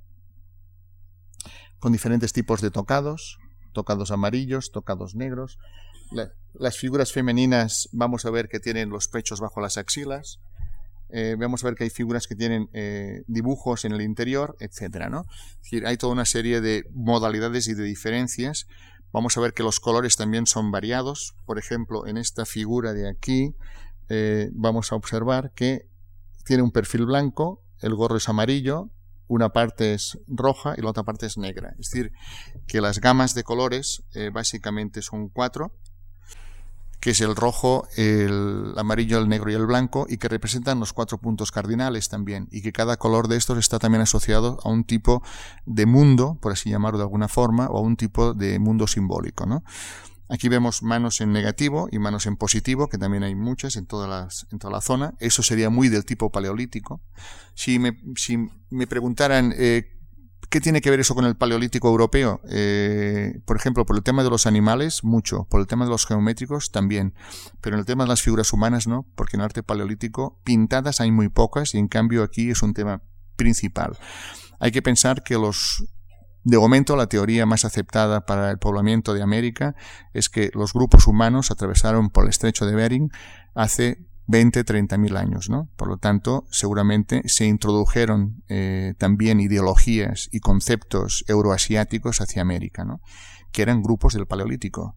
con 1.78 1.92
diferentes 1.92 2.32
tipos 2.32 2.60
de 2.60 2.70
tocados, 2.70 3.38
tocados 3.72 4.10
amarillos, 4.10 4.72
tocados 4.72 5.14
negros. 5.14 5.58
las 6.54 6.78
figuras 6.78 7.12
femeninas 7.12 7.88
vamos 7.92 8.24
a 8.24 8.30
ver 8.30 8.48
que 8.48 8.60
tienen 8.60 8.88
los 8.88 9.08
pechos 9.08 9.40
bajo 9.40 9.60
las 9.60 9.76
axilas, 9.76 10.40
eh, 11.10 11.36
vamos 11.38 11.64
a 11.64 11.68
ver 11.68 11.74
que 11.74 11.84
hay 11.84 11.90
figuras 11.90 12.26
que 12.26 12.34
tienen 12.34 12.68
eh, 12.72 13.22
dibujos 13.26 13.84
en 13.84 13.92
el 13.92 14.02
interior, 14.02 14.56
etcétera, 14.60 15.08
¿no? 15.08 15.24
Es 15.30 15.62
decir, 15.62 15.86
hay 15.86 15.96
toda 15.96 16.12
una 16.12 16.24
serie 16.24 16.60
de 16.60 16.84
modalidades 16.92 17.68
y 17.68 17.74
de 17.74 17.84
diferencias. 17.84 18.66
Vamos 19.12 19.36
a 19.36 19.40
ver 19.40 19.54
que 19.54 19.62
los 19.62 19.80
colores 19.80 20.16
también 20.16 20.46
son 20.46 20.70
variados. 20.70 21.34
Por 21.46 21.58
ejemplo, 21.58 22.06
en 22.06 22.18
esta 22.18 22.44
figura 22.44 22.92
de 22.92 23.08
aquí 23.08 23.54
eh, 24.08 24.50
vamos 24.52 24.92
a 24.92 24.96
observar 24.96 25.52
que 25.54 25.88
tiene 26.44 26.62
un 26.62 26.72
perfil 26.72 27.06
blanco, 27.06 27.62
el 27.80 27.94
gorro 27.94 28.16
es 28.16 28.28
amarillo, 28.28 28.90
una 29.28 29.50
parte 29.50 29.94
es 29.94 30.18
roja 30.26 30.74
y 30.76 30.82
la 30.82 30.90
otra 30.90 31.04
parte 31.04 31.26
es 31.26 31.38
negra. 31.38 31.70
Es 31.78 31.90
decir, 31.90 32.12
que 32.66 32.80
las 32.80 33.00
gamas 33.00 33.34
de 33.34 33.44
colores 33.44 34.02
básicamente 34.32 35.02
son 35.02 35.28
cuatro 35.28 35.74
que 37.00 37.10
es 37.10 37.20
el 37.20 37.36
rojo, 37.36 37.86
el 37.96 38.74
amarillo, 38.76 39.18
el 39.18 39.28
negro 39.28 39.50
y 39.50 39.54
el 39.54 39.66
blanco, 39.66 40.06
y 40.08 40.16
que 40.16 40.28
representan 40.28 40.80
los 40.80 40.92
cuatro 40.92 41.18
puntos 41.18 41.52
cardinales 41.52 42.08
también, 42.08 42.48
y 42.50 42.62
que 42.62 42.72
cada 42.72 42.96
color 42.96 43.28
de 43.28 43.36
estos 43.36 43.58
está 43.58 43.78
también 43.78 44.02
asociado 44.02 44.58
a 44.64 44.68
un 44.68 44.84
tipo 44.84 45.22
de 45.64 45.86
mundo, 45.86 46.38
por 46.40 46.52
así 46.52 46.70
llamarlo 46.70 46.98
de 46.98 47.04
alguna 47.04 47.28
forma, 47.28 47.68
o 47.68 47.78
a 47.78 47.80
un 47.80 47.96
tipo 47.96 48.34
de 48.34 48.58
mundo 48.58 48.86
simbólico, 48.86 49.46
¿no? 49.46 49.62
Aquí 50.30 50.50
vemos 50.50 50.82
manos 50.82 51.22
en 51.22 51.32
negativo 51.32 51.88
y 51.90 51.98
manos 51.98 52.26
en 52.26 52.36
positivo, 52.36 52.88
que 52.88 52.98
también 52.98 53.22
hay 53.22 53.34
muchas 53.34 53.76
en, 53.76 53.86
todas 53.86 54.10
las, 54.10 54.46
en 54.52 54.58
toda 54.58 54.74
la 54.74 54.82
zona. 54.82 55.14
Eso 55.20 55.42
sería 55.42 55.70
muy 55.70 55.88
del 55.88 56.04
tipo 56.04 56.30
paleolítico. 56.30 57.00
Si 57.54 57.78
me, 57.78 58.86
preguntaran 58.86 59.54
eh, 59.56 59.97
¿Qué 60.50 60.60
tiene 60.60 60.80
que 60.80 60.90
ver 60.90 61.00
eso 61.00 61.14
con 61.14 61.26
el 61.26 61.36
paleolítico 61.36 61.88
europeo? 61.88 62.40
Eh, 62.48 63.40
por 63.44 63.56
ejemplo, 63.56 63.84
por 63.84 63.96
el 63.96 64.02
tema 64.02 64.24
de 64.24 64.30
los 64.30 64.46
animales, 64.46 65.04
mucho. 65.04 65.44
Por 65.50 65.60
el 65.60 65.66
tema 65.66 65.84
de 65.84 65.90
los 65.90 66.06
geométricos, 66.06 66.70
también. 66.70 67.14
Pero 67.60 67.76
en 67.76 67.80
el 67.80 67.86
tema 67.86 68.04
de 68.04 68.08
las 68.08 68.22
figuras 68.22 68.52
humanas, 68.52 68.86
no, 68.86 69.06
porque 69.14 69.36
en 69.36 69.40
el 69.40 69.46
arte 69.46 69.62
paleolítico 69.62 70.40
pintadas 70.44 71.00
hay 71.00 71.10
muy 71.10 71.28
pocas 71.28 71.74
y 71.74 71.78
en 71.78 71.88
cambio 71.88 72.22
aquí 72.22 72.50
es 72.50 72.62
un 72.62 72.72
tema 72.72 73.02
principal. 73.36 73.98
Hay 74.58 74.72
que 74.72 74.82
pensar 74.82 75.22
que 75.22 75.34
los 75.34 75.84
de 76.44 76.56
momento, 76.56 76.96
la 76.96 77.08
teoría 77.08 77.44
más 77.44 77.66
aceptada 77.66 78.24
para 78.24 78.50
el 78.50 78.58
poblamiento 78.58 79.12
de 79.12 79.22
América 79.22 79.74
es 80.14 80.30
que 80.30 80.50
los 80.54 80.72
grupos 80.72 81.06
humanos 81.06 81.50
atravesaron 81.50 82.08
por 82.08 82.24
el 82.24 82.30
estrecho 82.30 82.64
de 82.64 82.74
Bering 82.74 83.10
hace 83.54 84.06
20, 84.28 84.62
30 84.62 84.98
mil 84.98 85.16
años, 85.16 85.48
¿no? 85.48 85.70
Por 85.76 85.88
lo 85.88 85.96
tanto, 85.96 86.46
seguramente 86.50 87.22
se 87.24 87.46
introdujeron 87.46 88.42
eh, 88.48 88.94
también 88.98 89.40
ideologías 89.40 90.28
y 90.30 90.40
conceptos 90.40 91.24
euroasiáticos 91.28 92.20
hacia 92.20 92.42
América, 92.42 92.84
¿no? 92.84 93.00
Que 93.52 93.62
eran 93.62 93.82
grupos 93.82 94.12
del 94.12 94.26
Paleolítico. 94.26 94.96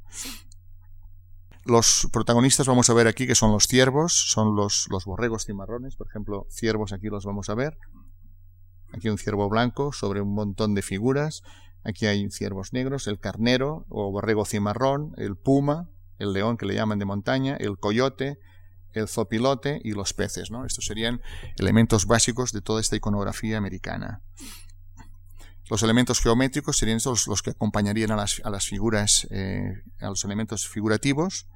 Los 1.63 2.09
protagonistas 2.11 2.67
vamos 2.67 2.89
a 2.89 2.93
ver 2.93 3.07
aquí 3.07 3.25
que 3.25 3.36
son 3.36 3.53
los 3.53 3.67
ciervos, 3.67 4.11
son 4.32 4.53
los, 4.57 4.88
los 4.89 5.05
borregos 5.05 5.45
cimarrones, 5.45 5.95
por 5.95 6.07
ejemplo, 6.07 6.45
ciervos 6.49 6.91
aquí 6.91 7.07
los 7.07 7.23
vamos 7.23 7.49
a 7.49 7.55
ver. 7.55 7.77
Aquí 8.93 9.07
un 9.07 9.17
ciervo 9.17 9.47
blanco 9.47 9.93
sobre 9.93 10.19
un 10.19 10.34
montón 10.34 10.75
de 10.75 10.82
figuras. 10.82 11.41
Aquí 11.86 12.05
hay 12.05 12.29
ciervos 12.32 12.73
negros, 12.73 13.07
el 13.07 13.19
carnero 13.19 13.86
o 13.88 14.11
borrego 14.11 14.43
cimarrón, 14.43 15.13
el 15.15 15.38
puma, 15.38 15.89
el 16.19 16.34
león 16.34 16.57
que 16.57 16.65
le 16.65 16.73
llaman 16.73 16.99
de 16.99 17.05
montaña, 17.05 17.55
el 17.55 17.77
coyote, 17.77 18.39
el 18.93 19.07
zopilote 19.07 19.79
y 19.83 19.91
los 19.91 20.13
peces. 20.13 20.51
¿no? 20.51 20.65
Estos 20.65 20.85
serían 20.85 21.21
elementos 21.57 22.05
básicos 22.05 22.51
de 22.51 22.61
toda 22.61 22.81
esta 22.81 22.95
iconografía 22.95 23.57
americana. 23.57 24.21
Los 25.69 25.83
elementos 25.83 26.19
geométricos 26.19 26.77
serían 26.77 26.97
estos 26.97 27.27
los 27.27 27.41
que 27.41 27.51
acompañarían 27.51 28.11
a 28.11 28.17
las, 28.17 28.65
figuras, 28.65 29.25
eh, 29.31 29.83
a 30.01 30.07
los 30.07 30.25
elementos 30.25 30.67
figurativos. 30.67 31.47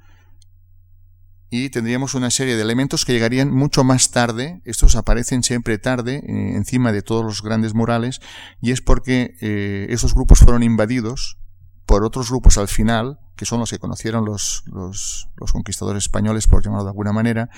Y 1.50 1.70
tendríamos 1.70 2.16
una 2.16 2.32
serie 2.32 2.56
de 2.56 2.62
elementos 2.62 3.06
que 3.06 3.14
llegarían 3.14 3.54
mucho 3.54 3.84
más 3.84 4.12
tarde. 4.12 4.62
Estos 4.66 4.96
aparecen 4.96 5.44
siempre 5.44 5.78
tarde, 5.78 6.24
eh, 6.26 6.56
encima 6.56 6.92
de 6.92 7.02
todos 7.02 7.24
los 7.24 7.42
grandes 7.42 7.74
murales, 7.74 8.20
y 8.62 8.72
es 8.72 8.82
porque 8.82 9.36
eh, 9.42 9.88
esos 9.90 10.16
grupos 10.16 10.40
fueron 10.40 10.64
invadidos 10.64 11.38
por 11.86 12.04
otros 12.04 12.30
grupos 12.30 12.58
al 12.58 12.68
final, 12.68 13.20
que 13.36 13.46
son 13.46 13.60
los 13.60 13.70
que 13.70 13.80
conocieron 13.80 14.26
los, 14.26 14.64
los, 14.68 15.28
conquistadores 15.52 16.04
españoles, 16.04 16.48
por 16.48 16.64
llamarlo 16.64 16.86
de 16.86 16.90
alguna 16.90 17.12
manera, 17.12 17.50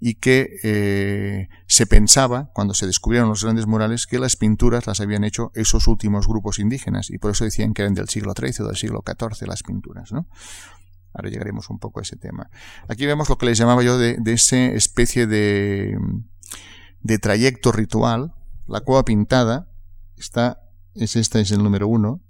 y 0.00 0.14
que 0.14 0.56
eh, 0.62 1.48
se 1.66 1.86
pensaba, 1.86 2.50
cuando 2.52 2.74
se 2.74 2.86
descubrieron 2.86 3.28
los 3.28 3.44
grandes 3.44 3.66
murales, 3.66 4.06
que 4.06 4.18
las 4.18 4.36
pinturas 4.36 4.86
las 4.86 5.00
habían 5.00 5.24
hecho 5.24 5.52
esos 5.54 5.86
últimos 5.86 6.26
grupos 6.26 6.58
indígenas, 6.58 7.10
y 7.10 7.18
por 7.18 7.30
eso 7.30 7.44
decían 7.44 7.72
que 7.72 7.82
eran 7.82 7.94
del 7.94 8.08
siglo 8.08 8.34
XIII 8.36 8.64
o 8.64 8.66
del 8.68 8.76
siglo 8.76 9.02
XIV 9.06 9.46
las 9.46 9.62
pinturas, 9.62 10.12
¿no? 10.12 10.26
Ahora 11.14 11.28
llegaremos 11.28 11.68
un 11.68 11.78
poco 11.78 12.00
a 12.00 12.02
ese 12.02 12.16
tema. 12.16 12.48
Aquí 12.88 13.04
vemos 13.04 13.28
lo 13.28 13.36
que 13.36 13.46
les 13.46 13.58
llamaba 13.58 13.82
yo 13.82 13.98
de, 13.98 14.16
de 14.18 14.32
esa 14.32 14.56
especie 14.56 15.26
de, 15.26 15.98
de 17.02 17.18
trayecto 17.18 17.70
ritual. 17.70 18.34
La 18.66 18.80
cueva 18.80 19.04
pintada 19.04 19.68
está, 20.16 20.62
es 20.94 21.16
esta, 21.16 21.38
es 21.38 21.50
el 21.50 21.62
número 21.62 21.86
uno, 21.86 22.22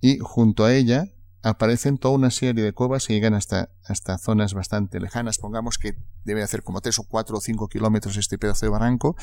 y 0.00 0.18
junto 0.18 0.64
a 0.64 0.74
ella 0.74 1.06
aparecen 1.42 1.98
toda 1.98 2.14
una 2.14 2.30
serie 2.30 2.62
de 2.62 2.72
cuevas 2.72 3.06
que 3.06 3.14
llegan 3.14 3.34
hasta, 3.34 3.70
hasta 3.84 4.18
zonas 4.18 4.52
bastante 4.54 5.00
lejanas. 5.00 5.38
Pongamos 5.38 5.78
que 5.78 5.96
debe 6.24 6.42
hacer 6.42 6.62
como 6.62 6.80
3 6.80 6.98
o 6.98 7.04
4 7.04 7.36
o 7.36 7.40
5 7.40 7.68
kilómetros 7.68 8.16
este 8.16 8.38
pedazo 8.38 8.66
de 8.66 8.70
barranco. 8.70 9.16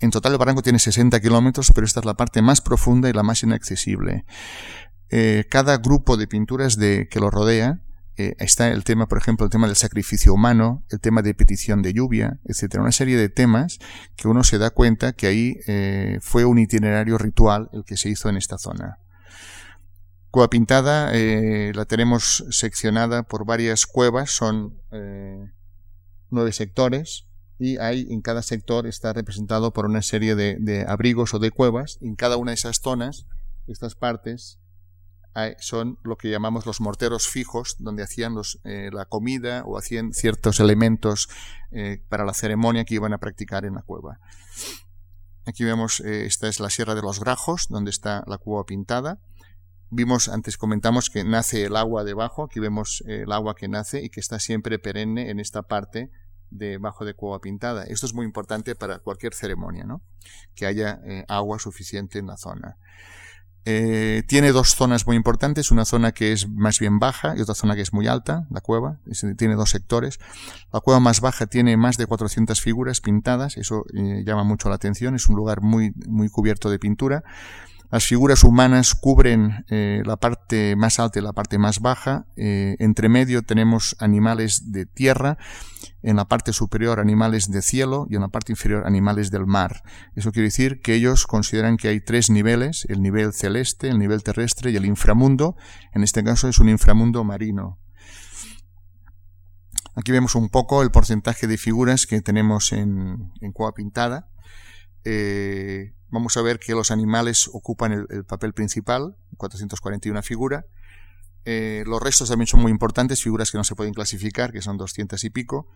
En 0.00 0.10
total 0.10 0.32
el 0.32 0.38
barranco 0.38 0.62
tiene 0.62 0.78
60 0.78 1.20
kilómetros, 1.20 1.70
pero 1.74 1.86
esta 1.86 2.00
es 2.00 2.06
la 2.06 2.14
parte 2.14 2.40
más 2.42 2.60
profunda 2.60 3.08
y 3.08 3.12
la 3.12 3.22
más 3.22 3.42
inaccesible. 3.42 4.24
Eh, 5.10 5.44
cada 5.50 5.76
grupo 5.76 6.16
de 6.16 6.26
pinturas 6.26 6.76
de, 6.76 7.08
que 7.10 7.20
lo 7.20 7.30
rodea 7.30 7.82
eh, 8.16 8.34
está 8.38 8.68
el 8.68 8.84
tema, 8.84 9.08
por 9.08 9.18
ejemplo, 9.18 9.44
el 9.44 9.50
tema 9.50 9.66
del 9.66 9.76
sacrificio 9.76 10.32
humano, 10.32 10.84
el 10.90 11.00
tema 11.00 11.20
de 11.22 11.34
petición 11.34 11.82
de 11.82 11.92
lluvia, 11.92 12.40
etcétera, 12.44 12.82
una 12.82 12.92
serie 12.92 13.16
de 13.16 13.28
temas 13.28 13.78
que 14.16 14.28
uno 14.28 14.42
se 14.42 14.58
da 14.58 14.70
cuenta 14.70 15.12
que 15.12 15.26
ahí 15.26 15.56
eh, 15.66 16.18
fue 16.22 16.44
un 16.46 16.58
itinerario 16.58 17.18
ritual 17.18 17.68
el 17.72 17.84
que 17.84 17.96
se 17.96 18.08
hizo 18.08 18.30
en 18.30 18.36
esta 18.36 18.58
zona. 18.58 18.98
Cueva 20.32 20.48
Pintada 20.48 21.10
eh, 21.12 21.72
la 21.74 21.84
tenemos 21.84 22.46
seccionada 22.48 23.22
por 23.22 23.44
varias 23.44 23.84
cuevas, 23.84 24.30
son 24.30 24.80
eh, 24.90 25.52
nueve 26.30 26.52
sectores 26.52 27.26
y 27.58 27.76
hay 27.76 28.06
en 28.08 28.22
cada 28.22 28.40
sector 28.40 28.86
está 28.86 29.12
representado 29.12 29.74
por 29.74 29.84
una 29.84 30.00
serie 30.00 30.34
de, 30.34 30.86
abrigos 30.88 31.34
o 31.34 31.38
de 31.38 31.50
cuevas. 31.50 31.98
En 32.00 32.16
cada 32.16 32.38
una 32.38 32.52
de 32.52 32.54
esas 32.54 32.80
zonas, 32.80 33.26
estas 33.66 33.94
partes 33.94 34.58
son 35.58 35.98
lo 36.02 36.16
que 36.16 36.30
llamamos 36.30 36.64
los 36.64 36.80
morteros 36.80 37.28
fijos, 37.28 37.76
donde 37.78 38.02
hacían 38.02 38.34
eh, 38.64 38.88
la 38.90 39.04
comida 39.04 39.64
o 39.66 39.76
hacían 39.76 40.14
ciertos 40.14 40.60
elementos 40.60 41.28
para 42.08 42.24
la 42.24 42.32
ceremonia 42.32 42.86
que 42.86 42.94
iban 42.94 43.12
a 43.12 43.18
practicar 43.18 43.66
en 43.66 43.74
la 43.74 43.82
cueva. 43.82 44.18
Aquí 45.44 45.62
vemos, 45.64 46.00
esta 46.00 46.48
es 46.48 46.58
la 46.58 46.70
Sierra 46.70 46.94
de 46.94 47.02
los 47.02 47.20
Grajos, 47.20 47.66
donde 47.68 47.90
está 47.90 48.24
la 48.26 48.38
cueva 48.38 48.64
pintada. 48.64 49.20
Vimos, 49.94 50.30
antes 50.30 50.56
comentamos 50.56 51.10
que 51.10 51.22
nace 51.22 51.64
el 51.64 51.76
agua 51.76 52.02
debajo, 52.02 52.44
aquí 52.44 52.60
vemos 52.60 53.04
eh, 53.06 53.24
el 53.26 53.32
agua 53.32 53.54
que 53.54 53.68
nace 53.68 54.02
y 54.02 54.08
que 54.08 54.20
está 54.20 54.38
siempre 54.38 54.78
perenne 54.78 55.28
en 55.28 55.38
esta 55.38 55.64
parte 55.64 56.10
debajo 56.48 57.04
de 57.04 57.12
cueva 57.12 57.40
pintada. 57.40 57.84
Esto 57.84 58.06
es 58.06 58.14
muy 58.14 58.24
importante 58.24 58.74
para 58.74 59.00
cualquier 59.00 59.34
ceremonia, 59.34 59.84
¿no? 59.84 60.00
Que 60.54 60.64
haya 60.64 60.98
eh, 61.04 61.26
agua 61.28 61.58
suficiente 61.58 62.18
en 62.18 62.28
la 62.28 62.38
zona. 62.38 62.78
Eh, 63.66 64.22
tiene 64.26 64.52
dos 64.52 64.74
zonas 64.74 65.06
muy 65.06 65.14
importantes, 65.14 65.70
una 65.70 65.84
zona 65.84 66.12
que 66.12 66.32
es 66.32 66.48
más 66.48 66.78
bien 66.78 66.98
baja 66.98 67.34
y 67.36 67.42
otra 67.42 67.54
zona 67.54 67.74
que 67.74 67.82
es 67.82 67.92
muy 67.92 68.06
alta, 68.06 68.46
la 68.50 68.62
cueva, 68.62 68.98
tiene 69.36 69.56
dos 69.56 69.68
sectores. 69.68 70.18
La 70.72 70.80
cueva 70.80 71.00
más 71.00 71.20
baja 71.20 71.46
tiene 71.46 71.76
más 71.76 71.98
de 71.98 72.06
400 72.06 72.62
figuras 72.62 73.02
pintadas, 73.02 73.58
eso 73.58 73.84
llama 73.92 74.42
mucho 74.42 74.70
la 74.70 74.76
atención, 74.76 75.14
es 75.14 75.28
un 75.28 75.36
lugar 75.36 75.60
muy, 75.60 75.92
muy 76.08 76.30
cubierto 76.30 76.70
de 76.70 76.78
pintura. 76.78 77.24
Las 77.92 78.06
figuras 78.06 78.42
humanas 78.42 78.94
cubren 78.94 79.66
eh, 79.68 80.02
la 80.06 80.16
parte 80.16 80.76
más 80.76 80.98
alta 80.98 81.18
y 81.18 81.22
la 81.22 81.34
parte 81.34 81.58
más 81.58 81.80
baja. 81.80 82.24
Eh, 82.36 82.74
entre 82.78 83.10
medio 83.10 83.42
tenemos 83.42 83.96
animales 83.98 84.72
de 84.72 84.86
tierra, 84.86 85.36
en 86.02 86.16
la 86.16 86.24
parte 86.24 86.54
superior 86.54 87.00
animales 87.00 87.50
de 87.50 87.60
cielo 87.60 88.06
y 88.08 88.14
en 88.14 88.22
la 88.22 88.28
parte 88.28 88.50
inferior 88.50 88.86
animales 88.86 89.30
del 89.30 89.46
mar. 89.46 89.82
Eso 90.16 90.32
quiere 90.32 90.46
decir 90.46 90.80
que 90.80 90.94
ellos 90.94 91.26
consideran 91.26 91.76
que 91.76 91.88
hay 91.88 92.00
tres 92.00 92.30
niveles, 92.30 92.86
el 92.88 93.02
nivel 93.02 93.34
celeste, 93.34 93.88
el 93.88 93.98
nivel 93.98 94.22
terrestre 94.22 94.70
y 94.70 94.76
el 94.76 94.86
inframundo. 94.86 95.54
En 95.92 96.02
este 96.02 96.24
caso 96.24 96.48
es 96.48 96.58
un 96.58 96.70
inframundo 96.70 97.24
marino. 97.24 97.78
Aquí 99.94 100.12
vemos 100.12 100.34
un 100.34 100.48
poco 100.48 100.82
el 100.82 100.90
porcentaje 100.90 101.46
de 101.46 101.58
figuras 101.58 102.06
que 102.06 102.22
tenemos 102.22 102.72
en, 102.72 103.34
en 103.42 103.52
Cueva 103.52 103.74
Pintada. 103.74 104.30
Eh, 105.04 105.92
vamos 106.12 106.36
a 106.36 106.42
ver 106.42 106.60
que 106.60 106.74
los 106.74 106.92
animales 106.92 107.50
ocupan 107.52 108.06
el, 108.08 108.24
papel 108.24 108.52
principal, 108.52 109.16
441 109.38 110.22
figura. 110.22 110.66
Eh, 111.44 111.82
los 111.86 112.00
restos 112.00 112.28
también 112.28 112.46
son 112.46 112.60
muy 112.60 112.70
importantes, 112.70 113.22
figuras 113.22 113.50
que 113.50 113.58
no 113.58 113.64
se 113.64 113.74
pueden 113.74 113.94
clasificar, 113.94 114.52
que 114.52 114.62
son 114.62 114.76
200 114.76 115.24
y 115.24 115.30
pico, 115.30 115.66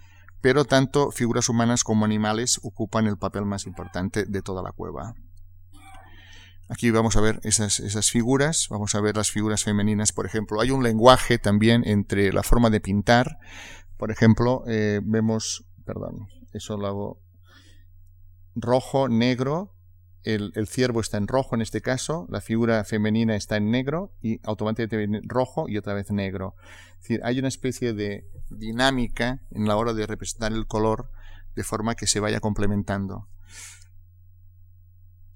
pero 0.41 0.65
tanto 0.65 1.11
figuras 1.11 1.49
humanas 1.49 1.83
como 1.83 2.05
animales 2.05 2.61
ocupan 2.63 3.07
el 3.07 3.17
papel 3.17 3.47
más 3.47 3.67
importante 3.67 4.27
de 4.27 4.43
toda 4.43 4.63
la 4.63 4.71
cueva. 4.71 5.15
Aquí 6.69 6.91
vamos 6.91 7.17
a 7.17 7.21
ver 7.21 7.41
esas, 7.43 8.11
figuras, 8.11 8.67
vamos 8.69 8.95
a 8.95 9.01
ver 9.01 9.17
las 9.17 9.31
figuras 9.31 9.65
femeninas, 9.65 10.13
por 10.13 10.27
ejemplo. 10.27 10.61
Hay 10.61 10.71
un 10.71 10.83
lenguaje 10.83 11.39
también 11.39 11.83
entre 11.87 12.33
la 12.33 12.43
forma 12.43 12.71
de 12.71 12.81
pintar. 12.81 13.39
Por 13.97 14.11
ejemplo, 14.11 14.65
eh, 14.67 15.01
vemos, 15.03 15.65
perdón, 15.85 16.29
eso 16.53 16.77
lo 16.77 16.87
hago 16.89 17.23
rojo, 18.57 19.09
negro, 19.09 19.76
el, 20.27 20.67
ciervo 20.67 21.01
está 21.01 21.19
en 21.19 21.29
rojo 21.29 21.55
en 21.55 21.63
este 21.63 21.81
caso, 21.81 22.27
la 22.29 22.41
figura 22.41 22.83
femenina 22.85 23.37
está 23.37 23.57
en 23.57 23.71
negro 23.71 24.13
y 24.21 24.41
automáticamente 24.43 24.97
viene 24.97 25.21
rojo 25.25 25.69
y 25.69 25.79
otra 25.79 25.95
vez 25.95 26.11
negro. 26.11 26.57
Es 26.97 27.03
decir, 27.03 27.21
hay 27.23 27.39
una 27.39 27.49
especie 27.49 27.93
de 27.93 28.29
dinámica 28.51 29.41
en 29.53 29.69
la 29.69 29.77
hora 29.77 29.95
de 29.95 30.05
representar 30.05 30.53
el 30.53 30.67
color 30.67 31.11
de 31.55 31.63
forma 31.63 31.95
que 31.95 32.09
se 32.09 32.19
vaya 32.19 32.41
complementando. 32.41 33.29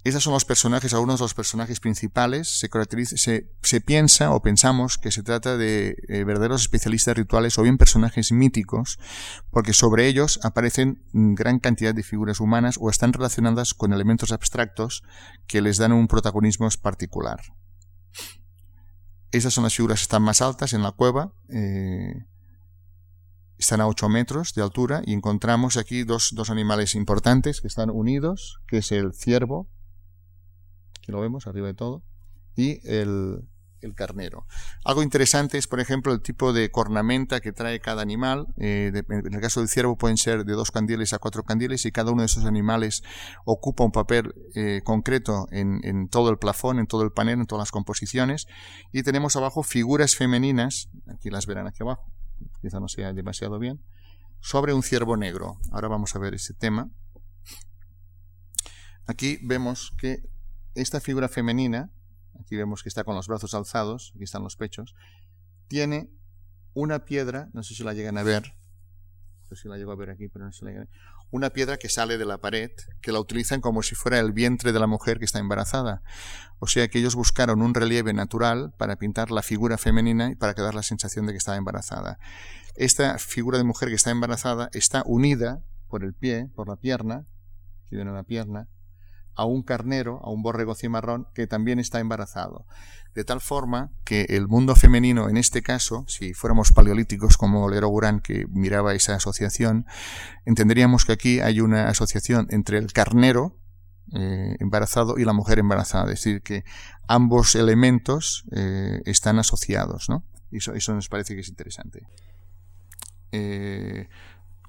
Esos 0.03 0.23
son 0.23 0.33
los 0.33 0.45
personajes, 0.45 0.95
algunos 0.95 1.19
de 1.19 1.25
los 1.25 1.35
personajes 1.35 1.79
principales. 1.79 2.59
Se, 2.59 3.81
piensa 3.81 4.31
o 4.31 4.41
pensamos 4.41 4.97
que 4.97 5.11
se 5.11 5.21
trata 5.21 5.57
de 5.57 5.95
eh, 6.07 6.23
verdaderos 6.23 6.61
especialistas 6.61 7.15
rituales 7.15 7.59
o 7.59 7.63
bien 7.63 7.77
personajes 7.77 8.31
míticos, 8.31 8.97
porque 9.51 9.73
sobre 9.73 10.07
ellos 10.07 10.39
aparecen 10.43 11.03
gran 11.13 11.59
cantidad 11.59 11.93
de 11.93 12.01
figuras 12.01 12.39
humanas 12.39 12.77
o 12.79 12.89
están 12.89 13.13
relacionadas 13.13 13.75
con 13.75 13.93
elementos 13.93 14.31
abstractos 14.31 15.03
que 15.45 15.61
les 15.61 15.77
dan 15.77 15.91
un 15.91 16.07
protagonismo 16.07 16.67
particular. 16.81 17.39
Esas 19.31 19.53
son 19.53 19.65
las 19.65 19.75
figuras 19.75 19.99
que 19.99 20.03
están 20.03 20.23
más 20.23 20.41
altas 20.41 20.73
en 20.73 20.81
la 20.81 20.91
cueva. 20.91 21.31
Eh, 21.49 22.25
están 23.59 23.81
a 23.81 23.87
8 23.87 24.09
metros 24.09 24.55
de 24.55 24.63
altura 24.63 25.03
y 25.05 25.13
encontramos 25.13 25.77
aquí 25.77 26.03
dos, 26.03 26.31
dos 26.33 26.49
animales 26.49 26.95
importantes 26.95 27.61
que 27.61 27.67
están 27.67 27.91
unidos, 27.91 28.59
que 28.67 28.79
es 28.79 28.91
el 28.91 29.13
ciervo 29.13 29.69
Aquí 31.01 31.11
lo 31.11 31.19
vemos 31.19 31.47
arriba 31.47 31.65
de 31.65 31.73
todo, 31.73 32.03
y 32.55 32.79
el, 32.87 33.47
carnero. 33.95 34.45
Algo 34.85 35.01
interesante 35.01 35.57
es, 35.57 35.65
por 35.65 35.79
ejemplo, 35.79 36.13
el 36.13 36.21
tipo 36.21 36.53
de 36.53 36.69
cornamenta 36.69 37.39
que 37.39 37.51
trae 37.51 37.79
cada 37.79 38.03
animal. 38.03 38.45
Eh, 38.57 38.91
en 39.09 39.33
el 39.33 39.41
caso 39.41 39.59
del 39.59 39.69
ciervo 39.69 39.97
pueden 39.97 40.17
ser 40.17 40.45
de 40.45 40.53
dos 40.53 40.69
candiles 40.69 41.13
a 41.13 41.17
cuatro 41.17 41.41
candiles 41.41 41.83
y 41.87 41.91
cada 41.91 42.11
uno 42.11 42.21
de 42.21 42.27
esos 42.27 42.45
animales 42.45 43.01
ocupa 43.43 43.83
un 43.83 43.91
papel 43.91 44.35
eh, 44.53 44.81
concreto 44.83 45.47
en, 45.49 46.07
todo 46.09 46.29
el 46.29 46.37
plafón, 46.37 46.77
en 46.77 46.85
todo 46.85 47.01
el 47.01 47.11
panel, 47.11 47.39
en 47.39 47.47
todas 47.47 47.61
las 47.61 47.71
composiciones. 47.71 48.45
Y 48.93 49.01
tenemos 49.01 49.35
abajo 49.35 49.63
figuras 49.63 50.15
femeninas, 50.15 50.91
aquí 51.07 51.31
las 51.31 51.47
verán 51.47 51.65
aquí 51.65 51.81
abajo, 51.81 52.05
quizá 52.61 52.79
no 52.79 52.87
sea 52.87 53.13
demasiado 53.13 53.57
bien, 53.57 53.81
sobre 54.41 54.75
un 54.75 54.83
ciervo 54.83 55.17
negro. 55.17 55.57
Ahora 55.71 55.87
vamos 55.87 56.15
a 56.15 56.19
ver 56.19 56.35
ese 56.35 56.53
tema. 56.53 56.91
Aquí 59.07 59.39
vemos 59.41 59.91
que 59.97 60.21
esta 60.75 60.99
figura 60.99 61.27
femenina, 61.27 61.91
aquí 62.39 62.55
vemos 62.55 62.83
que 62.83 62.89
está 62.89 63.03
con 63.03 63.15
los 63.15 63.27
brazos 63.27 63.53
alzados, 63.53 64.11
aquí 64.15 64.23
están 64.23 64.43
los 64.43 64.55
pechos, 64.55 64.95
tiene 65.67 66.09
una 66.73 67.05
piedra, 67.05 67.49
no 67.53 67.63
sé 67.63 67.75
si 67.75 67.83
la 67.83 67.93
llegan 67.93 68.17
a 68.17 68.23
ver, 68.23 68.55
no 69.49 69.55
sé 69.55 69.63
si 69.63 69.67
la 69.67 69.77
llego 69.77 69.91
a 69.91 69.95
ver 69.95 70.09
aquí, 70.09 70.27
pero 70.27 70.45
no 70.45 70.51
se 70.51 70.65
la 70.65 70.71
llegan 70.71 70.87
a 70.87 70.89
ver, 70.89 71.11
una 71.31 71.49
piedra 71.51 71.77
que 71.77 71.89
sale 71.89 72.17
de 72.17 72.25
la 72.25 72.39
pared, 72.39 72.71
que 73.01 73.11
la 73.11 73.19
utilizan 73.19 73.61
como 73.61 73.83
si 73.83 73.95
fuera 73.95 74.19
el 74.19 74.33
vientre 74.33 74.73
de 74.73 74.79
la 74.79 74.87
mujer 74.87 75.17
que 75.17 75.25
está 75.25 75.39
embarazada. 75.39 76.03
O 76.59 76.67
sea 76.67 76.89
que 76.89 76.99
ellos 76.99 77.15
buscaron 77.15 77.61
un 77.61 77.73
relieve 77.73 78.13
natural 78.13 78.73
para 78.77 78.97
pintar 78.97 79.31
la 79.31 79.41
figura 79.41 79.77
femenina 79.77 80.29
y 80.29 80.35
para 80.35 80.53
que 80.53 80.61
dar 80.61 80.75
la 80.75 80.83
sensación 80.83 81.25
de 81.25 81.31
que 81.31 81.37
estaba 81.37 81.57
embarazada. 81.57 82.19
Esta 82.75 83.17
figura 83.17 83.57
de 83.57 83.63
mujer 83.63 83.89
que 83.89 83.95
está 83.95 84.11
embarazada 84.11 84.69
está 84.73 85.03
unida 85.05 85.63
por 85.87 86.03
el 86.03 86.13
pie, 86.13 86.49
por 86.53 86.67
la 86.67 86.75
pierna, 86.75 87.25
aquí 87.85 87.95
viene 87.95 88.11
la 88.11 88.23
pierna, 88.23 88.67
a 89.41 89.45
un 89.45 89.63
carnero, 89.63 90.19
a 90.23 90.29
un 90.29 90.43
borrego 90.43 90.75
cimarrón, 90.75 91.27
que 91.33 91.47
también 91.47 91.79
está 91.79 91.99
embarazado. 91.99 92.65
De 93.15 93.23
tal 93.23 93.41
forma 93.41 93.91
que 94.05 94.21
el 94.29 94.47
mundo 94.47 94.75
femenino, 94.75 95.29
en 95.29 95.35
este 95.35 95.63
caso, 95.63 96.05
si 96.07 96.33
fuéramos 96.33 96.71
paleolíticos 96.71 97.37
como 97.37 97.67
Lero 97.67 97.87
Gurán, 97.89 98.19
que 98.21 98.45
miraba 98.49 98.93
esa 98.93 99.15
asociación, 99.15 99.85
entenderíamos 100.45 101.05
que 101.05 101.11
aquí 101.11 101.39
hay 101.39 101.59
una 101.59 101.89
asociación 101.89 102.47
entre 102.51 102.77
el 102.77 102.93
carnero 102.93 103.57
eh, 104.13 104.55
embarazado 104.59 105.17
y 105.17 105.25
la 105.25 105.33
mujer 105.33 105.57
embarazada. 105.57 106.13
Es 106.13 106.23
decir, 106.23 106.43
que 106.43 106.63
ambos 107.07 107.55
elementos 107.55 108.45
eh, 108.51 109.01
están 109.05 109.39
asociados, 109.39 110.07
¿no? 110.07 110.23
Eso, 110.51 110.73
eso 110.73 110.93
nos 110.93 111.09
parece 111.09 111.33
que 111.33 111.41
es 111.41 111.49
interesante. 111.49 112.03
Eh, 113.31 114.07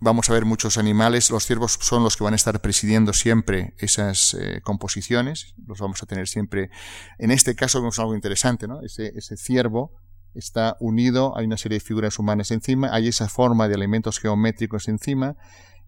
vamos 0.02 0.28
a 0.28 0.32
ver 0.32 0.44
muchos 0.44 0.78
animales. 0.78 1.30
Los 1.30 1.46
ciervos 1.46 1.78
son 1.80 2.02
los 2.02 2.16
que 2.16 2.24
van 2.24 2.32
a 2.32 2.36
estar 2.36 2.60
presidiendo 2.60 3.12
siempre 3.12 3.74
esas 3.78 4.34
eh, 4.34 4.60
composiciones. 4.60 5.54
Los 5.66 5.78
vamos 5.78 6.02
a 6.02 6.06
tener 6.06 6.26
siempre. 6.26 6.70
En 7.18 7.30
este 7.30 7.54
caso 7.54 7.80
vemos 7.80 7.98
algo 8.00 8.14
interesante, 8.14 8.66
¿no? 8.66 8.82
Ese, 8.82 9.12
ese 9.16 9.36
ciervo 9.36 9.92
está 10.34 10.76
unido, 10.80 11.36
hay 11.36 11.46
una 11.46 11.56
serie 11.56 11.76
de 11.76 11.84
figuras 11.84 12.18
humanas 12.18 12.50
encima, 12.50 12.88
hay 12.92 13.08
esa 13.08 13.28
forma 13.28 13.68
de 13.68 13.74
elementos 13.74 14.18
geométricos 14.18 14.88
encima. 14.88 15.36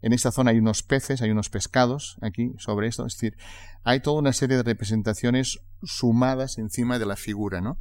En 0.01 0.13
esta 0.13 0.31
zona 0.31 0.53
hay 0.53 0.59
unos 0.59 0.83
peces, 0.83 1.21
hay 1.23 1.31
unos 1.31 1.49
pescados 1.49 2.17
aquí 2.21 2.53
sobre 2.59 2.87
esto. 2.87 3.07
Es 3.07 3.15
decir, 3.15 3.37
hay 3.83 4.01
toda 4.01 4.21
una 4.21 4.33
serie 4.33 4.57
de 4.59 4.63
representaciones 4.63 5.61
sumadas 5.83 6.59
encima 6.59 6.99
de 6.99 7.07
la 7.07 7.17
figura, 7.17 7.61
¿no? 7.61 7.79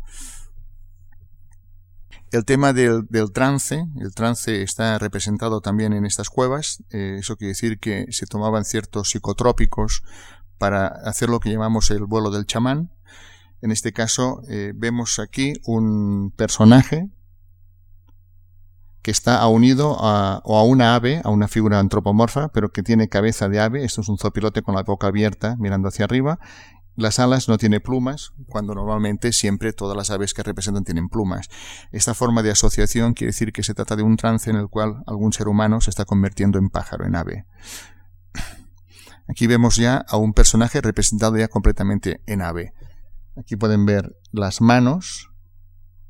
El 2.34 2.46
tema 2.46 2.74
del, 2.74 3.06
trance, 3.32 3.86
el 3.96 4.16
trance 4.16 4.64
está 4.64 4.98
representado 4.98 5.62
también 5.62 5.94
en 5.94 6.04
estas 6.04 6.32
cuevas, 6.32 6.84
eh, 6.90 7.18
eso 7.20 7.38
quiere 7.38 7.50
decir 7.50 7.78
que 7.78 8.08
se 8.10 8.26
tomaban 8.26 8.66
ciertos 8.66 9.12
psicotrópicos 9.12 10.02
para 10.58 10.88
hacer 10.88 11.30
lo 11.30 11.40
que 11.40 11.52
llamamos 11.52 11.92
el 11.92 12.06
vuelo 12.06 12.32
del 12.32 12.48
chamán. 12.48 12.92
En 13.62 13.70
este 13.70 13.94
caso 13.94 14.42
eh, 14.50 14.74
vemos 14.76 15.20
aquí 15.20 15.54
un 15.64 16.34
personaje 16.36 17.08
que 19.04 19.12
está 19.12 19.46
unido 19.46 19.98
a, 20.00 20.42
o 20.44 20.58
a 20.58 20.64
una 20.64 20.96
ave, 20.96 21.22
a 21.24 21.30
una 21.30 21.48
figura 21.48 21.78
antropomorfa, 21.78 22.48
pero 22.48 22.72
que 22.72 22.82
tiene 22.82 23.10
cabeza 23.10 23.48
de 23.48 23.60
ave. 23.60 23.84
Esto 23.84 24.02
es 24.02 24.10
un 24.10 24.18
zopilote 24.18 24.64
con 24.64 24.74
la 24.74 24.82
boca 24.82 25.06
abierta, 25.06 25.56
mirando 25.60 25.90
hacia 25.90 26.06
arriba, 26.06 26.40
las 26.96 27.20
alas 27.20 27.50
no 27.50 27.58
tiene 27.58 27.80
plumas, 27.80 28.34
cuando 28.48 28.76
normalmente 28.76 29.34
siempre 29.34 29.74
todas 29.74 29.98
las 29.98 30.12
aves 30.12 30.34
que 30.34 30.44
representan 30.44 30.84
tienen 30.84 31.10
plumas. 31.10 31.50
Esta 31.92 32.14
forma 32.14 32.44
de 32.44 32.52
asociación 32.52 33.14
quiere 33.14 33.30
decir 33.30 33.52
que 33.52 33.64
se 33.64 33.74
trata 33.74 33.96
de 33.96 34.04
un 34.04 34.16
trance 34.16 34.50
en 34.50 34.58
el 34.58 34.68
cual 34.68 35.04
algún 35.08 35.34
ser 35.34 35.48
humano 35.48 35.82
se 35.82 35.90
está 35.90 36.06
convirtiendo 36.06 36.60
en 36.60 36.70
pájaro, 36.70 37.06
en 37.06 37.16
ave. 37.16 37.46
Aquí 39.28 39.48
vemos 39.48 39.78
ya 39.78 39.98
a 40.08 40.18
un 40.18 40.34
personaje 40.34 40.82
representado 40.82 41.38
ya 41.38 41.48
completamente 41.48 42.22
en 42.28 42.42
ave. 42.42 42.74
Aquí 43.36 43.56
pueden 43.56 43.86
ver 43.86 44.16
las 44.32 44.62
manos 44.62 45.32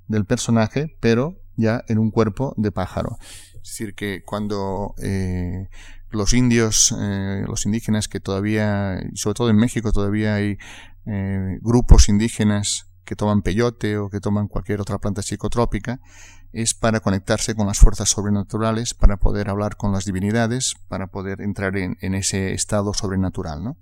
del 0.08 0.26
personaje, 0.26 0.98
pero 1.00 1.38
ya 1.56 1.84
en 1.88 1.98
un 1.98 2.12
cuerpo 2.12 2.54
de 2.58 2.72
pájaro. 2.72 3.18
Es 3.54 3.70
decir, 3.70 3.96
que 3.96 4.24
cuando 4.26 4.96
eh, 5.02 5.70
los 6.14 6.34
indios, 6.34 6.96
eh, 6.98 7.44
los 7.48 7.66
indígenas 7.66 8.08
que 8.08 8.20
todavía, 8.20 9.00
sobre 9.16 9.34
todo 9.34 9.50
en 9.50 9.58
México, 9.58 9.92
todavía 9.92 10.36
hay 10.36 10.58
eh, 11.06 11.58
grupos 11.62 12.08
indígenas 12.08 12.88
que 13.04 13.16
toman 13.16 13.42
peyote 13.42 13.98
o 13.98 14.10
que 14.10 14.22
toman 14.22 14.48
cualquier 14.48 14.80
otra 14.80 15.00
planta 15.00 15.22
psicotrópica, 15.22 16.00
es 16.54 16.74
para 16.74 17.00
conectarse 17.00 17.56
con 17.56 17.68
las 17.68 17.80
fuerzas 17.80 18.10
sobrenaturales, 18.10 18.94
para 18.94 19.18
poder 19.18 19.50
hablar 19.50 19.76
con 19.76 19.92
las 19.92 20.06
divinidades, 20.06 20.76
para 20.88 21.08
poder 21.08 21.42
entrar 21.42 21.76
en, 21.78 21.98
ese 22.14 22.54
estado 22.54 22.94
sobrenatural. 22.94 23.76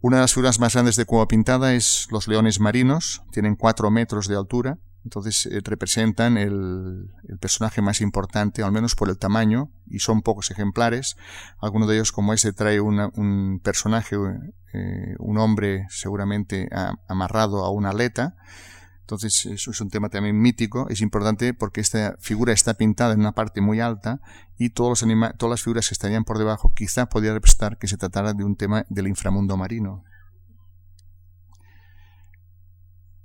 Una 0.00 0.18
de 0.18 0.22
las 0.22 0.32
figuras 0.32 0.60
más 0.60 0.74
grandes 0.74 0.96
de 0.96 1.04
Cuba 1.04 1.26
Pintada 1.26 1.74
es 1.74 2.06
los 2.10 2.28
leones 2.28 2.60
marinos, 2.60 3.22
tienen 3.32 3.56
cuatro 3.56 3.90
metros 3.90 4.28
de 4.28 4.36
altura, 4.36 4.78
entonces 5.08 5.46
eh, 5.46 5.60
representan 5.64 6.36
el, 6.36 7.10
personaje 7.40 7.80
más 7.80 8.02
importante, 8.02 8.62
al 8.62 8.72
menos 8.72 8.94
por 8.94 9.08
el 9.08 9.16
tamaño, 9.16 9.70
y 9.86 10.00
son 10.00 10.20
pocos 10.20 10.50
ejemplares. 10.50 11.16
Alguno 11.60 11.86
de 11.86 11.96
ellos, 11.96 12.12
como 12.12 12.34
ese, 12.34 12.52
trae 12.52 12.80
un 12.80 13.60
personaje, 13.64 14.16
eh, 14.74 15.14
un 15.18 15.38
hombre 15.38 15.86
seguramente 15.88 16.68
amarrado 17.08 17.64
a 17.64 17.70
una 17.70 17.90
aleta. 17.90 18.36
Entonces, 19.00 19.46
eso 19.46 19.70
es 19.70 19.80
un 19.80 19.88
tema 19.88 20.10
también 20.10 20.38
mítico. 20.38 20.86
Es 20.90 21.00
importante 21.00 21.54
porque 21.54 21.80
esta 21.80 22.16
figura 22.18 22.52
está 22.52 22.74
pintada 22.74 23.14
en 23.14 23.20
una 23.20 23.32
parte 23.32 23.62
muy 23.62 23.80
alta 23.80 24.20
y 24.58 24.70
todos 24.70 25.02
los 25.02 25.38
todas 25.38 25.50
las 25.50 25.62
figuras 25.62 25.88
que 25.88 25.94
estarían 25.94 26.24
por 26.24 26.36
debajo 26.36 26.72
quizá 26.76 27.06
podría 27.06 27.32
representar 27.32 27.78
que 27.78 27.88
se 27.88 27.96
tratara 27.96 28.34
de 28.34 28.44
un 28.44 28.56
tema 28.56 28.84
del 28.90 29.08
inframundo 29.08 29.56
marino. 29.56 30.04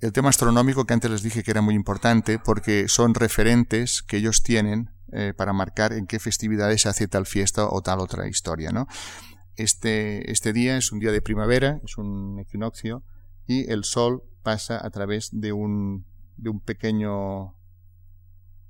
El 0.04 0.12
tema 0.12 0.30
astronómico 0.30 0.86
que 0.86 0.94
antes 0.94 1.10
les 1.10 1.24
dije 1.24 1.44
que 1.44 1.52
era 1.52 1.62
muy 1.62 1.76
importante 1.76 2.38
porque 2.38 2.90
son 2.90 3.14
referentes 3.14 4.04
que 4.04 4.18
ellos 4.18 4.44
tienen 4.44 4.92
eh, 5.14 5.34
para 5.36 5.54
marcar 5.54 5.94
en 5.94 6.08
qué 6.08 6.20
festividades 6.20 6.82
se 6.82 6.90
hace 6.90 7.08
tal 7.08 7.26
fiesta 7.26 7.70
o 7.70 7.82
tal 7.82 8.02
otra 8.02 8.28
historia. 8.28 8.72
¿no? 8.72 8.86
Este, 9.56 10.30
este 10.30 10.52
día 10.52 10.76
es 10.76 10.92
un 10.92 11.00
día 11.00 11.14
de 11.14 11.22
primavera, 11.22 11.80
es 11.86 11.98
un 11.98 12.38
equinoccio 12.40 13.02
y 13.48 13.72
el 13.72 13.86
sol 13.86 14.24
pasa 14.44 14.86
a 14.86 14.90
través 14.90 15.30
de 15.32 15.54
un, 15.54 16.06
de 16.36 16.50
un 16.50 16.60
pequeño, 16.60 17.56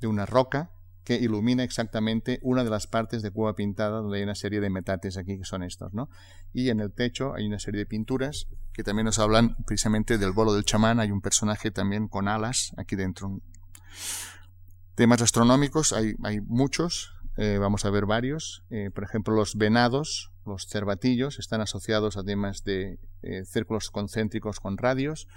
de 0.02 0.06
una 0.06 0.28
roca 0.28 0.72
que 1.04 1.16
ilumina 1.16 1.64
exactamente 1.64 2.39
una 2.41 2.64
de 2.64 2.70
las 2.70 2.88
partes 2.88 3.22
de 3.22 3.32
Cuba 3.32 3.56
pintada 3.56 3.99
donde 3.99 4.18
hay 4.18 4.24
una 4.24 4.36
serie 4.36 4.62
de 4.62 4.70
metates 4.70 5.18
aquí 5.18 5.38
que 5.38 5.45
son 5.45 5.64
estos, 5.64 5.93
¿no? 5.93 6.10
Y 6.54 6.70
en 6.70 6.80
el 6.80 6.91
techo 6.93 7.34
hay 7.36 7.45
una 7.45 7.60
serie 7.60 7.80
de 7.80 7.86
pinturas 7.86 8.47
que 8.74 8.84
también 8.84 9.06
nos 9.06 9.20
hablan 9.20 9.56
precisamente 9.66 10.18
del 10.18 10.32
bolo 10.32 10.54
del 10.54 10.66
chamán, 10.66 10.99
hay 10.99 11.12
un 11.12 11.22
personaje 11.22 11.72
también 11.72 12.08
con 12.08 12.28
alas 12.28 12.74
aquí 12.78 12.95
dentro. 12.95 13.41
Temas 14.95 15.22
astronómicos 15.22 15.91
hay, 15.91 16.14
hay 16.24 16.39
muchos, 16.41 17.14
eh, 17.36 17.58
vamos 17.60 17.84
a 17.86 17.89
ver 17.89 18.06
varios. 18.06 18.64
Eh, 18.70 18.91
por 18.93 19.04
ejemplo, 19.04 19.36
los 19.36 19.56
venados, 19.56 20.32
los 20.45 20.68
cervatillos, 20.68 21.39
están 21.39 21.62
asociados 21.62 22.18
a 22.18 22.24
temas 22.24 22.64
de 22.64 22.99
eh, 23.24 23.43
círculos 23.45 23.89
concéntricos 23.89 24.60
con 24.60 24.78
radios 24.78 25.28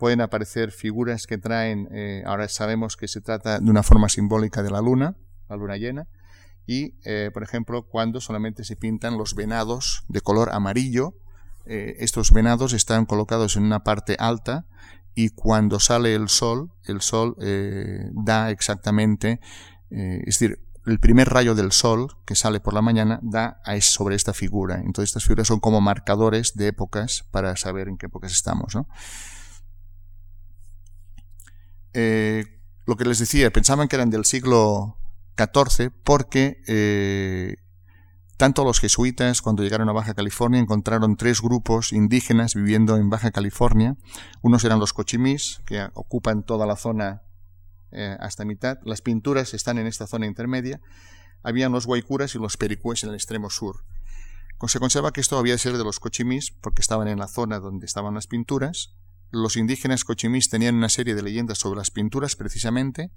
pueden 0.00 0.22
aparecer 0.22 0.72
figuras 0.72 1.26
que 1.26 1.36
traen, 1.36 1.86
eh, 1.92 2.24
ahora 2.26 2.48
sabemos 2.48 2.96
que 2.96 3.06
se 3.06 3.20
trata 3.20 3.60
de 3.60 3.70
una 3.70 3.82
forma 3.82 4.08
simbólica 4.08 4.62
de 4.62 4.70
la 4.70 4.80
luna, 4.80 5.14
la 5.48 5.56
luna 5.56 5.76
llena, 5.76 6.08
y 6.66 6.94
eh, 7.04 7.30
por 7.32 7.42
ejemplo 7.42 7.86
cuando 7.86 8.20
solamente 8.20 8.64
se 8.64 8.76
pintan 8.76 9.18
los 9.18 9.34
venados 9.34 10.04
de 10.08 10.22
color 10.22 10.52
amarillo, 10.52 11.14
eh, 11.66 11.96
estos 11.98 12.32
venados 12.32 12.72
están 12.72 13.04
colocados 13.04 13.56
en 13.56 13.64
una 13.64 13.84
parte 13.84 14.16
alta 14.18 14.64
y 15.14 15.28
cuando 15.28 15.78
sale 15.80 16.14
el 16.14 16.30
sol, 16.30 16.72
el 16.84 17.02
sol 17.02 17.36
da 18.14 18.50
exactamente, 18.50 19.40
es 19.90 20.38
decir, 20.38 20.60
el 20.86 20.98
primer 20.98 21.28
rayo 21.28 21.54
del 21.54 21.72
sol 21.72 22.16
que 22.24 22.36
sale 22.36 22.60
por 22.60 22.72
la 22.72 22.80
mañana 22.80 23.18
da 23.22 23.60
a 23.64 23.78
sobre 23.80 24.16
esta 24.16 24.32
figura. 24.32 24.76
Entonces 24.76 25.10
estas 25.10 25.24
figuras 25.24 25.48
son 25.48 25.60
como 25.60 25.80
marcadores 25.80 26.54
de 26.54 26.68
épocas 26.68 27.26
para 27.30 27.54
saber 27.56 27.88
en 27.88 27.98
qué 27.98 28.06
épocas 28.06 28.32
estamos. 28.32 28.74
¿no? 28.74 28.88
Eh, 31.94 32.44
lo 32.86 32.96
que 32.96 33.04
les 33.04 33.18
decía, 33.18 33.50
pensaban 33.50 33.88
que 33.88 33.96
eran 33.96 34.10
del 34.10 34.24
siglo 34.24 34.98
XIV 35.36 35.90
porque 36.04 36.62
eh, 36.66 37.56
tanto 38.36 38.64
los 38.64 38.80
jesuitas 38.80 39.42
cuando 39.42 39.62
llegaron 39.62 39.88
a 39.88 39.92
Baja 39.92 40.14
California 40.14 40.60
encontraron 40.60 41.16
tres 41.16 41.40
grupos 41.40 41.92
indígenas 41.92 42.54
viviendo 42.54 42.96
en 42.96 43.10
Baja 43.10 43.30
California. 43.30 43.96
Unos 44.42 44.64
eran 44.64 44.78
los 44.78 44.92
cochimís, 44.92 45.60
que 45.66 45.88
ocupan 45.94 46.42
toda 46.42 46.66
la 46.66 46.76
zona 46.76 47.22
eh, 47.92 48.16
hasta 48.18 48.44
mitad. 48.44 48.78
Las 48.84 49.02
pinturas 49.02 49.52
están 49.54 49.78
en 49.78 49.86
esta 49.86 50.06
zona 50.06 50.26
intermedia. 50.26 50.80
Habían 51.42 51.72
los 51.72 51.86
guaycuras 51.86 52.34
y 52.34 52.38
los 52.38 52.56
pericues 52.56 53.02
en 53.02 53.10
el 53.10 53.14
extremo 53.14 53.50
sur. 53.50 53.84
Se 54.66 54.78
conserva 54.78 55.12
que 55.12 55.20
esto 55.20 55.38
había 55.38 55.54
de 55.54 55.58
ser 55.58 55.76
de 55.78 55.84
los 55.84 56.00
cochimís 56.00 56.50
porque 56.50 56.82
estaban 56.82 57.08
en 57.08 57.18
la 57.18 57.28
zona 57.28 57.60
donde 57.60 57.86
estaban 57.86 58.14
las 58.14 58.26
pinturas 58.26 58.94
los 59.30 59.56
indígenas 59.56 60.04
cochimís 60.04 60.48
tenían 60.48 60.74
una 60.74 60.88
serie 60.88 61.14
de 61.14 61.22
leyendas 61.22 61.58
sobre 61.58 61.78
las 61.78 61.90
pinturas 61.90 62.36
precisamente, 62.36 63.10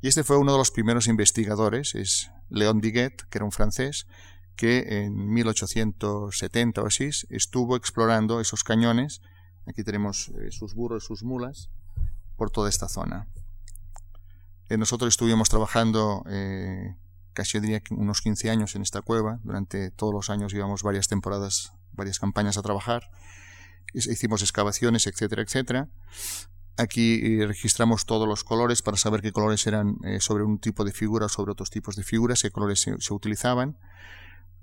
y 0.00 0.08
este 0.08 0.24
fue 0.24 0.38
uno 0.38 0.52
de 0.52 0.58
los 0.58 0.70
primeros 0.70 1.06
investigadores, 1.06 1.94
es 1.94 2.30
León 2.48 2.80
Diguet, 2.80 3.22
que 3.28 3.38
era 3.38 3.44
un 3.44 3.52
francés, 3.52 4.06
que 4.56 5.04
en 5.04 5.32
1870 5.32 6.82
o 6.82 6.86
así 6.86 7.10
estuvo 7.28 7.76
explorando 7.76 8.40
esos 8.40 8.64
cañones, 8.64 9.20
aquí 9.66 9.84
tenemos 9.84 10.28
eh, 10.28 10.50
sus 10.50 10.74
burros, 10.74 11.04
sus 11.04 11.22
mulas, 11.22 11.70
por 12.36 12.50
toda 12.50 12.68
esta 12.68 12.88
zona. 12.88 13.28
Eh, 14.68 14.76
nosotros 14.78 15.08
estuvimos 15.08 15.48
trabajando 15.48 16.24
eh, 16.28 16.94
casi 17.32 17.60
diría 17.60 17.82
unos 17.90 18.20
15 18.20 18.50
años 18.50 18.74
en 18.76 18.82
esta 18.82 19.02
cueva, 19.02 19.40
durante 19.44 19.90
todos 19.90 20.12
los 20.12 20.30
años 20.30 20.52
íbamos 20.52 20.82
varias 20.82 21.08
temporadas, 21.08 21.72
varias 21.92 22.18
campañas 22.18 22.58
a 22.58 22.62
trabajar, 22.62 23.10
hicimos 23.94 24.42
excavaciones, 24.42 25.06
etcétera, 25.06 25.42
etcétera. 25.42 25.88
Aquí 26.80 27.20
eh, 27.22 27.46
registramos 27.46 28.06
todos 28.06 28.26
los 28.26 28.42
colores 28.42 28.80
para 28.80 28.96
saber 28.96 29.20
qué 29.20 29.32
colores 29.32 29.66
eran 29.66 29.98
eh, 30.02 30.18
sobre 30.20 30.44
un 30.44 30.58
tipo 30.58 30.84
de 30.84 30.92
figura 30.92 31.26
o 31.26 31.28
sobre 31.28 31.52
otros 31.52 31.70
tipos 31.70 31.94
de 31.94 32.04
figuras, 32.04 32.40
qué 32.40 32.50
colores 32.50 32.80
se, 32.80 33.12
utilizaban. 33.12 33.76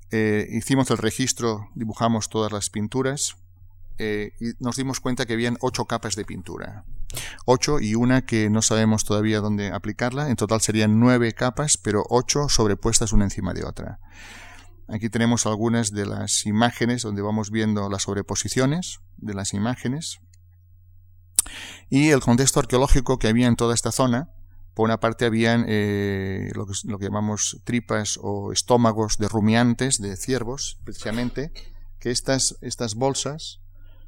Eh, 0.10 0.48
hicimos 0.52 0.90
el 0.90 0.98
registro, 0.98 1.70
dibujamos 1.76 2.30
todas 2.30 2.52
las 2.52 2.70
pinturas 2.70 3.38
y 4.00 4.54
nos 4.60 4.76
dimos 4.76 5.00
cuenta 5.00 5.26
que 5.26 5.34
habían 5.34 5.58
ocho 5.60 5.86
capas 5.86 6.16
de 6.16 6.24
pintura. 6.24 6.86
Ocho 7.46 7.80
y 7.80 7.96
una 7.96 8.28
que 8.28 8.48
no 8.48 8.62
sabemos 8.62 9.06
todavía 9.06 9.40
dónde 9.40 9.72
aplicarla. 9.72 10.30
En 10.30 10.36
total 10.36 10.62
serían 10.62 11.00
nueve 11.00 11.34
capas, 11.34 11.78
pero 11.78 12.04
ocho 12.10 12.48
sobrepuestas 12.48 13.12
una 13.12 13.24
encima 13.24 13.56
de 13.56 13.66
otra. 13.66 14.00
Aquí 14.88 15.10
tenemos 15.10 15.46
algunas 15.46 15.92
de 15.92 16.06
las 16.06 16.46
imágenes 16.46 17.02
donde 17.02 17.22
vamos 17.22 17.52
viendo 17.52 17.90
las 17.90 18.04
sobreposiciones 18.04 19.00
de 19.18 19.34
las 19.34 19.54
imágenes 19.54 20.20
y 21.90 22.10
el 22.10 22.22
contexto 22.22 22.60
arqueológico 22.60 23.20
que 23.20 23.28
había 23.28 23.48
en 23.48 23.56
toda 23.56 23.74
esta 23.74 23.92
zona. 23.92 24.30
Por 24.74 24.86
una 24.86 25.00
parte 25.00 25.26
habían 25.26 25.66
eh, 25.68 26.52
lo, 26.54 26.68
que, 26.68 27.06
llamamos 27.06 27.60
tripas 27.64 28.20
o 28.22 28.52
estómagos 28.54 29.18
de 29.18 29.28
rumiantes, 29.28 30.00
de 30.00 30.16
ciervos, 30.16 30.78
precisamente, 30.84 31.52
que 32.00 32.12
estas, 32.12 32.58
estas 32.62 32.96
bolsas 32.96 33.60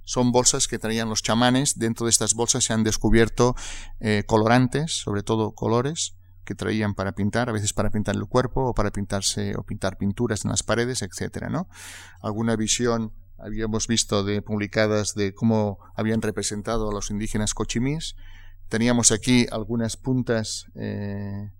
son 0.03 0.31
bolsas 0.31 0.67
que 0.67 0.79
traían 0.79 1.09
los 1.09 1.23
chamanes. 1.23 1.77
Dentro 1.77 2.05
de 2.05 2.11
estas 2.11 2.35
bolsas 2.35 2.63
se 2.63 2.73
han 2.73 2.83
descubierto 2.83 3.55
eh, 3.99 4.23
colorantes, 4.27 4.93
sobre 4.93 5.23
todo 5.23 5.51
colores, 5.51 6.15
que 6.49 6.55
traían 6.55 6.95
para 6.95 7.11
pintar, 7.11 7.47
a 7.47 7.51
veces 7.51 7.73
para 7.73 7.91
pintar 7.91 8.15
el 8.15 8.25
cuerpo 8.25 8.69
o 8.69 8.73
para 8.73 8.89
pintarse 8.89 9.55
o 9.55 9.61
pintar 9.61 9.99
pinturas 9.99 10.45
en 10.45 10.49
las 10.49 10.63
paredes, 10.63 11.03
etcétera, 11.03 11.47
¿no? 11.47 11.69
Alguna 12.23 12.55
visión 12.55 13.13
habíamos 13.37 13.85
visto 13.85 14.23
de 14.23 14.41
publicadas 14.41 15.13
de 15.13 15.35
cómo 15.35 15.77
habían 15.93 16.23
representado 16.23 16.89
a 16.89 16.91
los 16.91 17.11
indígenas 17.11 17.53
cochimís. 17.53 18.15
Teníamos 18.67 19.11
aquí 19.11 19.45
algunas 19.51 19.95
puntas 19.95 20.65
eh, 20.73 21.51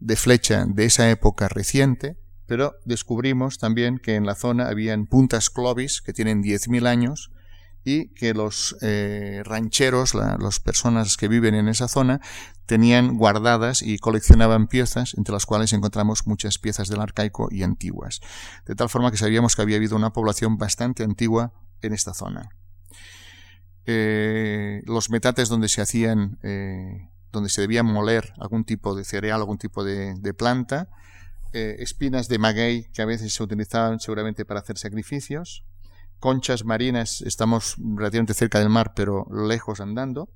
de 0.00 0.16
flecha 0.16 0.64
de 0.66 0.86
esa 0.86 1.10
época 1.10 1.48
reciente, 1.48 2.16
pero 2.46 2.76
descubrimos 2.86 3.58
también 3.58 3.98
que 3.98 4.14
en 4.14 4.24
la 4.24 4.36
zona 4.36 4.68
habían 4.68 5.04
puntas 5.04 5.50
clovis 5.50 6.00
que 6.00 6.14
tienen 6.14 6.42
10.000 6.42 6.86
años 6.86 7.30
y 7.84 8.08
que 8.14 8.32
los 8.32 8.76
eh, 8.80 9.42
rancheros, 9.44 10.14
las 10.14 10.58
personas 10.58 11.16
que 11.18 11.28
viven 11.28 11.54
en 11.54 11.68
esa 11.68 11.86
zona, 11.86 12.20
tenían 12.64 13.18
guardadas 13.18 13.82
y 13.82 13.98
coleccionaban 13.98 14.68
piezas, 14.68 15.14
entre 15.18 15.34
las 15.34 15.44
cuales 15.44 15.74
encontramos 15.74 16.26
muchas 16.26 16.58
piezas 16.58 16.88
del 16.88 17.00
arcaico 17.00 17.48
y 17.50 17.62
antiguas. 17.62 18.20
De 18.64 18.74
tal 18.74 18.88
forma 18.88 19.10
que 19.10 19.18
sabíamos 19.18 19.54
que 19.54 19.62
había 19.62 19.76
habido 19.76 19.96
una 19.96 20.14
población 20.14 20.56
bastante 20.56 21.04
antigua 21.04 21.52
en 21.82 21.92
esta 21.92 22.14
zona. 22.14 22.48
Eh, 23.84 24.80
los 24.86 25.10
metates 25.10 25.50
donde 25.50 25.68
se 25.68 25.82
hacían, 25.82 26.38
eh, 26.42 27.10
donde 27.32 27.50
se 27.50 27.60
debía 27.60 27.82
moler 27.82 28.32
algún 28.38 28.64
tipo 28.64 28.94
de 28.94 29.04
cereal, 29.04 29.40
algún 29.40 29.58
tipo 29.58 29.84
de, 29.84 30.16
planta, 30.32 30.88
espinas 31.52 32.26
de 32.26 32.38
maguey 32.38 32.90
que 32.92 33.02
a 33.02 33.04
veces 33.04 33.32
se 33.32 33.42
utilizaban 33.42 34.00
seguramente 34.00 34.44
para 34.44 34.58
hacer 34.58 34.76
sacrificios, 34.76 35.64
conchas 36.24 36.64
marinas, 36.64 37.20
estamos 37.20 37.76
relativamente 37.76 38.32
cerca 38.32 38.58
del 38.58 38.70
mar, 38.70 38.94
pero 38.96 39.26
lejos 39.30 39.78
andando, 39.80 40.30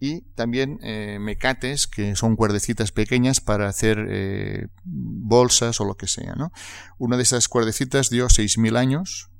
y 0.00 0.22
también 0.36 0.78
eh, 0.82 1.18
mecates, 1.20 1.86
que 1.86 2.16
son 2.16 2.34
cuerdecitas 2.34 2.92
pequeñas 2.92 3.42
para 3.42 3.68
hacer 3.68 4.06
eh, 4.08 4.68
bolsas 4.84 5.82
o 5.82 5.84
lo 5.84 5.98
que 5.98 6.06
sea. 6.06 6.34
¿no? 6.34 6.50
Una 6.96 7.18
de 7.18 7.24
esas 7.24 7.46
cuerdecitas 7.46 8.08
dio 8.08 8.28
6.000 8.28 8.78
años, 8.78 9.30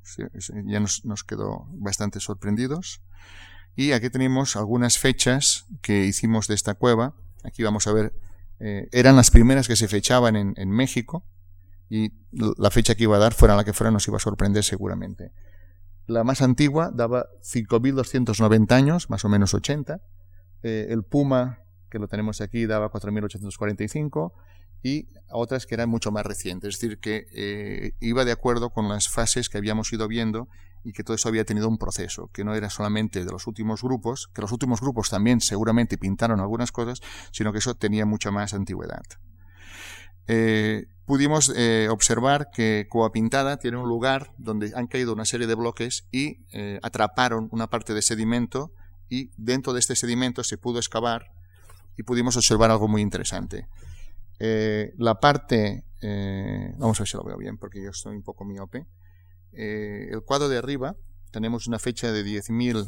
ya 0.67 0.79
nos, 0.79 1.23
quedó 1.23 1.65
bastante 1.71 2.19
sorprendidos, 2.19 3.01
Y 3.75 3.93
aquí 3.93 4.11
tenemos 4.11 4.55
algunas 4.55 4.99
fechas 4.99 5.65
que 5.81 6.05
hicimos 6.05 6.47
de 6.47 6.53
esta 6.53 6.75
cueva. 6.75 7.15
Aquí 7.43 7.63
vamos 7.63 7.87
a 7.87 7.93
ver, 7.93 8.13
eh, 8.59 8.89
eran 8.91 9.15
las 9.15 9.31
primeras 9.31 9.67
que 9.67 9.75
se 9.75 9.87
fechaban 9.87 10.35
en, 10.35 10.53
en 10.55 10.69
México 10.69 11.25
y 11.89 12.11
la 12.31 12.69
fecha 12.69 12.93
que 12.93 13.05
iba 13.05 13.15
a 13.15 13.19
dar, 13.19 13.33
fuera 13.33 13.55
la 13.55 13.63
que 13.63 13.73
fuera, 13.73 13.89
nos 13.89 14.07
iba 14.07 14.17
a 14.17 14.19
sorprender 14.19 14.63
seguramente. 14.63 15.31
La 16.09 16.23
más 16.23 16.41
antigua 16.41 16.89
daba 16.91 17.27
5.290 17.43 18.71
años, 18.71 19.11
más 19.11 19.25
o 19.25 19.29
menos 19.29 19.53
80. 19.53 20.01
Eh, 20.63 20.87
el 20.89 21.03
Puma, 21.03 21.59
que 21.87 21.99
lo 21.99 22.07
tenemos 22.07 22.41
aquí, 22.41 22.65
daba 22.65 22.89
4.845 22.91 24.33
y 24.81 25.07
otras 25.29 25.67
que 25.67 25.75
eran 25.75 25.87
mucho 25.87 26.11
más 26.11 26.25
recientes. 26.25 26.73
Es 26.73 26.81
decir, 26.81 26.97
que 26.97 27.27
eh, 27.31 27.91
iba 27.99 28.25
de 28.25 28.31
acuerdo 28.31 28.71
con 28.71 28.89
las 28.89 29.07
fases 29.07 29.49
que 29.49 29.59
habíamos 29.59 29.93
ido 29.93 30.07
viendo 30.07 30.47
y 30.83 30.93
que 30.93 31.03
todo 31.03 31.13
eso 31.13 31.29
había 31.29 31.45
tenido 31.45 31.69
un 31.69 31.77
proceso, 31.77 32.31
que 32.33 32.43
no 32.43 32.55
era 32.55 32.71
solamente 32.71 33.23
de 33.23 33.31
los 33.31 33.45
últimos 33.45 33.83
grupos, 33.83 34.31
que 34.33 34.41
los 34.41 34.51
últimos 34.51 34.81
grupos 34.81 35.11
también 35.11 35.41
seguramente 35.41 35.99
pintaron 35.99 36.39
algunas 36.39 36.71
cosas, 36.71 37.01
sino 37.31 37.51
que 37.51 37.59
eso 37.59 37.75
tenía 37.75 38.07
mucha 38.07 38.31
más 38.31 38.55
antigüedad. 38.55 39.03
Eh, 40.31 40.85
pudimos 41.05 41.51
eh, 41.55 41.87
observar 41.89 42.51
que 42.51 42.85
Coa 42.87 43.11
Pintada 43.11 43.57
tiene 43.57 43.77
un 43.77 43.89
lugar 43.89 44.31
donde 44.37 44.71
han 44.75 44.85
caído 44.85 45.11
una 45.11 45.25
serie 45.25 45.47
de 45.47 45.55
bloques 45.55 46.07
y 46.11 46.45
eh, 46.53 46.79
atraparon 46.83 47.49
una 47.51 47.67
parte 47.67 47.95
de 47.95 48.03
sedimento 48.03 48.71
y 49.09 49.31
dentro 49.35 49.73
de 49.73 49.79
este 49.79 49.95
sedimento 49.95 50.43
se 50.43 50.59
pudo 50.59 50.77
excavar 50.77 51.31
y 51.97 52.03
pudimos 52.03 52.37
observar 52.37 52.69
algo 52.69 52.87
muy 52.87 53.01
interesante. 53.01 53.67
la 54.39 55.15
parte, 55.19 55.83
vamos 56.77 56.99
a 56.99 57.03
ver 57.03 57.07
si 57.07 57.17
lo 57.17 57.23
veo 57.23 57.37
bien 57.37 57.57
porque 57.57 57.81
yo 57.81 57.89
estoy 57.89 58.15
un 58.15 58.21
poco 58.21 58.45
miope. 58.45 58.85
el 59.51 60.21
cuadro 60.21 60.47
de 60.47 60.59
arriba 60.59 60.95
tenemos 61.31 61.65
una 61.65 61.79
fecha 61.79 62.11
de 62.11 62.23
10.000 62.23 62.87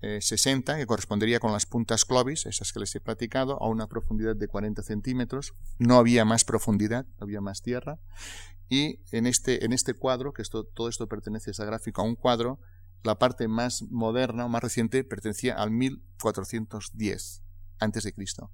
60, 0.00 0.74
eh, 0.74 0.80
que 0.80 0.86
correspondería 0.86 1.40
con 1.40 1.52
las 1.52 1.66
puntas 1.66 2.04
clovis, 2.04 2.46
esas 2.46 2.72
que 2.72 2.80
les 2.80 2.94
he 2.94 3.00
platicado, 3.00 3.62
a 3.62 3.68
una 3.68 3.86
profundidad 3.86 4.36
de 4.36 4.48
40 4.48 4.82
centímetros. 4.82 5.54
No 5.78 5.96
había 5.96 6.24
más 6.24 6.44
profundidad, 6.44 7.06
había 7.18 7.40
más 7.40 7.62
tierra. 7.62 7.98
Y 8.68 9.00
en 9.12 9.26
este, 9.26 9.64
en 9.64 9.72
este 9.72 9.94
cuadro, 9.94 10.32
que 10.32 10.42
esto, 10.42 10.64
todo 10.64 10.88
esto 10.88 11.08
pertenece 11.08 11.50
a 11.50 11.52
esa 11.52 11.64
gráfica, 11.64 12.02
a 12.02 12.04
un 12.04 12.16
cuadro, 12.16 12.60
la 13.02 13.18
parte 13.18 13.46
más 13.48 13.82
moderna 13.82 14.46
o 14.46 14.48
más 14.48 14.62
reciente 14.62 15.04
pertenecía 15.04 15.54
al 15.54 15.70
1410 15.70 17.42
antes 17.78 18.04
de 18.04 18.12
Cristo. 18.12 18.50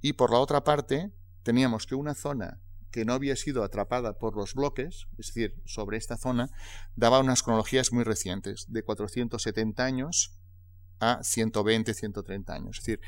Y 0.00 0.14
por 0.14 0.30
la 0.30 0.38
otra 0.38 0.64
parte, 0.64 1.12
teníamos 1.42 1.86
que 1.86 1.94
una 1.94 2.14
zona 2.14 2.60
que 2.90 3.04
no 3.04 3.12
había 3.12 3.36
sido 3.36 3.62
atrapada 3.62 4.18
por 4.18 4.36
los 4.36 4.54
bloques, 4.54 5.06
es 5.18 5.26
decir, 5.26 5.62
sobre 5.64 5.96
esta 5.96 6.16
zona, 6.16 6.50
daba 6.94 7.20
unas 7.20 7.42
cronologías 7.42 7.92
muy 7.92 8.04
recientes, 8.04 8.66
de 8.68 8.82
470 8.82 9.84
años 9.84 10.38
a 11.00 11.20
120, 11.22 11.94
130 11.94 12.52
años. 12.52 12.78
Es 12.78 12.84
decir, 12.84 13.00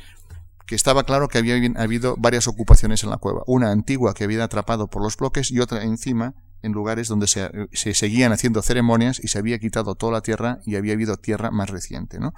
que 0.66 0.74
estaba 0.74 1.04
claro 1.04 1.28
que 1.28 1.38
había 1.38 1.54
habido 1.76 2.16
varias 2.18 2.46
ocupaciones 2.46 3.02
en 3.02 3.10
la 3.10 3.16
cueva. 3.16 3.42
Una 3.46 3.70
antigua 3.70 4.12
que 4.12 4.24
había 4.24 4.44
atrapado 4.44 4.88
por 4.88 5.02
los 5.02 5.16
bloques 5.16 5.50
y 5.50 5.60
otra 5.60 5.82
encima 5.82 6.34
en 6.60 6.72
lugares 6.72 7.08
donde 7.08 7.26
se, 7.26 7.94
seguían 7.94 8.32
haciendo 8.32 8.62
ceremonias 8.62 9.20
y 9.22 9.28
se 9.28 9.38
había 9.38 9.58
quitado 9.58 9.94
toda 9.94 10.12
la 10.12 10.20
tierra 10.20 10.60
y 10.66 10.76
había 10.76 10.92
habido 10.92 11.16
tierra 11.16 11.50
más 11.50 11.70
reciente. 11.70 12.18
¿no? 12.18 12.34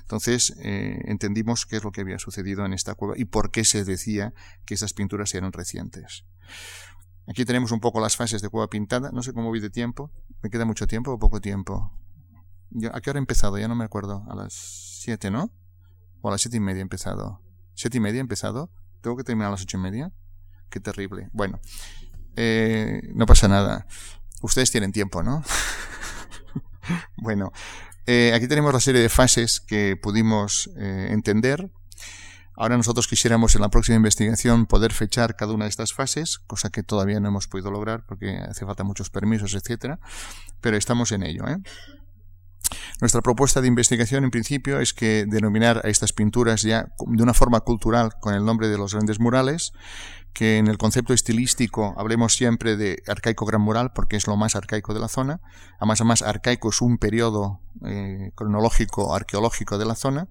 Entonces 0.00 0.54
eh, 0.62 1.00
entendimos 1.04 1.66
qué 1.66 1.76
es 1.76 1.84
lo 1.84 1.90
que 1.90 2.00
había 2.00 2.18
sucedido 2.18 2.64
en 2.64 2.72
esta 2.72 2.94
cueva 2.94 3.14
y 3.16 3.26
por 3.26 3.50
qué 3.50 3.64
se 3.64 3.84
decía 3.84 4.32
que 4.64 4.74
esas 4.74 4.92
pinturas 4.92 5.34
eran 5.34 5.52
recientes. 5.52 6.24
Aquí 7.28 7.44
tenemos 7.44 7.72
un 7.72 7.80
poco 7.80 8.00
las 8.00 8.16
fases 8.16 8.40
de 8.40 8.48
cueva 8.48 8.68
pintada. 8.68 9.10
No 9.12 9.22
sé 9.22 9.32
cómo 9.32 9.48
voy 9.48 9.60
de 9.60 9.68
tiempo. 9.68 10.12
¿Me 10.42 10.48
queda 10.48 10.64
mucho 10.64 10.86
tiempo 10.86 11.12
o 11.12 11.18
poco 11.18 11.40
tiempo? 11.40 11.92
¿A 12.92 13.00
qué 13.00 13.10
hora 13.10 13.18
he 13.18 13.20
empezado? 13.20 13.58
Ya 13.58 13.66
no 13.66 13.74
me 13.74 13.84
acuerdo. 13.84 14.24
A 14.30 14.34
las 14.36 14.85
7, 15.06 15.30
¿no? 15.30 15.52
O 16.20 16.28
a 16.28 16.32
las 16.32 16.40
siete 16.40 16.56
y 16.56 16.60
media 16.60 16.80
he 16.80 16.82
empezado. 16.82 17.40
¿Siete 17.74 17.98
y 17.98 18.00
media 18.00 18.18
he 18.18 18.20
empezado? 18.20 18.72
¿Tengo 19.02 19.16
que 19.16 19.22
terminar 19.22 19.48
a 19.48 19.50
las 19.52 19.62
ocho 19.62 19.76
y 19.76 19.80
media? 19.80 20.10
Qué 20.68 20.80
terrible. 20.80 21.28
Bueno, 21.32 21.60
eh, 22.34 23.02
no 23.14 23.24
pasa 23.24 23.46
nada. 23.46 23.86
Ustedes 24.42 24.72
tienen 24.72 24.90
tiempo, 24.90 25.22
¿no? 25.22 25.44
bueno, 27.18 27.52
eh, 28.06 28.32
aquí 28.34 28.48
tenemos 28.48 28.72
la 28.72 28.80
serie 28.80 29.00
de 29.00 29.08
fases 29.08 29.60
que 29.60 29.96
pudimos 29.96 30.70
eh, 30.76 31.06
entender. 31.10 31.70
Ahora 32.56 32.76
nosotros 32.76 33.06
quisiéramos 33.06 33.54
en 33.54 33.60
la 33.60 33.68
próxima 33.68 33.94
investigación 33.94 34.66
poder 34.66 34.92
fechar 34.92 35.36
cada 35.36 35.52
una 35.52 35.66
de 35.66 35.70
estas 35.70 35.92
fases, 35.92 36.38
cosa 36.38 36.70
que 36.70 36.82
todavía 36.82 37.20
no 37.20 37.28
hemos 37.28 37.46
podido 37.46 37.70
lograr 37.70 38.04
porque 38.06 38.38
hace 38.38 38.66
falta 38.66 38.82
muchos 38.82 39.10
permisos, 39.10 39.54
etcétera, 39.54 40.00
pero 40.60 40.76
estamos 40.76 41.12
en 41.12 41.22
ello. 41.22 41.46
¿eh? 41.46 41.58
Nuestra 43.00 43.20
propuesta 43.20 43.60
de 43.60 43.68
investigación, 43.68 44.24
en 44.24 44.30
principio, 44.30 44.80
es 44.80 44.94
que 44.94 45.26
denominar 45.26 45.82
a 45.84 45.88
estas 45.88 46.14
pinturas 46.14 46.62
ya 46.62 46.88
de 47.06 47.22
una 47.22 47.34
forma 47.34 47.60
cultural 47.60 48.12
con 48.20 48.34
el 48.34 48.44
nombre 48.44 48.68
de 48.68 48.78
los 48.78 48.94
grandes 48.94 49.20
murales, 49.20 49.72
que 50.32 50.56
en 50.56 50.66
el 50.66 50.78
concepto 50.78 51.12
estilístico 51.12 51.94
hablemos 51.98 52.34
siempre 52.34 52.76
de 52.76 53.02
arcaico 53.06 53.44
gran 53.44 53.60
mural 53.60 53.92
porque 53.94 54.16
es 54.16 54.26
lo 54.26 54.36
más 54.36 54.56
arcaico 54.56 54.94
de 54.94 55.00
la 55.00 55.08
zona. 55.08 55.40
Además, 55.78 56.00
además 56.00 56.22
arcaico 56.22 56.70
es 56.70 56.80
un 56.80 56.96
periodo 56.96 57.60
eh, 57.84 58.32
cronológico 58.34 59.14
arqueológico 59.14 59.76
de 59.76 59.84
la 59.84 59.94
zona, 59.94 60.28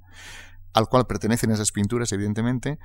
al 0.74 0.90
cual 0.90 1.06
pertenecen 1.06 1.52
esas 1.52 1.72
pinturas, 1.72 2.12
evidentemente. 2.12 2.80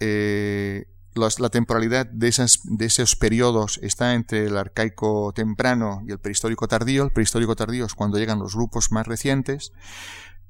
Eh, 0.00 0.86
la 1.18 1.48
temporalidad 1.50 2.06
de, 2.06 2.28
esas, 2.28 2.60
de 2.64 2.86
esos 2.86 3.16
periodos 3.16 3.78
está 3.82 4.14
entre 4.14 4.46
el 4.46 4.56
arcaico 4.56 5.32
temprano 5.34 6.02
y 6.06 6.12
el 6.12 6.18
prehistórico 6.18 6.68
tardío. 6.68 7.04
El 7.04 7.10
prehistórico 7.10 7.56
tardío 7.56 7.84
es 7.84 7.94
cuando 7.94 8.18
llegan 8.18 8.38
los 8.38 8.54
grupos 8.54 8.92
más 8.92 9.06
recientes. 9.06 9.72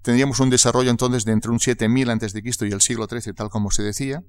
Tendríamos 0.02 0.40
un 0.40 0.50
desarrollo 0.50 0.90
entonces 0.90 1.24
de 1.24 1.32
entre 1.32 1.50
un 1.50 1.60
7000 1.60 2.10
a.C. 2.10 2.42
y 2.42 2.72
el 2.72 2.80
siglo 2.80 3.06
XIII, 3.10 3.32
tal 3.34 3.50
como 3.50 3.70
se 3.70 3.82
decía. 3.82 4.22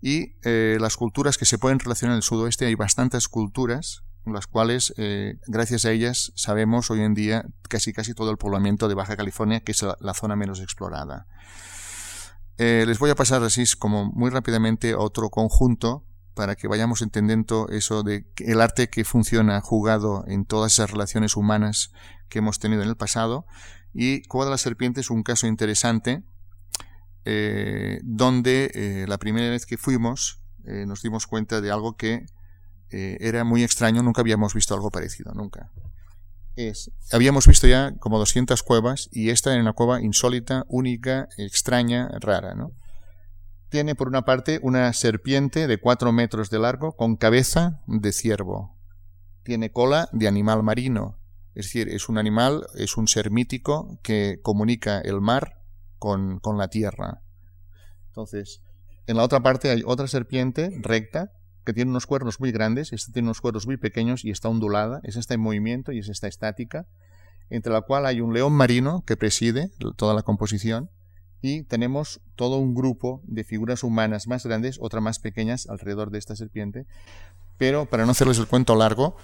Y 0.00 0.36
eh, 0.44 0.78
las 0.80 0.96
culturas 0.96 1.38
que 1.38 1.44
se 1.44 1.58
pueden 1.58 1.78
relacionar 1.78 2.14
en 2.14 2.18
el 2.18 2.22
sudoeste, 2.22 2.66
hay 2.66 2.74
bastantes 2.74 3.28
culturas, 3.28 4.02
las 4.26 4.46
cuales, 4.46 4.94
eh, 4.96 5.38
gracias 5.46 5.84
a 5.84 5.92
ellas, 5.92 6.32
sabemos 6.34 6.90
hoy 6.90 7.00
en 7.00 7.14
día 7.14 7.44
casi 7.68 7.92
casi 7.92 8.14
todo 8.14 8.30
el 8.30 8.36
poblamiento 8.36 8.88
de 8.88 8.94
Baja 8.94 9.16
California, 9.16 9.60
que 9.60 9.72
es 9.72 9.82
la 9.82 10.14
zona 10.14 10.36
menos 10.36 10.60
explorada. 10.60 11.26
Eh, 12.56 12.84
les 12.86 12.98
voy 12.98 13.10
a 13.10 13.16
pasar 13.16 13.42
así 13.42 13.64
como 13.78 14.12
muy 14.12 14.30
rápidamente 14.30 14.94
otro 14.94 15.28
conjunto 15.30 16.06
para 16.34 16.54
que 16.54 16.68
vayamos 16.68 17.02
entendiendo 17.02 17.68
eso 17.68 18.02
de 18.02 18.26
el 18.38 18.60
arte 18.60 18.88
que 18.88 19.04
funciona 19.04 19.60
jugado 19.60 20.24
en 20.26 20.44
todas 20.44 20.74
esas 20.74 20.90
relaciones 20.90 21.36
humanas 21.36 21.92
que 22.28 22.38
hemos 22.38 22.58
tenido 22.58 22.82
en 22.82 22.88
el 22.88 22.96
pasado. 22.96 23.46
Y 23.92 24.22
Cueva 24.22 24.46
de 24.46 24.50
la 24.52 24.58
Serpiente 24.58 25.00
es 25.00 25.10
un 25.10 25.22
caso 25.22 25.46
interesante 25.46 26.22
eh, 27.24 28.00
donde 28.02 28.70
eh, 28.74 29.06
la 29.08 29.18
primera 29.18 29.50
vez 29.50 29.66
que 29.66 29.76
fuimos 29.76 30.40
nos 30.66 31.02
dimos 31.02 31.26
cuenta 31.26 31.60
de 31.60 31.70
algo 31.70 31.94
que 31.98 32.24
era 32.88 33.44
muy 33.44 33.62
extraño, 33.62 34.02
nunca 34.02 34.22
habíamos 34.22 34.54
visto 34.54 34.72
algo 34.72 34.90
parecido, 34.90 35.34
nunca 35.34 35.70
habíamos 37.12 37.46
visto 37.46 37.66
ya 37.66 37.94
como 37.98 38.18
200 38.18 38.62
cuevas 38.62 39.08
y 39.10 39.30
esta 39.30 39.54
es 39.54 39.60
una 39.60 39.72
cueva 39.72 40.00
insólita, 40.00 40.64
única, 40.68 41.28
extraña, 41.36 42.08
rara, 42.20 42.54
¿no? 42.54 42.72
Tiene 43.68 43.94
por 43.94 44.06
una 44.06 44.24
parte 44.24 44.60
una 44.62 44.92
serpiente 44.92 45.66
de 45.66 45.78
4 45.78 46.12
metros 46.12 46.50
de 46.50 46.60
largo 46.60 46.92
con 46.92 47.16
cabeza 47.16 47.82
de 47.86 48.12
ciervo. 48.12 48.76
Tiene 49.42 49.72
cola 49.72 50.08
de 50.12 50.28
animal 50.28 50.62
marino, 50.62 51.18
es 51.54 51.66
decir, 51.66 51.88
es 51.88 52.08
un 52.08 52.18
animal, 52.18 52.66
es 52.74 52.96
un 52.96 53.08
ser 53.08 53.30
mítico 53.30 53.98
que 54.02 54.38
comunica 54.42 55.00
el 55.00 55.20
mar 55.20 55.60
con, 55.98 56.38
con 56.38 56.56
la 56.56 56.68
tierra. 56.68 57.22
Entonces, 58.08 58.62
en 59.06 59.16
la 59.16 59.24
otra 59.24 59.40
parte 59.40 59.70
hay 59.70 59.82
otra 59.84 60.06
serpiente 60.06 60.70
recta 60.80 61.32
que 61.64 61.72
tiene 61.72 61.90
unos 61.90 62.06
cuernos 62.06 62.40
muy 62.40 62.52
grandes, 62.52 62.92
esta 62.92 63.12
tiene 63.12 63.26
unos 63.26 63.40
cuernos 63.40 63.66
muy 63.66 63.76
pequeños 63.76 64.24
y 64.24 64.30
está 64.30 64.48
ondulada, 64.48 65.00
esa 65.02 65.20
está 65.20 65.34
en 65.34 65.40
movimiento 65.40 65.92
y 65.92 65.98
esa 65.98 66.12
está 66.12 66.28
estática, 66.28 66.86
entre 67.50 67.72
la 67.72 67.82
cual 67.82 68.06
hay 68.06 68.20
un 68.20 68.34
león 68.34 68.52
marino 68.52 69.02
que 69.06 69.16
preside 69.16 69.70
toda 69.96 70.14
la 70.14 70.22
composición 70.22 70.90
y 71.40 71.62
tenemos 71.64 72.20
todo 72.36 72.56
un 72.56 72.74
grupo 72.74 73.22
de 73.24 73.44
figuras 73.44 73.82
humanas 73.82 74.26
más 74.26 74.46
grandes, 74.46 74.78
otras 74.80 75.02
más 75.02 75.18
pequeñas 75.18 75.66
alrededor 75.68 76.10
de 76.10 76.18
esta 76.18 76.36
serpiente, 76.36 76.86
pero 77.58 77.86
para 77.86 78.04
no 78.04 78.12
hacerles 78.12 78.38
el 78.38 78.46
cuento 78.46 78.76
largo, 78.76 79.16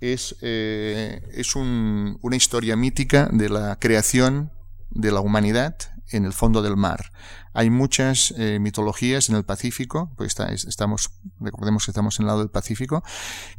es, 0.00 0.36
eh, 0.42 1.22
es 1.32 1.56
una 1.56 2.36
historia 2.36 2.76
mítica 2.76 3.28
de 3.32 3.48
la 3.48 3.76
creación 3.80 4.52
de 4.90 5.12
la 5.12 5.20
humanidad 5.20 5.76
en 6.10 6.24
el 6.24 6.32
fondo 6.32 6.62
del 6.62 6.76
mar. 6.76 7.12
Hay 7.52 7.70
muchas 7.70 8.32
eh, 8.36 8.58
mitologías 8.60 9.28
en 9.28 9.36
el 9.36 9.44
Pacífico, 9.44 10.12
pues 10.16 10.36
estamos, 10.66 11.10
recordemos 11.40 11.84
que 11.84 11.90
estamos 11.90 12.18
en 12.18 12.24
el 12.24 12.26
lado 12.28 12.40
del 12.40 12.50
Pacífico, 12.50 13.02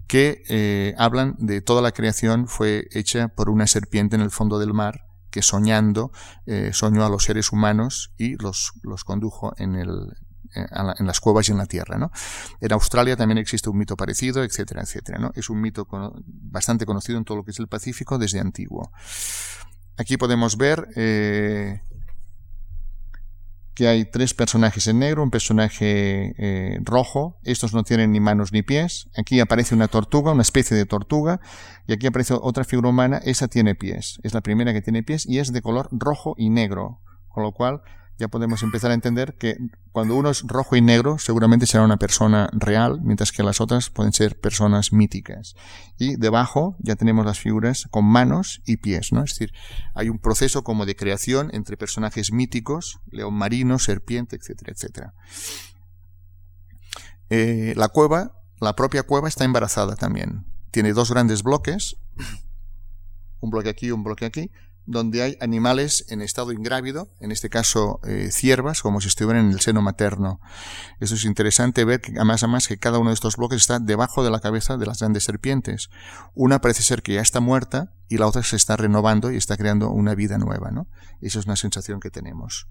que 0.07 0.43
eh, 0.49 0.95
hablan 0.97 1.35
de 1.39 1.61
toda 1.61 1.81
la 1.81 1.91
creación 1.91 2.47
fue 2.47 2.87
hecha 2.91 3.27
por 3.29 3.49
una 3.49 3.67
serpiente 3.67 4.15
en 4.15 4.21
el 4.21 4.31
fondo 4.31 4.59
del 4.59 4.73
mar 4.73 5.05
que 5.29 5.41
soñando 5.41 6.11
eh, 6.45 6.71
soñó 6.73 7.05
a 7.05 7.09
los 7.09 7.23
seres 7.23 7.51
humanos 7.51 8.13
y 8.17 8.35
los, 8.41 8.73
los 8.81 9.03
condujo 9.03 9.53
en, 9.57 9.75
el, 9.75 10.15
en 10.53 11.05
las 11.05 11.19
cuevas 11.19 11.49
y 11.49 11.51
en 11.51 11.59
la 11.59 11.67
tierra. 11.67 12.09
En 12.59 12.73
Australia 12.73 13.15
también 13.15 13.37
existe 13.37 13.69
un 13.69 13.77
mito 13.77 13.95
parecido, 13.95 14.43
etcétera, 14.43 14.81
etcétera. 14.81 15.31
Es 15.35 15.49
un 15.49 15.61
mito 15.61 15.87
bastante 16.25 16.85
conocido 16.85 17.17
en 17.19 17.25
todo 17.25 17.37
lo 17.37 17.43
que 17.43 17.51
es 17.51 17.59
el 17.59 17.67
Pacífico 17.67 18.17
desde 18.17 18.39
antiguo. 18.39 18.91
Aquí 19.97 20.17
podemos 20.17 20.57
ver 20.57 20.87
que 23.79 23.87
hay 23.87 24.03
tres 24.03 24.33
personajes 24.33 24.87
en 24.87 24.99
negro, 24.99 25.23
un 25.23 25.31
personaje 25.31 26.35
eh, 26.37 26.79
rojo, 26.83 27.39
estos 27.43 27.73
no 27.73 27.83
tienen 27.83 28.11
ni 28.11 28.19
manos 28.19 28.51
ni 28.51 28.61
pies, 28.61 29.07
aquí 29.17 29.39
aparece 29.39 29.73
una 29.73 29.87
tortuga, 29.87 30.33
una 30.33 30.41
especie 30.41 30.75
de 30.75 30.85
tortuga, 30.85 31.39
y 31.87 31.93
aquí 31.93 32.05
aparece 32.05 32.33
otra 32.33 32.65
figura 32.65 32.89
humana, 32.89 33.21
esa 33.23 33.47
tiene 33.47 33.75
pies, 33.75 34.19
es 34.23 34.33
la 34.33 34.41
primera 34.41 34.73
que 34.73 34.81
tiene 34.81 35.01
pies 35.01 35.25
y 35.25 35.39
es 35.39 35.53
de 35.53 35.61
color 35.61 35.87
rojo 35.93 36.35
y 36.37 36.49
negro, 36.49 36.99
con 37.29 37.43
lo 37.43 37.53
cual 37.53 37.81
ya 38.19 38.27
podemos 38.27 38.63
empezar 38.63 38.91
a 38.91 38.93
entender 38.93 39.37
que 39.37 39.57
cuando 39.93 40.15
uno 40.15 40.29
es 40.29 40.43
rojo 40.45 40.75
y 40.75 40.81
negro, 40.81 41.17
seguramente 41.17 41.65
será 41.65 41.85
una 41.85 41.97
persona 41.97 42.49
real, 42.51 42.99
mientras 43.01 43.31
que 43.31 43.43
las 43.43 43.61
otras 43.61 43.89
pueden 43.89 44.11
ser 44.11 44.37
personas 44.37 44.91
míticas. 44.91 45.55
Y 45.97 46.17
debajo 46.17 46.75
ya 46.79 46.97
tenemos 46.97 47.25
las 47.25 47.39
figuras 47.39 47.87
con 47.89 48.03
manos 48.03 48.61
y 48.65 48.77
pies, 48.77 49.13
¿no? 49.13 49.23
Es 49.23 49.31
decir, 49.31 49.53
hay 49.95 50.09
un 50.09 50.19
proceso 50.19 50.65
como 50.65 50.85
de 50.85 50.97
creación 50.97 51.49
entre 51.53 51.77
personajes 51.77 52.33
míticos, 52.33 52.99
león 53.09 53.35
marino, 53.35 53.79
serpiente, 53.79 54.35
etcétera, 54.35 54.73
etcétera. 54.73 55.13
Eh, 57.29 57.73
la 57.77 57.87
cueva, 57.87 58.33
la 58.59 58.75
propia 58.75 59.03
cueva 59.03 59.29
está 59.29 59.45
embarazada 59.45 59.95
también. 59.95 60.45
Tiene 60.71 60.91
dos 60.91 61.09
grandes 61.09 61.41
bloques, 61.41 61.95
un 63.39 63.49
bloque 63.49 63.69
aquí 63.69 63.87
y 63.87 63.91
un 63.91 64.03
bloque 64.03 64.25
aquí, 64.25 64.51
donde 64.89 65.21
hay 65.21 65.37
animales 65.39 66.05
en 66.09 66.21
estado 66.21 66.51
ingrávido, 66.51 67.11
en 67.19 67.31
este 67.31 67.49
caso 67.49 67.99
eh, 68.03 68.29
ciervas, 68.31 68.81
como 68.81 69.01
si 69.01 69.07
estuvieran 69.07 69.45
en 69.45 69.51
el 69.51 69.59
seno 69.59 69.83
materno. 69.83 70.41
Eso 70.99 71.13
es 71.13 71.25
interesante 71.25 71.85
ver 71.85 72.01
que 72.01 72.13
además, 72.13 72.41
además 72.41 72.67
que 72.67 72.79
cada 72.79 72.97
uno 72.97 73.11
de 73.11 73.13
estos 73.13 73.37
bloques 73.37 73.61
está 73.61 73.77
debajo 73.77 74.23
de 74.23 74.31
la 74.31 74.39
cabeza 74.39 74.77
de 74.77 74.87
las 74.87 74.99
grandes 74.99 75.25
serpientes. 75.25 75.91
Una 76.33 76.59
parece 76.59 76.81
ser 76.81 77.03
que 77.03 77.13
ya 77.13 77.21
está 77.21 77.39
muerta 77.39 77.93
y 78.07 78.17
la 78.17 78.25
otra 78.25 78.41
se 78.41 78.55
está 78.55 78.77
renovando 78.77 79.31
y 79.31 79.37
está 79.37 79.57
creando 79.57 79.91
una 79.91 80.15
vida 80.15 80.39
nueva, 80.39 80.71
¿no? 80.71 80.87
Esa 81.21 81.37
es 81.37 81.45
una 81.45 81.55
sensación 81.55 81.99
que 81.99 82.09
tenemos. 82.09 82.67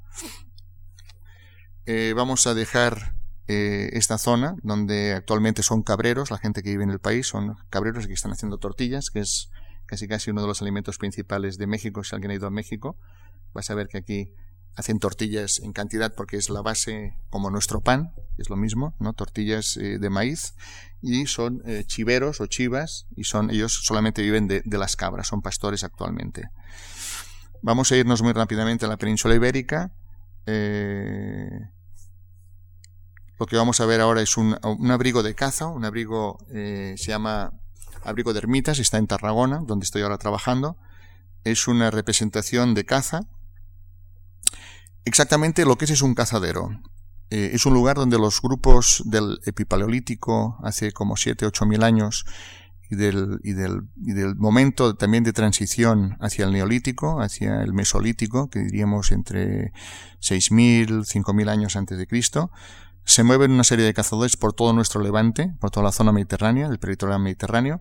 Eh, 1.87 2.14
vamos 2.16 2.49
a 2.49 2.55
dejar 2.55 3.14
eh, 3.47 3.91
esta 3.93 4.19
zona 4.19 4.57
donde 4.64 5.14
actualmente 5.14 5.62
son 5.62 5.85
cabreros, 5.85 6.33
la 6.33 6.39
gente 6.39 6.64
que 6.64 6.71
vive 6.71 6.83
en 6.83 6.91
el 6.91 6.99
país 6.99 7.29
son 7.29 7.57
cabreros 7.71 8.09
que 8.09 8.12
están 8.12 8.33
haciendo 8.33 8.59
tortillas, 8.59 9.11
que 9.11 9.21
es 9.21 9.51
casi 9.89 10.07
casi 10.07 10.30
uno 10.30 10.43
de 10.43 10.47
los 10.47 10.62
alimentos 10.62 10.99
principales 10.99 11.57
de 11.57 11.66
México. 11.66 12.05
Si 12.05 12.14
alguien 12.14 12.30
ha 12.30 12.34
ido 12.34 12.47
a 12.47 12.51
México, 12.51 12.97
vas 13.55 13.70
a 13.70 13.74
ver 13.74 13.89
que 13.89 13.99
aquí 13.99 14.34
hacen 14.76 15.01
tortillas 15.01 15.61
en 15.61 15.72
cantidad 15.72 16.14
porque 16.14 16.36
es 16.36 16.51
la 16.51 16.61
base 16.61 17.16
como 17.30 17.51
nuestro 17.51 17.80
pan, 17.80 18.12
es 18.36 18.51
lo 18.51 18.57
mismo, 18.57 18.95
¿no? 19.01 19.14
Tortillas 19.14 19.76
eh, 19.78 19.99
de 19.99 20.11
maíz 20.11 20.55
y 21.03 21.26
son 21.26 21.62
eh, 21.64 21.84
chiveros 21.84 22.41
o 22.41 22.47
chivas 22.47 23.07
y 23.16 23.24
son 23.24 23.51
ellos 23.51 23.80
solamente 23.82 24.22
viven 24.22 24.47
de, 24.47 24.62
las 24.66 24.95
cabras, 24.95 25.26
son 25.26 25.41
pastores 25.41 25.82
actualmente. 25.82 26.51
Vamos 27.62 27.91
a 27.91 27.97
irnos 27.97 28.22
muy 28.22 28.34
rápidamente 28.34 28.84
a 28.84 28.89
la 28.89 28.99
península 28.99 29.34
ibérica. 29.34 29.91
Eh, 30.47 31.49
lo 33.41 33.47
que 33.47 33.57
vamos 33.57 33.80
a 33.80 33.86
ver 33.86 34.01
ahora 34.01 34.20
es 34.20 34.36
un, 34.36 34.57
un 34.62 34.91
abrigo 34.91 35.22
de 35.22 35.34
caza, 35.34 35.66
un 35.66 35.84
abrigo 35.84 36.39
se 36.51 36.97
llama 36.97 37.53
Abrigo 38.05 38.32
de 38.32 38.38
Ermitas, 38.38 38.78
está 38.78 38.99
en 38.99 39.07
Tarragona, 39.07 39.62
donde 39.66 39.84
estoy 39.84 40.03
ahora 40.03 40.18
trabajando. 40.18 40.76
Es 41.44 41.68
una 41.68 41.90
representación 41.90 42.74
de 42.74 42.84
caza. 42.84 43.22
Exactamente 45.05 45.64
lo 45.64 45.76
que 45.76 45.86
es 45.86 45.92
es 45.92 46.03
un 46.03 46.14
cazadero. 46.14 46.70
Eh, 47.30 47.51
es 47.53 47.66
un 47.66 47.74
lugar 47.74 47.96
donde 47.96 48.18
los 48.18 48.40
grupos 48.40 49.03
del 49.05 49.38
epipaleolítico, 49.44 50.59
hace 50.62 50.92
como 50.92 51.16
7, 51.16 51.46
8 51.46 51.66
mil 51.66 51.82
años, 51.82 52.24
y 52.90 52.96
del, 52.96 53.38
y, 53.42 53.53
del, 53.53 53.82
y 53.96 54.12
del 54.12 54.34
momento 54.34 54.94
también 54.94 55.22
de 55.22 55.34
transición 55.34 56.16
hacia 56.20 56.46
el 56.46 56.53
neolítico, 56.53 57.20
hacia 57.20 57.62
el 57.62 57.74
mesolítico, 57.74 58.49
que 58.49 58.61
diríamos 58.61 59.12
entre 59.12 59.72
6.000, 60.20 61.05
5.000 61.05 61.49
años 61.51 61.76
antes 61.76 61.99
de 61.99 62.07
Cristo, 62.07 62.51
se 63.09 63.24
mueven 63.24 63.52
una 63.52 63.64
serie 63.64 63.86
de 63.86 63.94
cazadores 63.94 64.36
por 64.36 64.52
todo 64.52 64.74
nuestro 64.74 65.00
levante, 65.00 65.54
por 65.61 65.70
toda 65.70 65.84
la 65.84 65.92
zona 65.92 66.12
mediterránea, 66.12 66.68
del 66.68 66.78
territorio 66.78 67.18
mediterráneo, 67.18 67.80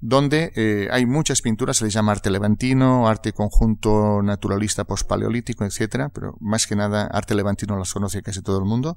donde 0.00 0.52
eh, 0.56 0.88
hay 0.90 1.04
muchas 1.04 1.42
pinturas, 1.42 1.76
se 1.76 1.84
les 1.84 1.92
llama 1.92 2.12
arte 2.12 2.30
levantino, 2.30 3.06
arte 3.06 3.34
conjunto 3.34 4.22
naturalista 4.22 4.84
pospaleolítico, 4.84 5.66
etcétera, 5.66 6.08
pero 6.08 6.34
más 6.40 6.66
que 6.66 6.76
nada 6.76 7.06
arte 7.06 7.34
levantino 7.34 7.76
las 7.76 7.92
conoce 7.92 8.22
casi 8.22 8.40
todo 8.40 8.58
el 8.58 8.64
mundo. 8.64 8.96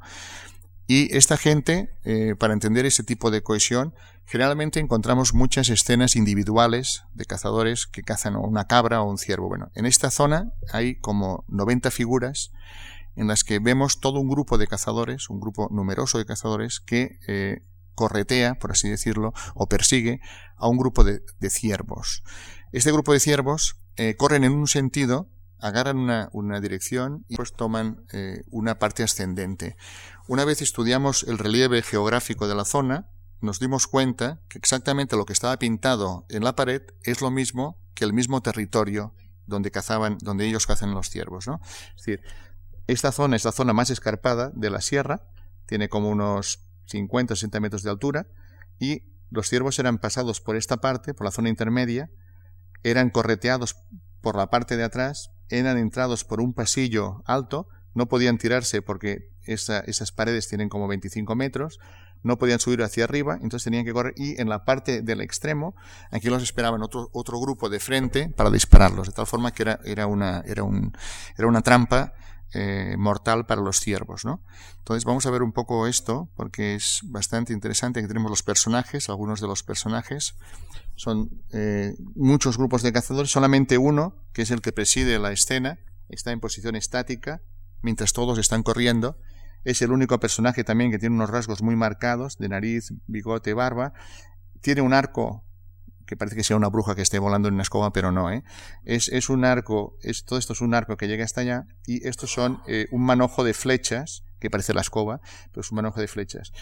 Y 0.87 1.13
esta 1.17 1.35
gente, 1.35 1.89
eh, 2.05 2.35
para 2.39 2.53
entender 2.53 2.85
ese 2.85 3.03
tipo 3.03 3.29
de 3.29 3.43
cohesión, 3.43 3.93
generalmente 4.25 4.79
encontramos 4.79 5.33
muchas 5.33 5.67
escenas 5.67 6.15
individuales 6.15 7.03
de 7.13 7.25
cazadores 7.25 7.87
que 7.87 8.03
cazan 8.03 8.37
una 8.37 8.67
cabra 8.67 9.01
o 9.01 9.09
un 9.09 9.17
ciervo. 9.17 9.49
Bueno, 9.49 9.69
en 9.75 9.85
esta 9.85 10.11
zona 10.11 10.53
hay 10.71 10.95
como 10.95 11.43
90 11.49 11.91
figuras 11.91 12.53
en 13.17 13.27
las 13.27 13.43
que 13.43 13.59
vemos 13.59 13.99
todo 13.99 14.19
un 14.19 14.29
grupo 14.29 14.57
de 14.57 14.67
cazadores, 14.67 15.29
un 15.29 15.39
grupo 15.39 15.67
numeroso 15.71 16.19
de 16.19 16.25
cazadores 16.25 16.79
que 16.79 17.17
eh, 17.27 17.63
corretea, 17.95 18.55
por 18.59 18.71
así 18.71 18.87
decirlo, 18.89 19.33
o 19.55 19.67
persigue 19.67 20.21
a 20.55 20.67
un 20.67 20.77
grupo 20.77 21.03
de, 21.03 21.21
ciervos. 21.49 22.23
Este 22.71 22.91
grupo 22.91 23.11
de 23.13 23.19
ciervos 23.19 23.81
eh, 23.95 24.15
corren 24.15 24.43
en 24.43 24.53
un 24.53 24.67
sentido, 24.67 25.29
agarran 25.59 25.97
una, 25.97 26.61
dirección 26.61 27.25
y 27.27 27.35
pues 27.35 27.53
toman 27.53 28.05
eh, 28.13 28.43
una 28.51 28.77
parte 28.77 29.01
ascendente. 29.01 29.77
Una 30.27 30.45
vez 30.45 30.61
estudiamos 30.61 31.23
el 31.23 31.39
relieve 31.39 31.81
geográfico 31.81 32.47
de 32.47 32.53
la 32.53 32.65
zona, 32.65 33.09
nos 33.41 33.59
dimos 33.59 33.87
cuenta 33.87 34.41
que 34.47 34.59
exactamente 34.59 35.15
lo 35.15 35.25
que 35.25 35.33
estaba 35.33 35.57
pintado 35.57 36.25
en 36.29 36.43
la 36.43 36.55
pared 36.55 36.83
es 37.03 37.21
lo 37.21 37.31
mismo 37.31 37.79
que 37.95 38.05
el 38.05 38.13
mismo 38.13 38.41
territorio 38.41 39.15
donde 39.47 39.71
cazaban, 39.71 40.17
donde 40.21 40.45
ellos 40.45 40.67
cazan 40.67 40.93
los 40.93 41.09
ciervos, 41.09 41.47
¿no? 41.47 41.59
Es 41.63 42.05
decir, 42.05 42.21
esta 42.87 43.11
zona 43.11 43.35
es 43.35 43.45
la 43.45 43.51
zona 43.51 43.73
más 43.73 43.89
escarpada 43.89 44.51
de 44.55 44.69
la 44.69 44.81
sierra, 44.81 45.27
tiene 45.65 45.89
como 45.89 46.09
unos 46.09 46.65
50 46.85 47.33
o 47.33 47.35
60 47.35 47.59
metros 47.59 47.83
de 47.83 47.89
altura, 47.89 48.27
y 48.79 49.03
los 49.29 49.49
ciervos 49.49 49.77
eran 49.79 49.97
pasados 49.97 50.39
por 50.39 50.55
esta 50.55 50.77
parte, 50.77 51.13
por 51.13 51.25
la 51.25 51.31
zona 51.31 51.49
intermedia, 51.49 52.09
eran 52.83 53.09
correteados 53.09 53.75
por 54.21 54.37
la 54.37 54.49
parte 54.49 54.77
de 54.77 54.83
atrás, 54.83 55.31
eran 55.49 55.77
entrados 55.77 56.23
por 56.23 56.41
un 56.41 56.53
pasillo 56.53 57.23
alto, 57.25 57.67
no 57.93 58.07
podían 58.07 58.37
tirarse 58.37 58.81
porque 58.81 59.31
esas 59.45 60.11
paredes 60.11 60.47
tienen 60.47 60.69
como 60.69 60.87
25 60.87 61.35
metros, 61.35 61.79
no 62.23 62.37
podían 62.37 62.59
subir 62.59 62.81
hacia 62.83 63.03
arriba, 63.03 63.35
entonces 63.35 63.63
tenían 63.63 63.85
que 63.85 63.93
correr 63.93 64.13
y 64.17 64.39
en 64.41 64.49
la 64.49 64.65
parte 64.65 65.01
del 65.01 65.21
extremo, 65.21 65.75
aquí 66.11 66.29
los 66.29 66.43
esperaban 66.43 66.83
otro, 66.83 67.09
otro 67.13 67.39
grupo 67.39 67.69
de 67.69 67.79
frente 67.79 68.29
para 68.29 68.49
dispararlos, 68.49 69.07
de 69.07 69.13
tal 69.13 69.27
forma 69.27 69.51
que 69.51 69.63
era, 69.63 69.79
era, 69.85 70.07
una, 70.07 70.43
era, 70.45 70.63
un, 70.63 70.95
era 71.37 71.47
una 71.47 71.61
trampa 71.61 72.13
eh, 72.53 72.95
mortal 72.97 73.45
para 73.45 73.61
los 73.61 73.79
ciervos, 73.79 74.23
¿no? 74.23 74.41
Entonces 74.79 75.03
vamos 75.03 75.25
a 75.25 75.31
ver 75.31 75.43
un 75.43 75.51
poco 75.51 75.85
esto 75.85 76.29
porque 76.35 76.75
es 76.75 77.01
bastante 77.03 77.53
interesante. 77.53 77.99
Aquí 77.99 78.07
tenemos 78.07 78.29
los 78.29 78.43
personajes, 78.43 79.09
algunos 79.09 79.41
de 79.41 79.47
los 79.47 79.63
personajes. 79.63 80.35
Son 80.95 81.29
eh, 81.51 81.95
muchos 82.15 82.57
grupos 82.57 82.83
de 82.83 82.93
cazadores, 82.93 83.31
solamente 83.31 83.77
uno, 83.77 84.15
que 84.33 84.43
es 84.43 84.51
el 84.51 84.61
que 84.61 84.71
preside 84.71 85.19
la 85.19 85.31
escena, 85.31 85.79
está 86.09 86.31
en 86.31 86.39
posición 86.39 86.75
estática, 86.75 87.41
mientras 87.81 88.13
todos 88.13 88.37
están 88.39 88.63
corriendo. 88.63 89.17
Es 89.63 89.81
el 89.81 89.91
único 89.91 90.19
personaje 90.19 90.63
también 90.63 90.89
que 90.89 90.99
tiene 90.99 91.15
unos 91.15 91.29
rasgos 91.29 91.61
muy 91.61 91.75
marcados, 91.75 92.37
de 92.37 92.47
nariz, 92.47 92.93
bigote, 93.07 93.53
barba. 93.53 93.93
Tiene 94.61 94.81
un 94.81 94.93
arco 94.93 95.43
que 96.07 96.17
parece 96.17 96.35
que 96.35 96.43
sea 96.43 96.57
una 96.57 96.69
bruja 96.69 96.95
que 96.95 97.01
esté 97.03 97.19
volando 97.19 97.49
en 97.49 97.53
una 97.53 97.63
escoba, 97.63 97.91
pero 97.91 98.11
no, 98.11 98.31
¿eh? 98.31 98.43
Es, 98.85 99.09
es 99.09 99.29
un 99.29 99.45
arco, 99.45 99.97
es, 100.01 100.23
todo 100.23 100.39
esto 100.39 100.53
es 100.53 100.61
un 100.61 100.73
arco 100.73 100.97
que 100.97 101.07
llega 101.07 101.23
hasta 101.23 101.41
allá, 101.41 101.67
y 101.85 102.07
estos 102.07 102.31
son 102.33 102.61
eh, 102.65 102.87
un 102.91 103.03
manojo 103.03 103.43
de 103.43 103.53
flechas, 103.53 104.23
que 104.39 104.49
parece 104.49 104.73
la 104.73 104.81
escoba, 104.81 105.19
pero 105.51 105.61
es 105.61 105.71
un 105.71 105.75
manojo 105.75 105.99
de 105.99 106.07
flechas. 106.07 106.53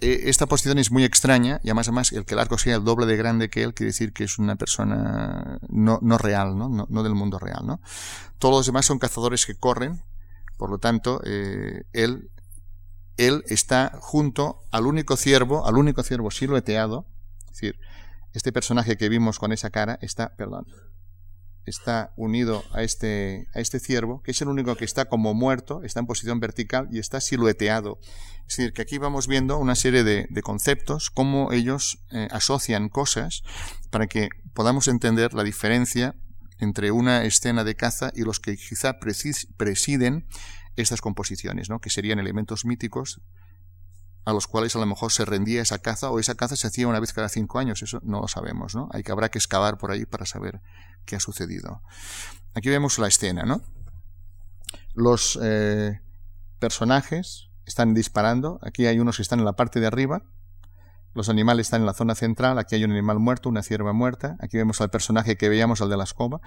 Eh, 0.00 0.24
esta 0.26 0.46
posición 0.46 0.78
es 0.78 0.90
muy 0.90 1.04
extraña, 1.04 1.58
y 1.62 1.68
además, 1.68 1.88
además, 1.88 2.12
el 2.12 2.24
que 2.24 2.34
el 2.34 2.40
arco 2.40 2.58
sea 2.58 2.76
el 2.76 2.84
doble 2.84 3.06
de 3.06 3.16
grande 3.16 3.48
que 3.50 3.62
él, 3.62 3.74
quiere 3.74 3.88
decir 3.88 4.12
que 4.12 4.24
es 4.24 4.38
una 4.38 4.56
persona 4.56 5.58
no, 5.68 5.98
no 6.00 6.18
real, 6.18 6.56
¿no? 6.56 6.86
¿no? 6.88 7.02
Del 7.02 7.14
mundo 7.14 7.38
real, 7.38 7.66
¿no? 7.66 7.80
Todos 8.38 8.54
los 8.54 8.66
demás 8.66 8.86
son 8.86 8.98
cazadores 8.98 9.46
que 9.46 9.54
corren, 9.54 10.02
por 10.58 10.70
lo 10.70 10.78
tanto, 10.78 11.20
eh, 11.24 11.84
él, 11.92 12.30
él 13.16 13.42
está 13.48 13.98
junto 14.00 14.60
al 14.70 14.86
único 14.86 15.16
ciervo, 15.16 15.66
al 15.66 15.76
único 15.76 16.02
ciervo 16.02 16.30
silueteado, 16.30 17.06
es 17.46 17.52
decir, 17.52 17.78
este 18.36 18.52
personaje 18.52 18.98
que 18.98 19.08
vimos 19.08 19.38
con 19.38 19.52
esa 19.52 19.70
cara 19.70 19.98
está, 20.02 20.36
perdón, 20.36 20.66
está 21.64 22.12
unido 22.16 22.62
a 22.72 22.82
este, 22.82 23.48
a 23.54 23.60
este 23.60 23.80
ciervo, 23.80 24.22
que 24.22 24.32
es 24.32 24.40
el 24.42 24.48
único 24.48 24.76
que 24.76 24.84
está 24.84 25.06
como 25.06 25.32
muerto, 25.32 25.82
está 25.82 26.00
en 26.00 26.06
posición 26.06 26.38
vertical 26.38 26.86
y 26.92 26.98
está 26.98 27.22
silueteado. 27.22 27.98
Es 28.46 28.58
decir, 28.58 28.74
que 28.74 28.82
aquí 28.82 28.98
vamos 28.98 29.26
viendo 29.26 29.56
una 29.56 29.74
serie 29.74 30.04
de, 30.04 30.28
conceptos, 30.42 31.08
cómo 31.10 31.50
ellos 31.50 32.04
eh, 32.10 32.28
asocian 32.30 32.90
cosas 32.90 33.42
para 33.90 34.06
que 34.06 34.28
podamos 34.52 34.86
entender 34.86 35.32
la 35.32 35.42
diferencia 35.42 36.14
entre 36.58 36.90
una 36.90 37.24
escena 37.24 37.64
de 37.64 37.74
caza 37.74 38.12
y 38.14 38.22
los 38.22 38.38
que 38.38 38.56
quizá 38.56 38.98
presiden 38.98 40.26
estas 40.76 41.00
composiciones, 41.00 41.70
¿no? 41.70 41.80
que 41.80 41.88
serían 41.88 42.18
elementos 42.18 42.66
míticos 42.66 43.22
a 44.26 44.34
los 44.34 44.46
cuales 44.46 44.76
a 44.76 44.78
lo 44.78 44.84
mejor 44.84 45.10
se 45.10 45.24
rendía 45.24 45.62
esa 45.62 45.78
caza 45.78 46.10
o 46.10 46.18
esa 46.18 46.34
caza 46.34 46.56
se 46.56 46.66
hacía 46.66 46.86
una 46.86 47.00
vez 47.00 47.14
cada 47.14 47.30
cinco 47.30 47.58
años, 47.58 47.82
eso 47.82 48.00
no 48.02 48.20
lo 48.20 48.28
sabemos, 48.28 48.74
¿no? 48.74 48.90
Hay 48.92 49.02
que 49.02 49.12
habrá 49.12 49.30
que 49.30 49.38
excavar 49.38 49.78
por 49.78 49.90
ahí 49.90 50.04
para 50.04 50.26
saber 50.26 50.60
qué 51.06 51.16
ha 51.16 51.20
sucedido. 51.20 51.80
Aquí 52.52 52.68
vemos 52.68 52.98
la 52.98 53.08
escena, 53.08 53.44
¿no? 53.44 53.62
Los, 54.94 55.38
eh, 55.42 56.00
personajes, 56.58 57.50
están 57.64 57.94
disparando. 57.94 58.58
Aquí 58.62 58.86
hay 58.86 58.98
unos 58.98 59.16
que 59.16 59.22
están 59.22 59.38
en 59.38 59.44
la 59.44 59.54
parte 59.54 59.80
de 59.80 59.86
arriba, 59.86 60.22
los 61.16 61.28
animales 61.30 61.66
están 61.66 61.80
en 61.80 61.86
la 61.86 61.94
zona 61.94 62.14
central, 62.14 62.58
aquí 62.58 62.74
hay 62.74 62.84
un 62.84 62.92
animal 62.92 63.18
muerto, 63.18 63.48
una 63.48 63.62
cierva 63.62 63.92
muerta, 63.92 64.36
aquí 64.38 64.58
vemos 64.58 64.80
al 64.80 64.90
personaje 64.90 65.36
que 65.36 65.48
veíamos, 65.48 65.80
al 65.80 65.88
de 65.88 65.96
la 65.96 66.04
escoba, 66.04 66.40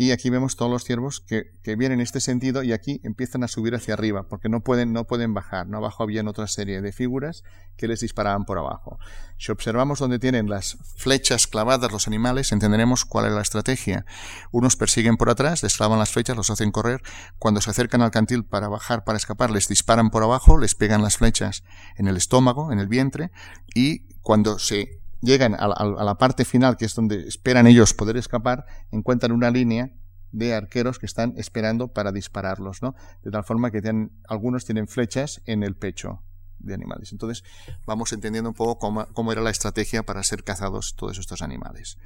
y 0.00 0.12
aquí 0.12 0.30
vemos 0.30 0.54
todos 0.54 0.70
los 0.70 0.84
ciervos 0.84 1.20
que, 1.20 1.50
vienen 1.64 1.98
en 1.98 2.00
este 2.00 2.20
sentido 2.20 2.62
y 2.62 2.72
aquí 2.72 3.00
empiezan 3.02 3.42
a 3.42 3.48
subir 3.48 3.74
hacia 3.74 3.94
arriba, 3.94 4.28
porque 4.28 4.48
no 4.48 4.60
pueden, 4.60 4.92
no 4.92 5.04
pueden 5.04 5.34
bajar, 5.34 5.66
¿no? 5.66 5.78
Abajo 5.78 6.04
había 6.04 6.22
otra 6.22 6.46
serie 6.46 6.80
de 6.80 6.92
figuras 6.92 7.42
que 7.76 7.88
les 7.88 8.00
disparaban 8.00 8.44
por 8.44 8.58
abajo. 8.58 8.98
Si 9.38 9.50
observamos 9.50 9.98
donde 9.98 10.18
tienen 10.18 10.48
las 10.48 10.78
flechas 10.96 11.46
clavadas 11.46 11.90
los 11.90 12.06
animales, 12.06 12.52
entenderemos 12.52 13.04
cuál 13.04 13.26
es 13.26 13.32
la 13.32 13.42
estrategia. 13.42 14.06
Unos 14.52 14.76
persiguen 14.76 15.16
por 15.16 15.30
atrás, 15.30 15.62
les 15.62 15.76
clavan 15.76 15.98
las 15.98 16.10
flechas, 16.10 16.36
los 16.36 16.50
hacen 16.50 16.70
correr, 16.70 17.02
cuando 17.38 17.60
se 17.60 17.70
acercan 17.70 18.00
al 18.00 18.12
cantil 18.12 18.44
para 18.44 18.68
bajar, 18.68 19.04
para 19.04 19.18
escapar, 19.18 19.50
les 19.50 19.66
disparan 19.66 20.10
por 20.10 20.22
abajo, 20.22 20.58
les 20.58 20.76
pegan 20.76 21.02
las 21.02 21.16
flechas 21.16 21.64
en 21.96 22.06
el 22.06 22.16
estómago, 22.16 22.72
en 22.72 22.78
el 22.78 22.86
vientre, 22.86 23.32
y 23.78 24.08
cuando 24.22 24.58
se 24.58 25.00
llegan 25.20 25.54
a 25.54 25.68
la, 25.68 26.18
parte 26.18 26.44
final, 26.44 26.76
que 26.76 26.84
es 26.84 26.96
donde 26.96 27.28
esperan 27.28 27.68
ellos 27.68 27.94
poder 27.94 28.16
escapar, 28.16 28.66
encuentran 28.90 29.30
una 29.30 29.52
línea 29.52 29.92
de 30.32 30.52
arqueros 30.52 30.98
que 30.98 31.06
están 31.06 31.34
esperando 31.36 31.86
para 31.92 32.10
dispararlos, 32.10 32.82
¿no? 32.82 32.96
De 33.22 33.30
tal 33.30 33.44
forma 33.44 33.70
que 33.70 33.80
tienen, 33.80 34.10
algunos 34.28 34.64
tienen 34.64 34.88
flechas 34.88 35.42
en 35.46 35.62
el 35.62 35.76
pecho 35.76 36.24
de 36.58 36.74
animales. 36.74 37.12
Entonces, 37.12 37.44
vamos 37.86 38.12
entendiendo 38.12 38.50
un 38.50 38.56
poco 38.56 38.80
cómo, 39.14 39.32
era 39.32 39.42
la 39.42 39.50
estrategia 39.50 40.02
para 40.02 40.24
ser 40.24 40.42
cazados 40.42 40.96
todos 40.96 41.16
estos 41.18 41.40
animales. 41.40 41.98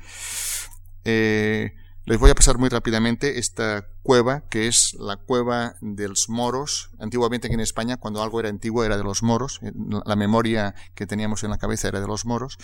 Eh, 1.04 1.72
les 2.04 2.18
voy 2.18 2.30
a 2.30 2.34
pasar 2.34 2.58
muy 2.58 2.68
rápidamente 2.68 3.38
esta 3.38 3.86
cueva, 4.02 4.42
que 4.48 4.66
es 4.66 4.94
la 4.94 5.16
cueva 5.16 5.76
de 5.80 6.08
los 6.08 6.28
moros. 6.28 6.90
Antiguamente 6.98 7.46
aquí 7.46 7.54
en 7.54 7.60
España, 7.60 7.96
cuando 7.96 8.22
algo 8.22 8.40
era 8.40 8.48
antiguo, 8.48 8.84
era 8.84 8.96
de 8.96 9.04
los 9.04 9.22
moros. 9.22 9.60
Eh, 9.62 9.72
la 10.04 10.16
memoria 10.16 10.74
que 10.94 11.06
teníamos 11.06 11.44
en 11.44 11.50
la 11.50 11.58
cabeza 11.58 11.88
era 11.88 12.00
de 12.00 12.06
los 12.06 12.24
moros. 12.24 12.58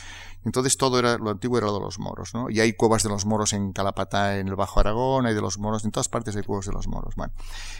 Entonces 0.44 0.76
todo 0.76 0.98
era, 0.98 1.18
lo 1.18 1.30
antiguo 1.30 1.58
era 1.58 1.70
de 1.70 1.80
los 1.80 1.98
moros, 1.98 2.34
¿no? 2.34 2.50
Y 2.50 2.60
hay 2.60 2.72
cuevas 2.72 3.02
de 3.02 3.08
los 3.08 3.26
moros 3.26 3.52
en 3.52 3.72
Calapatá, 3.72 4.38
en 4.38 4.48
el 4.48 4.56
Bajo 4.56 4.80
Aragón, 4.80 5.26
hay 5.26 5.34
de 5.34 5.40
los 5.40 5.58
moros, 5.58 5.84
en 5.84 5.90
todas 5.90 6.08
partes 6.08 6.36
hay 6.36 6.42
cuevas 6.42 6.66
de 6.66 6.72
los 6.72 6.88
moros. 6.88 7.14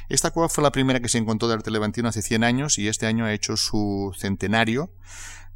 Esta 0.09 0.31
cueva 0.31 0.49
fue 0.49 0.63
la 0.63 0.73
primera 0.73 1.01
que 1.01 1.09
se 1.09 1.19
encontró 1.19 1.49
de 1.49 1.55
arte 1.55 1.71
levantino 1.71 2.09
hace 2.09 2.23
100 2.23 2.45
años 2.45 2.79
y 2.79 2.89
este 2.89 3.07
año 3.07 3.25
ha 3.25 3.33
hecho 3.33 3.57
su 3.57 4.13
centenario. 4.17 4.91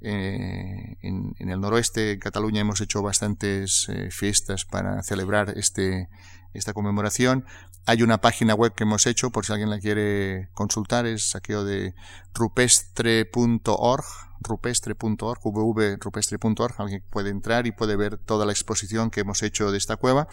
Eh, 0.05 0.96
en, 1.00 1.34
el 1.38 1.61
noroeste 1.61 2.00
de 2.00 2.18
Cataluña 2.18 2.62
hemos 2.62 2.80
hecho 2.80 3.03
bastantes 3.03 3.88
eh, 3.88 4.11
fiestas 4.11 4.64
para 4.64 5.03
celebrar 5.05 5.55
este, 5.57 6.09
esta 6.55 6.72
conmemoración. 6.72 7.44
Hay 7.86 8.02
una 8.02 8.20
página 8.20 8.54
web 8.54 8.74
que 8.74 8.84
hemos 8.84 9.06
hecho, 9.06 9.30
por 9.30 9.44
si 9.44 9.52
alguien 9.52 9.70
la 9.70 9.80
quiere 9.80 10.48
consultar, 10.54 11.06
es 11.06 11.34
aquello 11.34 11.64
de 11.64 11.94
rupestre.org, 12.34 14.04
rupestre.org, 14.40 15.40
www.rupestre.org, 15.42 16.74
alguien 16.78 17.04
puede 17.10 17.30
entrar 17.30 17.66
y 17.66 17.72
puede 17.72 17.96
ver 17.96 18.18
toda 18.18 18.46
la 18.46 18.52
exposición 18.52 19.10
que 19.10 19.20
hemos 19.20 19.42
hecho 19.42 19.72
de 19.72 19.78
esta 19.78 19.96
cueva. 19.96 20.28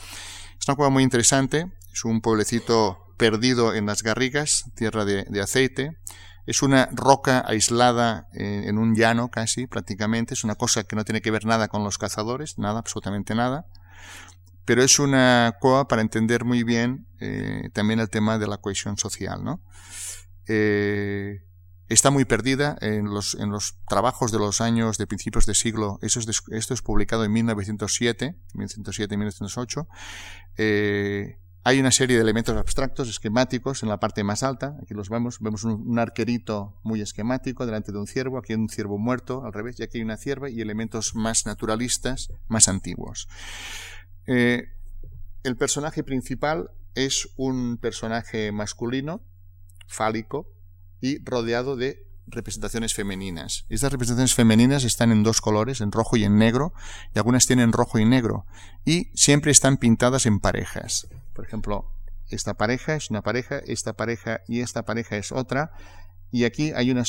Es 0.59 0.67
una 0.67 0.75
cueva 0.75 0.89
muy 0.89 1.03
interesante, 1.03 1.71
es 1.91 2.05
un 2.05 2.21
pueblecito 2.21 3.13
perdido 3.17 3.73
en 3.73 3.85
las 3.85 4.03
garrigas, 4.03 4.65
tierra 4.75 5.05
de 5.05 5.41
aceite, 5.41 5.97
es 6.49 6.63
una 6.63 6.89
roca 6.91 7.43
aislada 7.45 8.27
eh, 8.33 8.63
en 8.65 8.79
un 8.79 8.95
llano 8.95 9.29
casi, 9.29 9.67
prácticamente. 9.67 10.33
Es 10.33 10.43
una 10.43 10.55
cosa 10.55 10.83
que 10.83 10.95
no 10.95 11.05
tiene 11.05 11.21
que 11.21 11.29
ver 11.29 11.45
nada 11.45 11.67
con 11.67 11.83
los 11.83 11.99
cazadores, 11.99 12.57
nada, 12.57 12.79
absolutamente 12.79 13.35
nada. 13.35 13.67
Pero 14.69 14.83
es 14.83 14.99
una 14.99 15.55
coa 15.59 15.87
para 15.87 16.03
entender 16.03 16.45
muy 16.45 16.61
bien 16.61 17.07
eh, 17.19 17.71
también 17.73 17.99
el 17.99 18.07
tema 18.11 18.37
de 18.37 18.45
la 18.45 18.57
cohesión 18.57 18.97
social, 18.97 19.43
¿no? 19.43 19.63
Eh, 20.45 21.41
está 21.87 22.11
muy 22.11 22.23
perdida 22.25 22.77
en 22.79 23.05
los, 23.05 23.33
en 23.33 23.49
los 23.49 23.79
trabajos 23.87 24.31
de 24.31 24.37
los 24.37 24.61
años 24.61 24.99
de 24.99 25.07
principios 25.07 25.47
de 25.47 25.55
siglo. 25.55 25.97
Eso 26.03 26.19
es, 26.19 26.43
esto 26.51 26.75
es 26.75 26.83
publicado 26.83 27.25
en 27.25 27.31
1907, 27.31 28.35
1907 28.53 29.17
1908. 29.17 29.87
Hay 31.63 31.79
una 31.79 31.91
serie 31.91 32.15
de 32.15 32.21
elementos 32.21 32.55
abstractos, 32.55 33.09
esquemáticos, 33.09 33.83
en 33.83 33.89
la 33.89 33.99
parte 33.99 34.23
más 34.23 34.43
alta. 34.43 34.77
Aquí 34.81 34.93
los 34.93 35.09
vemos. 35.09 35.39
Vemos 35.39 35.63
un, 35.65 35.99
arquerito 35.99 36.79
muy 36.83 37.01
esquemático 37.01 37.65
delante 37.65 37.91
de 37.91 37.97
un 37.97 38.07
ciervo. 38.07 38.37
Aquí 38.37 38.53
hay 38.53 38.59
un 38.59 38.69
ciervo 38.69 38.97
muerto, 38.97 39.43
al 39.45 39.51
revés. 39.51 39.79
Y 39.79 39.83
aquí 39.83 39.97
hay 39.97 40.03
una 40.03 40.17
cierva 40.17 40.49
y 40.49 40.61
elementos 40.61 41.15
más 41.15 41.45
naturalistas, 41.45 42.31
más 42.47 42.69
antiguos. 42.69 43.27
Eh, 44.27 44.63
el 45.43 45.57
personaje 45.57 46.03
principal 46.03 46.71
es 46.95 47.29
un 47.37 47.77
personaje 47.77 48.51
masculino, 48.51 49.21
fálico, 49.87 50.47
y 51.01 51.23
rodeado 51.23 51.75
de 51.75 52.05
representaciones 52.27 52.93
femeninas. 52.93 53.65
Estas 53.69 53.91
representaciones 53.91 54.35
femeninas 54.35 54.83
están 54.83 55.11
en 55.11 55.23
dos 55.23 55.41
colores, 55.41 55.81
en 55.81 55.91
rojo 55.91 56.17
y 56.17 56.23
en 56.23 56.37
negro, 56.37 56.73
y 57.13 57.17
algunas 57.17 57.47
tienen 57.47 57.71
rojo 57.71 57.99
y 57.99 58.05
negro, 58.05 58.45
y 58.85 59.11
siempre 59.15 59.51
están 59.51 59.77
pintadas 59.77 60.25
en 60.25 60.39
parejas. 60.39 61.07
Por 61.33 61.45
ejemplo, 61.45 61.91
esta 62.29 62.53
pareja 62.55 62.95
es 62.95 63.09
una 63.09 63.23
pareja, 63.23 63.59
esta 63.59 63.93
pareja 63.93 64.41
y 64.47 64.61
esta 64.61 64.83
pareja 64.83 65.17
es 65.17 65.31
otra, 65.31 65.71
y 66.31 66.43
aquí 66.43 66.71
hay 66.75 66.91
una, 66.91 67.03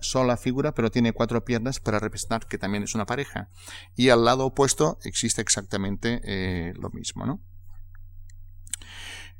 sola 0.00 0.36
figura, 0.36 0.74
pero 0.74 0.90
tiene 0.90 1.12
cuatro 1.12 1.44
piernas 1.44 1.80
para 1.80 2.00
representar 2.00 2.46
que 2.46 2.58
también 2.58 2.82
es 2.82 2.94
una 2.94 3.06
pareja. 3.06 3.50
Y 3.94 4.08
al 4.08 4.24
lado 4.24 4.46
opuesto 4.46 4.98
existe 5.04 5.40
exactamente 5.40 6.20
eh, 6.24 6.72
lo 6.76 6.90
mismo, 6.90 7.26
¿no? 7.26 7.40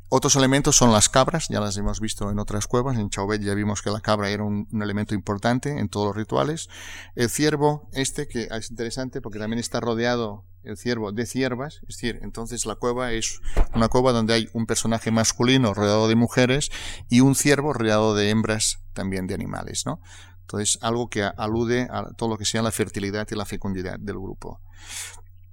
Otros 0.08 0.36
elementos 0.36 0.76
son 0.76 0.92
las 0.92 1.08
cabras, 1.08 1.48
ya 1.48 1.60
las 1.60 1.76
hemos 1.76 1.98
visto 1.98 2.30
en 2.30 2.38
otras 2.38 2.66
cuevas, 2.66 2.98
en 2.98 3.10
Chauvet 3.10 3.42
ya 3.42 3.54
vimos 3.54 3.82
que 3.82 3.90
la 3.90 4.00
cabra 4.00 4.30
era 4.30 4.44
un, 4.44 4.68
elemento 4.80 5.14
importante 5.14 5.70
en 5.78 5.88
todos 5.88 6.08
los 6.08 6.16
rituales. 6.16 6.68
El 7.14 7.30
ciervo, 7.30 7.88
este 7.92 8.28
que 8.28 8.48
es 8.50 8.70
interesante 8.70 9.20
porque 9.20 9.38
también 9.38 9.58
está 9.58 9.80
rodeado 9.80 10.44
el 10.62 10.76
ciervo 10.76 11.12
de 11.12 11.26
ciervas, 11.26 11.80
es 11.82 11.96
decir, 11.96 12.20
entonces 12.22 12.64
la 12.64 12.76
cueva 12.76 13.12
es 13.12 13.40
una 13.74 13.88
cueva 13.88 14.12
donde 14.12 14.34
hay 14.34 14.48
un 14.54 14.66
personaje 14.66 15.10
masculino 15.10 15.74
rodeado 15.74 16.08
de 16.08 16.14
mujeres 16.14 16.70
y 17.10 17.20
un 17.20 17.34
ciervo 17.34 17.72
rodeado 17.72 18.14
de 18.14 18.30
hembras 18.30 18.78
también 18.94 19.26
de 19.26 19.34
animales, 19.34 19.84
¿no? 19.84 20.00
Entonces, 20.44 20.78
algo 20.82 21.08
que 21.08 21.22
alude 21.22 21.88
a 21.90 22.12
todo 22.16 22.28
lo 22.28 22.36
que 22.36 22.44
sea 22.44 22.62
la 22.62 22.70
fertilidad 22.70 23.26
y 23.30 23.34
la 23.34 23.46
fecundidad 23.46 23.98
del 23.98 24.16
grupo. 24.16 24.60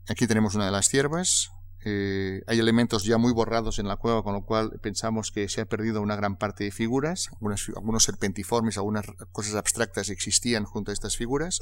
Aquí 0.10 0.28
tenemos 0.28 0.56
una 0.56 0.66
de 0.66 0.72
las 0.72 0.90
ciervas, 0.90 1.52
eh, 1.84 2.44
hay 2.46 2.60
elementos 2.60 3.04
ya 3.06 3.18
muy 3.18 3.34
borrados 3.34 3.80
en 3.80 3.88
la 3.88 3.98
cueva, 3.98 4.24
con 4.24 4.34
lo 4.34 4.44
cual 4.44 4.80
pensamos 4.82 5.32
que 5.32 5.50
se 5.50 5.62
ha 5.62 5.66
perdido 5.66 6.02
una 6.02 6.16
gran 6.16 6.38
parte 6.38 6.64
de 6.64 6.72
figuras. 6.72 7.30
algunos 7.76 8.04
serpentiformes, 8.04 8.78
algunas 8.78 9.06
cosas 9.32 9.56
abstractas 9.56 10.10
existían 10.10 10.66
junto 10.66 10.92
a 10.92 10.94
estas 10.94 11.18
figuras. 11.18 11.60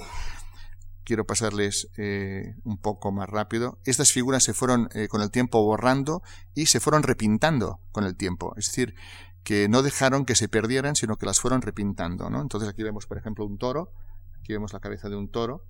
Quiero 1.05 1.25
pasarles 1.25 1.89
eh, 1.97 2.55
un 2.63 2.77
poco 2.77 3.11
más 3.11 3.29
rápido. 3.29 3.79
Estas 3.85 4.11
figuras 4.11 4.43
se 4.43 4.53
fueron 4.53 4.89
eh, 4.93 5.07
con 5.07 5.21
el 5.21 5.31
tiempo 5.31 5.63
borrando 5.63 6.21
y 6.53 6.65
se 6.65 6.79
fueron 6.79 7.03
repintando 7.03 7.79
con 7.91 8.03
el 8.03 8.15
tiempo. 8.15 8.53
Es 8.57 8.67
decir, 8.67 8.95
que 9.43 9.69
no 9.69 9.81
dejaron 9.81 10.25
que 10.25 10.35
se 10.35 10.49
perdieran, 10.49 10.95
sino 10.95 11.17
que 11.17 11.25
las 11.25 11.39
fueron 11.39 11.61
repintando. 11.61 12.29
¿no? 12.29 12.41
Entonces 12.41 12.69
aquí 12.69 12.83
vemos, 12.83 13.07
por 13.07 13.17
ejemplo, 13.17 13.45
un 13.45 13.57
toro. 13.57 13.93
Aquí 14.39 14.51
vemos 14.51 14.73
la 14.73 14.81
cabeza 14.81 15.09
de 15.09 15.15
un 15.15 15.31
toro. 15.31 15.63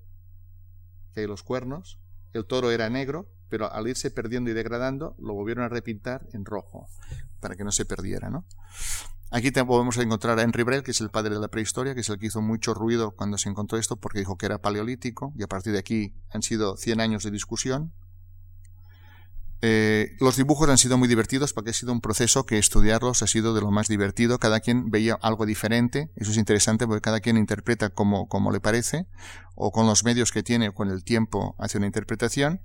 Aquí 1.10 1.20
hay 1.20 1.26
los 1.26 1.44
cuernos. 1.44 1.98
El 2.32 2.46
toro 2.46 2.70
era 2.70 2.88
negro, 2.90 3.28
pero 3.48 3.72
al 3.72 3.88
irse 3.88 4.10
perdiendo 4.10 4.50
y 4.50 4.54
degradando, 4.54 5.16
lo 5.18 5.34
volvieron 5.34 5.64
a 5.64 5.68
repintar 5.68 6.26
en 6.32 6.44
rojo, 6.44 6.86
para 7.40 7.56
que 7.56 7.64
no 7.64 7.72
se 7.72 7.84
perdiera, 7.84 8.30
¿no? 8.30 8.44
Aquí 9.32 9.52
podemos 9.52 9.96
encontrar 9.98 10.38
a 10.38 10.42
Henry 10.42 10.64
Brel, 10.64 10.82
que 10.82 10.90
es 10.90 11.00
el 11.00 11.10
padre 11.10 11.34
de 11.34 11.40
la 11.40 11.48
prehistoria, 11.48 11.94
que 11.94 12.00
es 12.00 12.08
el 12.08 12.18
que 12.18 12.26
hizo 12.26 12.42
mucho 12.42 12.74
ruido 12.74 13.12
cuando 13.12 13.38
se 13.38 13.48
encontró 13.48 13.78
esto, 13.78 13.96
porque 13.96 14.18
dijo 14.18 14.36
que 14.36 14.46
era 14.46 14.58
paleolítico, 14.58 15.32
y 15.36 15.44
a 15.44 15.46
partir 15.46 15.72
de 15.72 15.78
aquí 15.78 16.14
han 16.30 16.42
sido 16.42 16.76
100 16.76 17.00
años 17.00 17.22
de 17.22 17.30
discusión. 17.30 17.92
Eh, 19.62 20.16
los 20.20 20.36
dibujos 20.36 20.68
han 20.70 20.78
sido 20.78 20.96
muy 20.96 21.06
divertidos 21.06 21.52
porque 21.52 21.70
ha 21.70 21.74
sido 21.74 21.92
un 21.92 22.00
proceso 22.00 22.46
que 22.46 22.56
estudiarlos 22.56 23.22
ha 23.22 23.26
sido 23.26 23.52
de 23.54 23.60
lo 23.60 23.70
más 23.70 23.88
divertido. 23.88 24.38
Cada 24.38 24.60
quien 24.60 24.90
veía 24.90 25.18
algo 25.20 25.46
diferente. 25.46 26.10
Eso 26.16 26.30
es 26.30 26.36
interesante 26.38 26.86
porque 26.86 27.02
cada 27.02 27.20
quien 27.20 27.36
interpreta 27.36 27.90
como, 27.90 28.28
como 28.28 28.52
le 28.52 28.60
parece 28.60 29.06
o 29.54 29.70
con 29.72 29.86
los 29.86 30.04
medios 30.04 30.32
que 30.32 30.42
tiene 30.42 30.68
o 30.68 30.74
con 30.74 30.88
el 30.88 31.04
tiempo 31.04 31.54
hace 31.58 31.78
una 31.78 31.86
interpretación. 31.86 32.60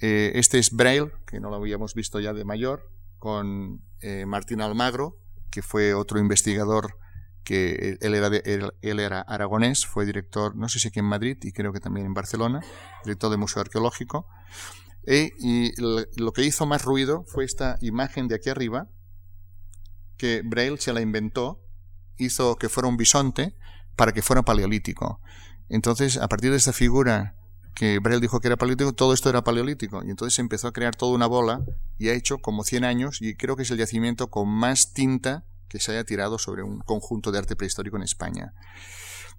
Eh, 0.00 0.32
este 0.34 0.58
es 0.58 0.72
Braille, 0.72 1.12
que 1.26 1.40
no 1.40 1.48
lo 1.48 1.56
habíamos 1.56 1.94
visto 1.94 2.20
ya 2.20 2.32
de 2.32 2.44
mayor, 2.44 2.90
con 3.18 3.82
eh, 4.00 4.26
Martín 4.26 4.60
Almagro, 4.60 5.16
que 5.50 5.62
fue 5.62 5.94
otro 5.94 6.18
investigador 6.18 6.98
que 7.44 7.98
él 8.00 8.14
era, 8.14 8.26
él, 8.26 9.00
era 9.00 9.20
aragonés, 9.20 9.86
fue 9.86 10.04
director, 10.04 10.54
no 10.56 10.68
sé 10.68 10.78
si 10.78 10.88
aquí 10.88 11.00
en 11.00 11.06
Madrid 11.06 11.38
y 11.42 11.52
creo 11.52 11.72
que 11.72 11.80
también 11.80 12.06
en 12.06 12.14
Barcelona, 12.14 12.60
director 13.04 13.30
del 13.30 13.38
Museo 13.38 13.62
Arqueológico. 13.62 14.26
E, 15.04 15.32
y 15.38 15.72
lo 15.80 16.32
que 16.32 16.44
hizo 16.44 16.66
más 16.66 16.84
ruido 16.84 17.24
fue 17.26 17.44
esta 17.44 17.76
imagen 17.80 18.28
de 18.28 18.36
aquí 18.36 18.50
arriba, 18.50 18.88
que 20.16 20.42
Braille 20.44 20.78
se 20.78 20.92
la 20.92 21.00
inventó, 21.00 21.60
hizo 22.18 22.56
que 22.56 22.68
fuera 22.68 22.88
un 22.88 22.96
bisonte 22.96 23.56
para 23.96 24.12
que 24.12 24.22
fuera 24.22 24.42
paleolítico. 24.42 25.20
Entonces, 25.68 26.16
a 26.16 26.28
partir 26.28 26.50
de 26.50 26.56
esta 26.56 26.72
figura 26.72 27.36
que 27.74 27.98
Braille 27.98 28.20
dijo 28.20 28.40
que 28.40 28.48
era 28.48 28.56
paleolítico, 28.56 28.92
todo 28.92 29.14
esto 29.14 29.30
era 29.30 29.42
paleolítico. 29.42 30.02
Y 30.04 30.10
entonces 30.10 30.38
empezó 30.38 30.68
a 30.68 30.72
crear 30.72 30.94
toda 30.94 31.14
una 31.14 31.26
bola 31.26 31.64
y 31.98 32.08
ha 32.08 32.14
hecho 32.14 32.38
como 32.38 32.64
100 32.64 32.84
años, 32.84 33.22
y 33.22 33.34
creo 33.34 33.56
que 33.56 33.62
es 33.62 33.70
el 33.70 33.78
yacimiento 33.78 34.30
con 34.30 34.48
más 34.48 34.92
tinta 34.92 35.44
que 35.68 35.80
se 35.80 35.92
haya 35.92 36.04
tirado 36.04 36.38
sobre 36.38 36.62
un 36.62 36.80
conjunto 36.80 37.32
de 37.32 37.38
arte 37.38 37.56
prehistórico 37.56 37.96
en 37.96 38.02
España. 38.02 38.52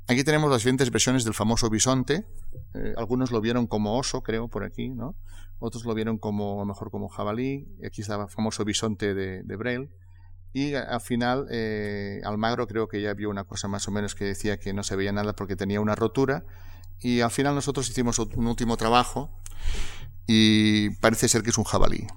Aquí 0.07 0.23
tenemos 0.23 0.49
las 0.49 0.59
diferentes 0.59 0.91
versiones 0.91 1.23
del 1.23 1.33
famoso 1.33 1.69
bisonte. 1.69 2.25
Eh, 2.73 2.93
algunos 2.97 3.31
lo 3.31 3.39
vieron 3.39 3.67
como 3.67 3.97
oso, 3.97 4.21
creo, 4.21 4.47
por 4.47 4.63
aquí, 4.63 4.89
¿no? 4.89 5.15
Otros 5.59 5.85
lo 5.85 5.93
vieron 5.93 6.17
como, 6.17 6.55
a 6.55 6.59
lo 6.59 6.65
mejor 6.65 6.91
como 6.91 7.07
jabalí. 7.07 7.67
Aquí 7.85 8.01
está 8.01 8.21
el 8.21 8.29
famoso 8.29 8.65
bisonte 8.65 9.13
de, 9.13 9.43
de 9.43 9.55
Braille. 9.55 9.89
Y 10.53 10.75
al 10.75 11.01
final, 11.01 11.47
eh, 11.49 12.21
Almagro 12.23 12.67
creo 12.67 12.87
que 12.87 13.01
ya 13.01 13.13
vio 13.13 13.29
una 13.29 13.43
cosa 13.43 13.67
más 13.67 13.87
o 13.87 13.91
menos 13.91 14.13
que 14.13 14.25
decía 14.25 14.59
que 14.59 14.71
no 14.73 14.83
se 14.83 14.95
veía 14.95 15.11
nada 15.11 15.33
porque 15.33 15.55
tenía 15.55 15.81
una 15.81 15.95
rotura. 15.95 16.45
Y 16.99 17.21
al 17.21 17.31
final 17.31 17.55
nosotros 17.55 17.89
hicimos 17.89 18.19
un 18.19 18.47
último 18.47 18.77
trabajo 18.77 19.31
y 20.27 20.91
parece 20.97 21.27
ser 21.27 21.41
que 21.41 21.49
es 21.49 21.57
un 21.57 21.63
jabalí. 21.63 22.07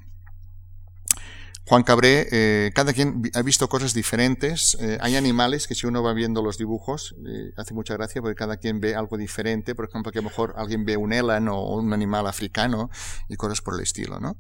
Juan 1.68 1.82
Cabré, 1.82 2.28
eh, 2.30 2.70
cada 2.74 2.92
quien 2.92 3.22
ha 3.34 3.42
visto 3.42 3.68
cosas 3.68 3.92
diferentes. 3.92 4.76
Eh, 4.80 4.98
hay 5.00 5.16
animales 5.16 5.66
que 5.66 5.74
si 5.74 5.84
uno 5.88 6.00
va 6.00 6.12
viendo 6.12 6.40
los 6.40 6.58
dibujos, 6.58 7.16
eh, 7.26 7.50
hace 7.56 7.74
mucha 7.74 7.94
gracia 7.94 8.22
porque 8.22 8.36
cada 8.36 8.58
quien 8.58 8.78
ve 8.78 8.94
algo 8.94 9.16
diferente. 9.16 9.74
Por 9.74 9.88
ejemplo, 9.88 10.12
que 10.12 10.20
a 10.20 10.22
lo 10.22 10.28
mejor 10.28 10.54
alguien 10.56 10.84
ve 10.84 10.96
un 10.96 11.12
elan 11.12 11.48
o 11.48 11.74
un 11.74 11.92
animal 11.92 12.28
africano 12.28 12.88
y 13.28 13.34
cosas 13.34 13.62
por 13.62 13.74
el 13.74 13.80
estilo, 13.80 14.20
¿no? 14.20 14.36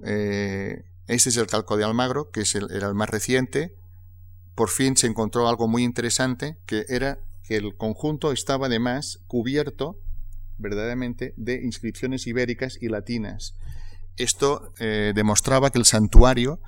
este 0.00 1.30
es 1.30 1.36
el 1.36 1.48
calco 1.48 1.76
de 1.76 1.82
Almagro, 1.82 2.30
que 2.30 2.42
es 2.42 2.54
el, 2.54 2.70
era 2.70 2.86
el 2.86 2.94
más 2.94 3.10
reciente. 3.10 3.74
Por 4.54 4.70
fin 4.70 4.96
se 4.96 5.06
encontró 5.08 5.48
algo 5.48 5.68
muy 5.68 5.82
interesante, 5.82 6.56
que 6.66 6.86
era 6.88 7.18
que 7.42 7.56
el 7.56 7.76
conjunto 7.76 8.30
estaba 8.32 8.68
además 8.68 9.18
cubierto 9.26 9.98
verdaderamente 10.56 11.34
de 11.36 11.62
inscripciones 11.62 12.26
ibéricas 12.26 12.78
y 12.80 12.88
latinas. 12.88 13.54
Esto 14.18 14.72
eh, 14.78 15.12
demostraba 15.14 15.70
que 15.70 15.78
el 15.78 15.84
santuario 15.84 16.60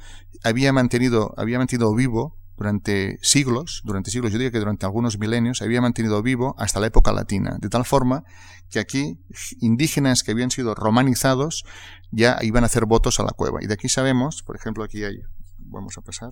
había 0.44 0.72
mantenido, 0.72 1.34
había 1.36 1.59
mantenido 1.59 1.94
vivo 1.94 2.38
durante 2.57 3.18
siglos, 3.22 3.80
durante 3.84 4.11
siglos, 4.11 4.32
yo 4.32 4.38
diría 4.38 4.53
que 4.53 4.59
durante 4.59 4.84
algunos 4.84 5.18
milenios, 5.18 5.62
había 5.62 5.80
mantenido 5.80 6.22
vivo 6.22 6.55
hasta 6.59 6.78
la 6.78 6.88
época 6.88 7.11
latina, 7.11 7.57
de 7.59 7.70
tal 7.70 7.86
forma 7.86 8.22
que 8.68 8.78
aquí 8.78 9.18
indígenas 9.61 10.22
que 10.22 10.32
habían 10.32 10.51
sido 10.51 10.74
romanizados 10.74 11.64
ya 12.11 12.38
iban 12.42 12.62
a 12.62 12.66
hacer 12.66 12.84
votos 12.84 13.18
a 13.18 13.22
la 13.22 13.30
cueva. 13.30 13.61
Y 13.62 13.66
de 13.66 13.74
aquí 13.74 13.88
sabemos, 13.88 14.42
por 14.42 14.57
ejemplo, 14.57 14.84
aquí 14.84 15.03
hay, 15.05 15.20
vamos 15.57 15.96
a 15.96 16.03
pasar, 16.03 16.30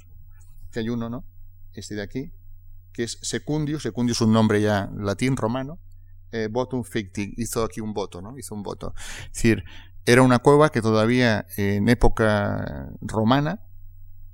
que 0.70 0.80
hay 0.80 0.90
uno, 0.90 1.08
¿no? 1.08 1.24
Este 1.72 1.94
de 1.94 2.02
aquí, 2.02 2.30
que 2.92 3.04
es 3.04 3.18
Secundio, 3.22 3.80
Secundio 3.80 4.12
es 4.12 4.20
un 4.20 4.32
nombre 4.32 4.60
ya 4.60 4.90
latín, 4.96 5.34
romano, 5.34 5.80
eh, 6.30 6.48
votum 6.50 6.84
ficti, 6.84 7.32
hizo 7.38 7.64
aquí 7.64 7.80
un 7.80 7.94
voto, 7.94 8.20
¿no? 8.20 8.36
Hizo 8.38 8.54
un 8.54 8.62
voto. 8.62 8.92
Es 9.28 9.32
decir, 9.32 9.64
era 10.08 10.22
una 10.22 10.38
cueva 10.38 10.70
que 10.70 10.80
todavía 10.80 11.44
en 11.58 11.90
época 11.90 12.88
romana 13.02 13.60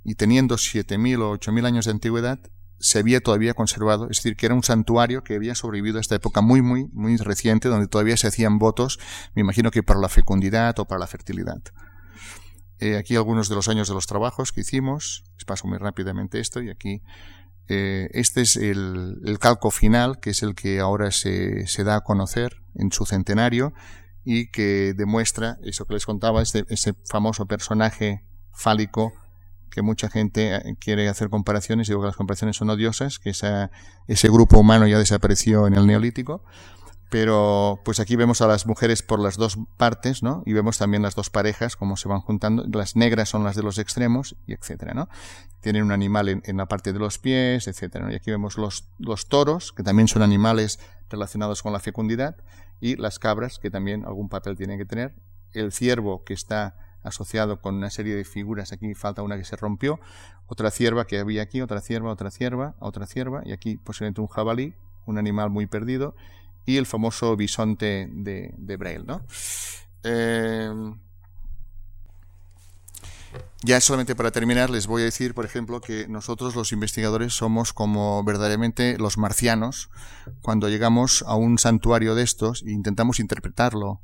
y 0.05 0.15
teniendo 0.15 0.55
7.000 0.55 1.21
o 1.21 1.37
8.000 1.37 1.67
años 1.67 1.87
de 1.87 1.91
antigüedad, 1.91 2.39
se 2.79 3.01
había 3.01 3.21
todavía 3.21 3.55
conservado, 3.55 4.05
es 4.09 4.19
decir, 4.19 4.37
que 4.37 4.47
era 4.47 4.55
un 4.55 4.63
santuario 4.63 5.25
que 5.25 5.35
había 5.35 5.57
sobrevivido 5.57 5.99
a 5.99 6.01
esta 6.01 6.15
época 6.15 6.43
muy, 6.43 6.63
muy, 6.63 6.87
muy 6.93 7.17
reciente, 7.17 7.69
donde 7.69 7.89
todavía 7.89 8.17
se 8.17 8.29
hacían 8.29 8.59
votos, 8.59 9.01
me 9.35 9.41
imagino 9.41 9.73
que 9.73 9.83
para 9.83 9.99
la 9.99 10.09
fecundidad 10.09 10.79
o 10.79 10.85
para 10.85 11.01
la 11.01 11.09
fertilidad. 11.09 11.61
Eh, 12.79 12.97
aquí 12.97 13.17
algunos 13.17 13.49
de 13.49 13.57
los 13.57 13.67
años 13.67 13.89
de 13.89 13.95
los 13.95 14.07
trabajos 14.07 14.53
que 14.53 14.61
hicimos, 14.61 15.25
les 15.35 15.45
paso 15.45 15.67
muy 15.67 15.79
rápidamente 15.79 16.39
esto, 16.39 16.63
y 16.63 16.71
aquí 16.71 17.03
eh, 17.67 18.11
este 18.13 18.43
es 18.43 18.55
el, 18.57 19.23
el, 19.25 19.41
calco 19.41 19.73
final, 19.73 20.21
que 20.21 20.31
es 20.31 20.45
el 20.45 20.55
que 20.55 20.79
ahora 20.79 21.11
se, 21.11 21.67
se 21.67 21.83
da 21.83 21.97
a 21.97 22.01
conocer 22.03 22.63
en 22.77 22.93
su 22.93 23.07
centenario, 23.07 23.73
y 24.25 24.51
que 24.51 24.95
demuestra 24.97 25.59
eso 25.63 25.85
que 25.85 25.95
les 25.95 26.07
contaba, 26.07 26.43
ese, 26.43 26.65
ese 26.69 26.95
famoso 27.05 27.47
personaje 27.47 28.25
fálico 28.53 29.13
que 29.71 29.83
mucha 29.83 30.09
gente 30.09 30.55
eh, 30.55 30.77
quiere 30.79 31.09
hacer 31.09 31.29
comparaciones, 31.29 31.89
digo 31.89 32.01
que 32.01 32.07
las 32.07 32.17
comparaciones 32.17 32.57
son 32.57 32.71
odiosas, 32.71 33.19
que 33.19 33.31
ese 33.31 34.29
grupo 34.29 34.59
humano 34.59 34.87
ya 34.87 34.99
desapareció 34.99 35.67
en 35.67 35.75
el 35.75 35.87
neolítico, 35.87 36.45
pero 37.11 37.81
pues 37.85 38.01
aquí 38.01 38.17
vemos 38.17 38.41
a 38.41 38.47
las 38.47 38.67
mujeres 38.67 39.03
por 39.03 39.21
las 39.21 39.37
dos 39.37 39.59
partes, 39.77 40.23
¿no? 40.23 40.43
Y 40.47 40.53
vemos 40.53 40.79
también 40.79 41.03
las 41.03 41.15
dos 41.15 41.29
parejas, 41.29 41.77
cómo 41.77 41.97
se 41.97 42.09
van 42.09 42.21
juntando, 42.21 42.65
las 42.73 42.97
negras 42.97 43.29
son 43.29 43.45
las 43.45 43.57
de 43.57 43.63
los 43.63 43.79
extremos, 43.79 44.37
y 44.47 44.53
etcétera, 44.53 44.95
¿no? 44.95 45.09
Tienen 45.61 45.83
un 45.83 45.93
animal 45.93 46.29
en, 46.29 46.43
en 46.45 46.57
la 46.57 46.67
parte 46.67 46.93
de 46.93 46.99
los 46.99 47.19
pies, 47.19 47.69
etcétera. 47.69 48.13
Y 48.13 48.17
aquí 48.17 48.31
vemos 48.31 48.59
los, 48.59 48.89
los 48.99 49.29
toros, 49.29 49.73
que 49.73 49.83
también 49.83 50.09
son 50.09 50.23
animales 50.23 50.79
relacionados 51.11 51.63
con 51.63 51.73
la 51.73 51.81
fecundidad, 51.81 52.37
y 52.81 52.97
las 52.97 53.19
cabras, 53.19 53.59
que 53.59 53.71
también 53.71 54.05
algún 54.05 54.29
papel 54.29 54.57
tienen 54.57 54.79
que 54.79 54.85
tener, 54.85 55.15
el 55.53 55.73
ciervo, 55.73 56.25
que 56.25 56.35
está 56.35 56.77
asociado 57.03 57.61
con 57.61 57.77
una 57.77 57.91
serie 57.91 58.15
de 58.15 58.25
figuras, 58.25 58.73
aquí 58.73 58.95
falta 58.95 59.23
una 59.23 59.37
que 59.37 59.45
se 59.45 59.57
rompió, 59.57 60.01
otra 60.47 60.71
cierva 60.71 61.07
que 61.07 61.19
había 61.19 61.43
aquí, 61.43 61.61
otra 61.61 61.81
cierva, 61.81 62.11
otra 62.11 62.31
cierva, 62.31 62.75
otra 62.81 63.07
cierva, 63.07 63.43
y 63.45 63.53
aquí 63.53 63.77
posiblemente 63.77 64.21
un 64.21 64.29
jabalí, 64.29 64.75
un 65.07 65.19
animal 65.19 65.51
muy 65.51 65.67
perdido, 65.67 66.17
y 66.67 66.79
el 66.79 66.87
famoso 66.87 67.37
bisonte 67.37 68.09
de, 68.11 68.55
de 68.57 68.77
Braille, 68.77 69.05
¿no? 69.05 69.21
Eh, 70.03 70.71
ya 73.63 73.81
solamente 73.81 74.15
para 74.15 74.31
terminar 74.31 74.69
les 74.69 74.87
voy 74.87 75.03
a 75.03 75.07
decir, 75.07 75.33
por 75.33 75.47
ejemplo, 75.47 75.81
que 75.81 76.07
nosotros 76.07 76.55
los 76.55 76.73
investigadores 76.73 77.33
somos 77.33 77.73
como 77.73 78.23
verdaderamente 78.23 78.99
los 78.99 79.17
marcianos 79.17 79.89
cuando 80.43 80.69
llegamos 80.69 81.25
a 81.27 81.35
un 81.35 81.59
santuario 81.59 82.15
de 82.15 82.23
estos 82.23 82.63
e 82.63 82.73
intentamos 82.73 83.21
interpretarlo. 83.21 84.01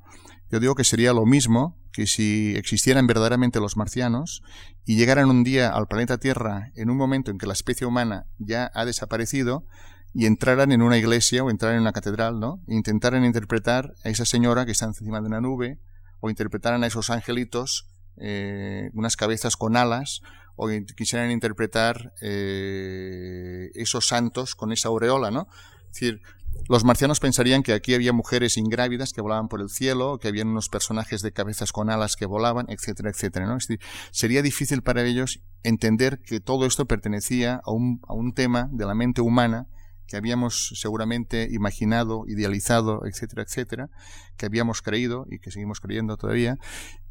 Yo 0.51 0.61
digo 0.61 0.75
que 0.75 0.85
sería 0.85 1.13
lo 1.13 1.27
mismo 1.27 1.79
que 1.93 2.07
si 2.07 2.55
existieran 2.57 3.07
verdaderamente 3.07 3.61
los 3.61 3.77
marcianos 3.77 4.43
y 4.87 4.97
llegaran 4.97 5.29
un 5.29 5.45
día 5.45 5.71
al 5.71 5.89
planeta 5.89 6.19
Tierra 6.19 6.73
en 6.75 6.89
un 6.89 6.97
momento 6.97 7.31
en 7.31 7.39
que 7.39 7.47
la 7.47 7.53
especie 7.53 7.87
humana 7.87 8.27
ya 8.39 8.71
ha 8.75 8.85
desaparecido 8.85 9.67
y 10.15 10.27
entraran 10.27 10.73
en 10.73 10.83
una 10.83 10.99
iglesia 10.99 11.45
o 11.45 11.51
entraran 11.51 11.77
en 11.77 11.83
una 11.83 11.93
catedral, 11.93 12.41
¿no? 12.41 12.63
E 12.67 12.75
intentaran 12.75 13.25
interpretar 13.25 13.93
a 14.05 14.09
esa 14.09 14.25
señora 14.25 14.65
que 14.65 14.73
está 14.73 14.87
encima 14.87 15.21
de 15.21 15.27
una 15.27 15.41
nube 15.41 15.79
o 16.21 16.31
interpretaran 16.31 16.83
a 16.83 16.87
esos 16.87 17.11
angelitos 17.11 17.87
eh, 18.21 18.91
unas 18.95 19.17
cabezas 19.17 19.57
con 19.57 19.77
alas 19.77 20.23
o 20.57 20.69
quisieran 20.97 21.31
interpretar 21.31 22.13
eh, 22.21 23.71
esos 23.75 24.07
santos 24.07 24.55
con 24.55 24.73
esa 24.73 24.89
aureola, 24.89 25.31
¿no? 25.31 25.49
Es 25.87 25.93
decir, 25.93 26.23
los 26.69 26.85
marcianos 26.85 27.21
pensarían 27.21 27.63
que 27.63 27.73
aquí 27.73 27.95
había 27.95 28.13
mujeres 28.13 28.57
ingrávidas 28.57 29.13
que 29.13 29.21
volaban 29.21 29.49
por 29.49 29.61
el 29.61 29.71
cielo, 29.71 30.19
que 30.19 30.29
habían 30.29 30.49
unos 30.49 30.69
personajes 30.69 31.23
de 31.23 31.33
cabezas 31.33 31.73
con 31.73 31.91
alas 31.91 32.17
que 32.17 32.27
volaban, 32.27 32.67
etcétera, 32.69 33.11
etcétera, 33.11 33.47
¿no? 33.47 33.57
Es 33.57 33.67
decir, 33.67 33.81
sería 34.11 34.43
difícil 34.43 34.83
para 34.83 35.03
ellos 35.05 35.41
entender 35.63 36.21
que 36.21 36.41
todo 36.41 36.67
esto 36.67 36.87
pertenecía 36.87 37.61
a 37.65 37.73
un, 37.73 38.01
a 38.07 38.15
un 38.15 38.35
tema 38.35 38.69
de 38.73 38.87
la 38.87 38.95
mente 38.95 39.21
humana 39.21 39.67
que 40.11 40.17
habíamos 40.17 40.73
seguramente 40.75 41.47
imaginado, 41.53 42.25
idealizado, 42.27 43.07
etcétera, 43.07 43.43
etcétera, 43.43 43.91
que 44.37 44.45
habíamos 44.45 44.83
creído 44.83 45.25
y 45.31 45.39
que 45.39 45.53
seguimos 45.53 45.79
creyendo 45.79 46.17
todavía, 46.17 46.57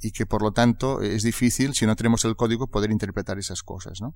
y 0.01 0.11
que 0.11 0.25
por 0.25 0.41
lo 0.41 0.51
tanto 0.51 1.01
es 1.01 1.23
difícil, 1.23 1.73
si 1.75 1.85
no 1.85 1.95
tenemos 1.95 2.25
el 2.25 2.35
código, 2.35 2.67
poder 2.67 2.91
interpretar 2.91 3.39
esas 3.39 3.63
cosas. 3.63 4.01
¿no? 4.01 4.15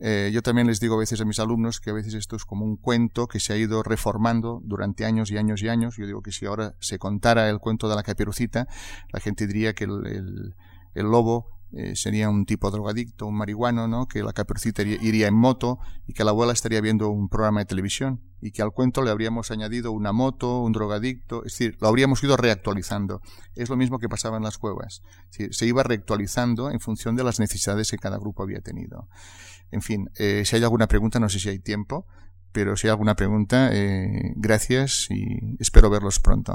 Eh, 0.00 0.32
yo 0.34 0.42
también 0.42 0.66
les 0.66 0.80
digo 0.80 0.96
a 0.96 0.98
veces 0.98 1.20
a 1.20 1.24
mis 1.24 1.38
alumnos 1.38 1.80
que 1.80 1.90
a 1.90 1.92
veces 1.92 2.14
esto 2.14 2.34
es 2.34 2.44
como 2.44 2.64
un 2.64 2.76
cuento 2.76 3.28
que 3.28 3.38
se 3.38 3.52
ha 3.52 3.56
ido 3.56 3.84
reformando 3.84 4.60
durante 4.64 5.04
años 5.04 5.30
y 5.30 5.36
años 5.36 5.62
y 5.62 5.68
años. 5.68 5.96
Yo 5.96 6.04
digo 6.04 6.20
que 6.20 6.32
si 6.32 6.44
ahora 6.44 6.74
se 6.80 6.98
contara 6.98 7.48
el 7.48 7.60
cuento 7.60 7.88
de 7.88 7.94
la 7.94 8.02
caperucita, 8.02 8.66
la 9.12 9.20
gente 9.20 9.46
diría 9.46 9.74
que 9.74 9.84
el, 9.84 10.06
el, 10.08 10.54
el 10.94 11.06
lobo 11.06 11.53
eh, 11.76 11.96
sería 11.96 12.28
un 12.30 12.46
tipo 12.46 12.70
drogadicto, 12.70 13.26
un 13.26 13.36
marihuano, 13.36 13.88
¿no? 13.88 14.06
Que 14.06 14.22
la 14.22 14.32
caperucita 14.32 14.82
iría 14.82 15.28
en 15.28 15.34
moto 15.34 15.78
y 16.06 16.12
que 16.12 16.24
la 16.24 16.30
abuela 16.30 16.52
estaría 16.52 16.80
viendo 16.80 17.08
un 17.08 17.28
programa 17.28 17.60
de 17.60 17.66
televisión 17.66 18.20
y 18.40 18.52
que 18.52 18.62
al 18.62 18.72
cuento 18.72 19.02
le 19.02 19.10
habríamos 19.10 19.50
añadido 19.50 19.90
una 19.90 20.12
moto, 20.12 20.60
un 20.60 20.72
drogadicto, 20.72 21.44
es 21.44 21.52
decir, 21.52 21.76
lo 21.80 21.88
habríamos 21.88 22.22
ido 22.22 22.36
reactualizando. 22.36 23.22
Es 23.54 23.70
lo 23.70 23.76
mismo 23.76 23.98
que 23.98 24.08
pasaba 24.08 24.36
en 24.36 24.42
las 24.42 24.58
cuevas. 24.58 25.02
se 25.30 25.66
iba 25.66 25.82
reactualizando 25.82 26.70
en 26.70 26.78
función 26.78 27.16
de 27.16 27.24
las 27.24 27.40
necesidades 27.40 27.90
que 27.90 27.98
cada 27.98 28.18
grupo 28.18 28.42
había 28.42 28.60
tenido. 28.60 29.08
En 29.70 29.82
fin, 29.82 30.10
eh, 30.16 30.42
si 30.44 30.56
hay 30.56 30.62
alguna 30.62 30.86
pregunta, 30.86 31.18
no 31.18 31.28
sé 31.28 31.40
si 31.40 31.48
hay 31.48 31.58
tiempo, 31.58 32.06
pero 32.52 32.76
si 32.76 32.86
hay 32.86 32.90
alguna 32.92 33.16
pregunta, 33.16 33.70
eh, 33.72 34.32
gracias 34.36 35.08
y 35.10 35.56
espero 35.58 35.90
verlos 35.90 36.20
pronto. 36.20 36.54